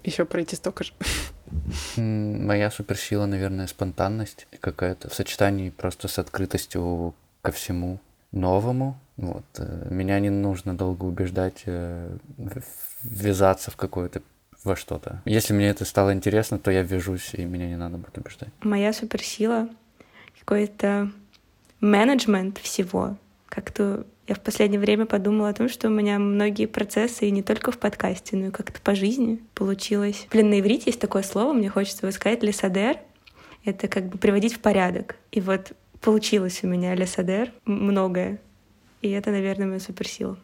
еще 0.05 0.25
пройти 0.25 0.57
столько 0.57 0.85
же. 0.85 0.93
Моя 1.97 2.71
суперсила, 2.71 3.27
наверное, 3.27 3.67
спонтанность 3.67 4.47
какая-то 4.61 5.11
в 5.11 5.15
сочетании 5.15 5.71
просто 5.71 6.09
с 6.09 6.19
открытостью 6.19 7.15
ко 7.43 7.53
всему 7.53 8.01
новому. 8.33 8.99
Вот. 9.17 9.45
э, 9.59 9.89
Меня 9.91 10.19
не 10.21 10.31
нужно 10.31 10.77
долго 10.77 11.05
убеждать 11.05 11.63
э, 11.67 12.17
ввязаться 13.03 13.71
в 13.71 13.77
какое-то 13.77 14.23
во 14.65 14.77
что-то. 14.77 15.23
Если 15.25 15.53
мне 15.53 15.69
это 15.69 15.85
стало 15.85 16.13
интересно, 16.13 16.59
то 16.59 16.71
я 16.71 16.83
ввяжусь, 16.83 17.35
и 17.35 17.45
меня 17.45 17.69
не 17.69 17.77
надо 17.77 17.99
будет 17.99 18.17
убеждать. 18.19 18.51
Моя 18.63 18.93
суперсила— 18.93 19.69
какой-то 20.45 21.11
менеджмент 21.81 22.59
всего. 22.59 23.17
Как-то 23.49 24.07
я 24.27 24.35
в 24.35 24.41
последнее 24.41 24.81
время 24.81 25.07
подумала 25.07 25.51
о 25.51 25.55
том, 25.55 25.69
что 25.69 25.89
у 25.89 25.91
меня 25.91 26.19
многие 26.19 26.67
процессы, 26.67 27.27
и 27.27 27.31
не 27.31 27.43
только 27.43 27.71
в 27.71 27.79
подкасте, 27.79 28.37
но 28.37 28.47
и 28.47 28.51
как-то 28.51 28.81
по 28.81 28.95
жизни 28.95 29.41
получилось. 29.55 30.27
Блин, 30.31 30.51
на 30.51 30.61
иврите 30.61 30.85
есть 30.87 31.01
такое 31.01 31.23
слово, 31.23 31.53
мне 31.53 31.69
хочется 31.69 32.07
его 32.07 32.13
сказать, 32.13 32.43
лесадер. 32.43 32.99
Это 33.65 33.87
как 33.89 34.09
бы 34.09 34.19
приводить 34.19 34.55
в 34.55 34.59
порядок. 34.59 35.17
И 35.31 35.41
вот 35.41 35.73
получилось 36.01 36.61
у 36.63 36.67
меня 36.67 36.95
лесадер 36.95 37.53
многое. 37.65 38.41
И 39.01 39.11
это, 39.11 39.31
наверное, 39.31 39.67
моя 39.67 39.81
суперсила. 39.81 40.39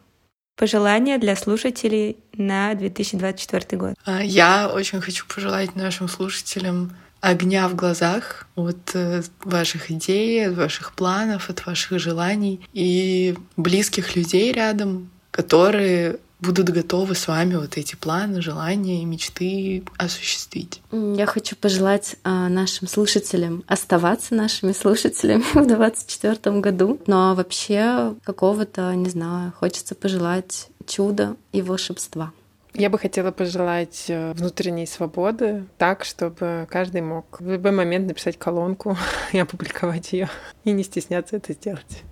Пожелания 0.59 1.17
для 1.17 1.37
слушателей 1.37 2.17
на 2.33 2.75
2024 2.75 3.79
год. 3.79 3.93
А 4.03 4.21
Я 4.21 4.67
очень 4.67 4.99
хочу 4.99 5.25
пожелать 5.25 5.73
нашим 5.77 6.09
слушателям 6.09 6.97
огня 7.21 7.69
в 7.69 7.75
глазах 7.75 8.45
от 8.55 8.93
э, 8.93 9.21
ваших 9.45 9.89
идей, 9.89 10.49
от 10.49 10.57
ваших 10.57 10.91
планов, 10.95 11.49
от 11.49 11.65
ваших 11.65 11.97
желаний 11.99 12.59
и 12.73 13.37
близких 13.55 14.17
людей 14.17 14.51
рядом, 14.51 15.09
которые 15.31 16.17
будут 16.39 16.69
готовы 16.69 17.15
с 17.15 17.27
вами 17.27 17.55
вот 17.55 17.77
эти 17.77 17.95
планы, 17.95 18.41
желания 18.41 19.01
и 19.01 19.05
мечты 19.05 19.83
осуществить. 19.97 20.81
Я 20.91 21.25
хочу 21.25 21.55
пожелать 21.55 22.15
а, 22.23 22.49
нашим 22.49 22.87
слушателям 22.87 23.63
оставаться 23.67 24.35
нашими 24.35 24.71
слушателями 24.71 25.43
в 25.53 25.65
2024 25.65 26.59
году. 26.59 26.99
Но 27.07 27.35
вообще 27.35 28.15
какого-то, 28.23 28.93
не 28.95 29.09
знаю, 29.09 29.53
хочется 29.57 29.95
пожелать 29.95 30.69
чуда 30.87 31.35
и 31.51 31.61
волшебства. 31.61 32.31
Я 32.73 32.89
бы 32.89 32.99
хотела 32.99 33.31
пожелать 33.31 34.05
э, 34.09 34.33
внутренней 34.33 34.85
свободы 34.85 35.65
так, 35.77 36.05
чтобы 36.05 36.67
каждый 36.69 37.01
мог 37.01 37.41
в 37.41 37.49
любой 37.49 37.71
момент 37.71 38.07
написать 38.07 38.37
колонку 38.37 38.95
и 39.33 39.39
опубликовать 39.39 40.13
ее, 40.13 40.29
и 40.63 40.71
не 40.71 40.83
стесняться 40.83 41.37
это 41.37 41.53
сделать. 41.53 42.03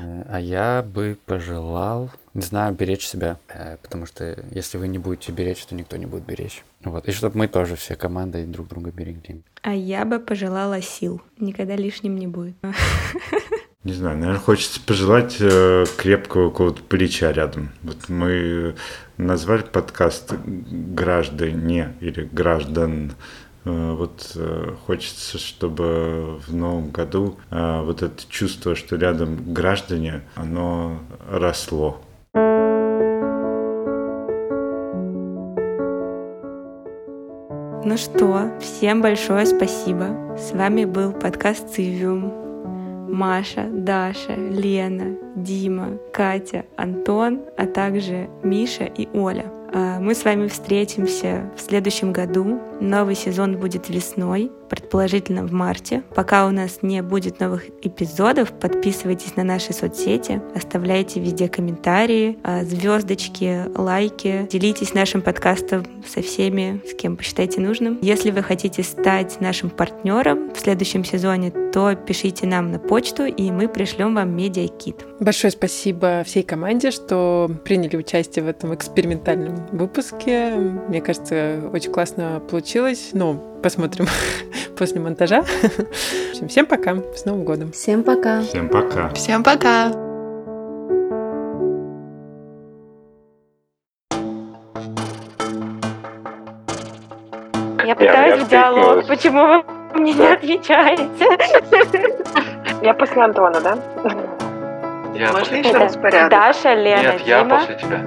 Э, 0.00 0.24
А 0.28 0.40
я 0.40 0.82
бы 0.82 1.18
пожелал, 1.26 2.10
не 2.34 2.42
знаю, 2.42 2.74
беречь 2.74 3.06
себя, 3.06 3.38
э, 3.48 3.76
потому 3.82 4.06
что 4.06 4.44
если 4.50 4.78
вы 4.78 4.88
не 4.88 4.98
будете 4.98 5.32
беречь, 5.32 5.64
то 5.64 5.74
никто 5.74 5.96
не 5.96 6.06
будет 6.06 6.24
беречь. 6.24 6.64
Вот. 6.84 7.08
И 7.08 7.12
чтобы 7.12 7.38
мы 7.38 7.48
тоже 7.48 7.76
все 7.76 7.96
командой 7.96 8.44
друг 8.44 8.68
друга 8.68 8.90
берегли. 8.90 9.42
А 9.62 9.74
я 9.74 10.04
бы 10.04 10.18
пожелала 10.18 10.80
сил. 10.82 11.20
Никогда 11.38 11.76
лишним 11.76 12.16
не 12.16 12.26
будет. 12.26 12.54
Не 13.84 13.94
знаю, 13.94 14.16
наверное, 14.16 14.40
хочется 14.40 14.80
пожелать 14.80 15.38
э, 15.40 15.84
крепкого 15.96 16.50
какого-то 16.50 16.84
плеча 16.84 17.32
рядом. 17.32 17.70
Вот 17.82 18.08
мы 18.08 18.76
назвали 19.16 19.62
подкаст 19.62 20.34
«Граждане» 20.46 21.94
или 22.00 22.28
«Граждан». 22.30 23.12
Э, 23.64 23.92
вот 23.92 24.32
э, 24.36 24.74
хочется, 24.86 25.38
чтобы 25.38 26.38
в 26.46 26.54
новом 26.54 26.90
году 26.90 27.36
вот 27.50 28.02
это 28.02 28.22
чувство, 28.28 28.74
что 28.74 28.96
рядом 28.96 29.52
граждане, 29.52 30.22
оно 30.34 30.98
росло. 31.28 32.00
Ну 37.84 37.96
что, 37.96 38.50
всем 38.60 39.02
большое 39.02 39.44
спасибо. 39.44 40.36
С 40.38 40.52
вами 40.52 40.84
был 40.84 41.12
подкаст 41.12 41.74
«Цивиум». 41.74 42.32
Маша, 43.12 43.68
Даша, 43.70 44.34
Лена, 44.34 45.16
Дима, 45.36 45.98
Катя, 46.12 46.64
Антон, 46.76 47.42
а 47.58 47.66
также 47.66 48.30
Миша 48.42 48.84
и 48.84 49.06
Оля. 49.12 49.52
А, 49.74 50.00
мы 50.00 50.14
с 50.14 50.24
вами 50.24 50.48
встретимся 50.48 51.50
в 51.56 51.60
следующем 51.60 52.12
году. 52.12 52.60
Новый 52.80 53.14
сезон 53.14 53.56
будет 53.56 53.88
весной 53.88 54.52
предположительно 54.72 55.46
в 55.46 55.52
марте. 55.52 56.02
Пока 56.14 56.46
у 56.46 56.50
нас 56.50 56.78
не 56.80 57.02
будет 57.02 57.40
новых 57.40 57.64
эпизодов, 57.82 58.52
подписывайтесь 58.58 59.36
на 59.36 59.44
наши 59.44 59.74
соцсети, 59.74 60.40
оставляйте 60.54 61.20
везде 61.20 61.46
комментарии, 61.46 62.38
а, 62.42 62.64
звездочки, 62.64 63.64
лайки, 63.76 64.48
делитесь 64.50 64.94
нашим 64.94 65.20
подкастом 65.20 65.84
со 66.08 66.22
всеми, 66.22 66.80
с 66.88 66.94
кем 66.94 67.18
посчитаете 67.18 67.60
нужным. 67.60 67.98
Если 68.00 68.30
вы 68.30 68.42
хотите 68.42 68.82
стать 68.82 69.42
нашим 69.42 69.68
партнером 69.68 70.50
в 70.54 70.58
следующем 70.58 71.04
сезоне, 71.04 71.50
то 71.50 71.94
пишите 71.94 72.46
нам 72.46 72.72
на 72.72 72.78
почту, 72.78 73.26
и 73.26 73.50
мы 73.50 73.68
пришлем 73.68 74.14
вам 74.14 74.34
медиакит. 74.34 75.04
Большое 75.20 75.50
спасибо 75.50 76.22
всей 76.24 76.44
команде, 76.44 76.92
что 76.92 77.50
приняли 77.62 77.96
участие 77.96 78.42
в 78.42 78.48
этом 78.48 78.74
экспериментальном 78.74 79.66
выпуске. 79.72 80.54
Мне 80.88 81.02
кажется, 81.02 81.60
очень 81.70 81.92
классно 81.92 82.40
получилось. 82.48 83.10
Ну, 83.12 83.51
посмотрим 83.62 84.06
после 84.76 85.00
монтажа. 85.00 85.42
В 85.42 86.30
общем, 86.32 86.48
всем 86.48 86.66
пока. 86.66 86.96
С 87.14 87.24
Новым 87.24 87.44
годом. 87.44 87.72
Всем 87.72 88.02
пока. 88.02 88.42
Всем 88.42 88.68
пока. 88.68 89.08
Всем 89.10 89.42
пока. 89.42 89.92
Я 97.84 97.96
пытаюсь 97.96 98.42
в 98.42 98.48
диалог. 98.48 99.06
Почему 99.06 99.46
вы 99.46 100.00
мне 100.00 100.12
не 100.12 100.26
отвечаете? 100.26 101.28
Я 102.82 102.94
после 102.94 103.22
Антона, 103.22 103.60
да? 103.60 103.78
Я 105.14 105.32
Можно 105.32 105.56
еще 105.56 105.76
раз 105.76 105.96
порядок? 105.96 106.30
Даша, 106.30 106.74
Лена, 106.74 107.12
Нет, 107.12 107.20
я 107.26 107.42
Дима. 107.42 107.58
после 107.58 107.74
тебя. 107.76 108.00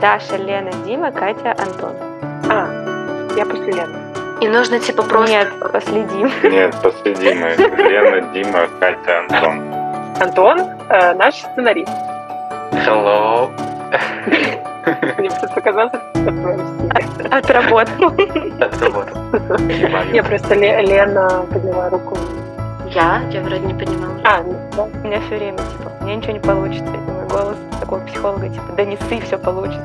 Даша, 0.00 0.36
Лена, 0.36 0.70
Дима, 0.86 1.10
Катя, 1.10 1.50
Антон. 1.58 1.92
А, 2.48 3.26
я 3.36 3.44
после 3.44 3.72
Лены. 3.72 4.19
И 4.40 4.48
нужно 4.48 4.78
типа 4.78 5.02
просто... 5.02 5.30
Нет, 5.30 5.48
последим. 5.72 6.30
Нет, 6.42 6.74
после 6.82 7.14
Димы. 7.14 7.54
Лена, 7.56 8.20
Дима, 8.32 8.66
Катя, 8.80 9.20
Антон. 9.28 9.74
Антон, 10.20 10.60
э, 10.88 11.14
наш 11.14 11.34
сценарист. 11.36 11.92
Hello. 12.86 13.50
Мне 15.18 15.28
просто 15.30 15.48
показалось, 15.54 15.92
что. 16.12 17.36
Отработал. 17.36 18.12
Отработал. 18.60 19.18
Я 20.12 20.22
просто 20.22 20.54
Ле- 20.54 20.80
Лена 20.82 21.44
подняла 21.52 21.90
руку. 21.90 22.16
Я? 22.86 23.20
Я 23.30 23.40
вроде 23.42 23.60
не 23.66 23.74
понимала. 23.74 24.14
А, 24.24 24.42
ну, 24.42 24.56
да. 24.74 24.82
У 24.84 25.06
меня 25.06 25.20
все 25.26 25.36
время, 25.36 25.58
типа, 25.58 25.92
у 26.00 26.04
меня 26.04 26.16
ничего 26.16 26.32
не 26.32 26.40
получится. 26.40 26.92
И 26.92 26.96
мой 26.96 27.26
голос 27.28 27.56
такого 27.78 28.00
психолога, 28.06 28.48
типа, 28.48 28.72
да 28.76 28.84
не 28.84 28.96
ссы, 28.96 29.20
все 29.20 29.38
получится. 29.38 29.82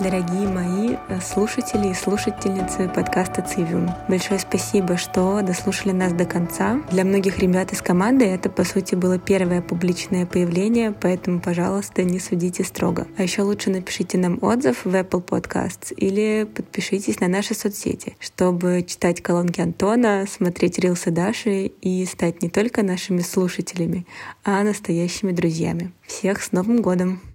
Дорогие 0.00 0.48
мои 0.48 0.96
э, 1.08 1.20
слушатели 1.20 1.90
и 1.90 1.94
слушательницы 1.94 2.88
подкаста 2.88 3.42
«Цивиум», 3.42 3.90
большое 4.08 4.40
спасибо, 4.40 4.96
что 4.96 5.40
дослушали 5.40 5.92
нас 5.92 6.12
до 6.12 6.24
конца. 6.24 6.82
Для 6.90 7.04
многих 7.04 7.38
ребят 7.38 7.72
из 7.72 7.80
команды 7.80 8.24
это, 8.24 8.50
по 8.50 8.64
сути, 8.64 8.96
было 8.96 9.20
первое 9.20 9.62
публичное 9.62 10.26
появление, 10.26 10.90
поэтому, 10.90 11.40
пожалуйста, 11.40 12.02
не 12.02 12.18
судите 12.18 12.64
строго. 12.64 13.06
А 13.16 13.22
еще 13.22 13.42
лучше 13.42 13.70
напишите 13.70 14.18
нам 14.18 14.40
отзыв 14.42 14.84
в 14.84 14.92
Apple 14.92 15.24
Podcasts 15.24 15.94
или 15.94 16.42
подпишитесь 16.42 17.20
на 17.20 17.28
наши 17.28 17.54
соцсети, 17.54 18.16
чтобы 18.18 18.84
читать 18.86 19.22
колонки 19.22 19.60
Антона, 19.60 20.26
смотреть 20.28 20.80
рилсы 20.80 21.12
Даши 21.12 21.66
и 21.66 22.04
стать 22.06 22.42
не 22.42 22.50
только 22.50 22.82
нашими 22.82 23.20
слушателями, 23.20 24.06
а 24.42 24.64
настоящими 24.64 25.30
друзьями. 25.30 25.92
Всех 26.04 26.42
с 26.42 26.50
Новым 26.50 26.82
годом! 26.82 27.20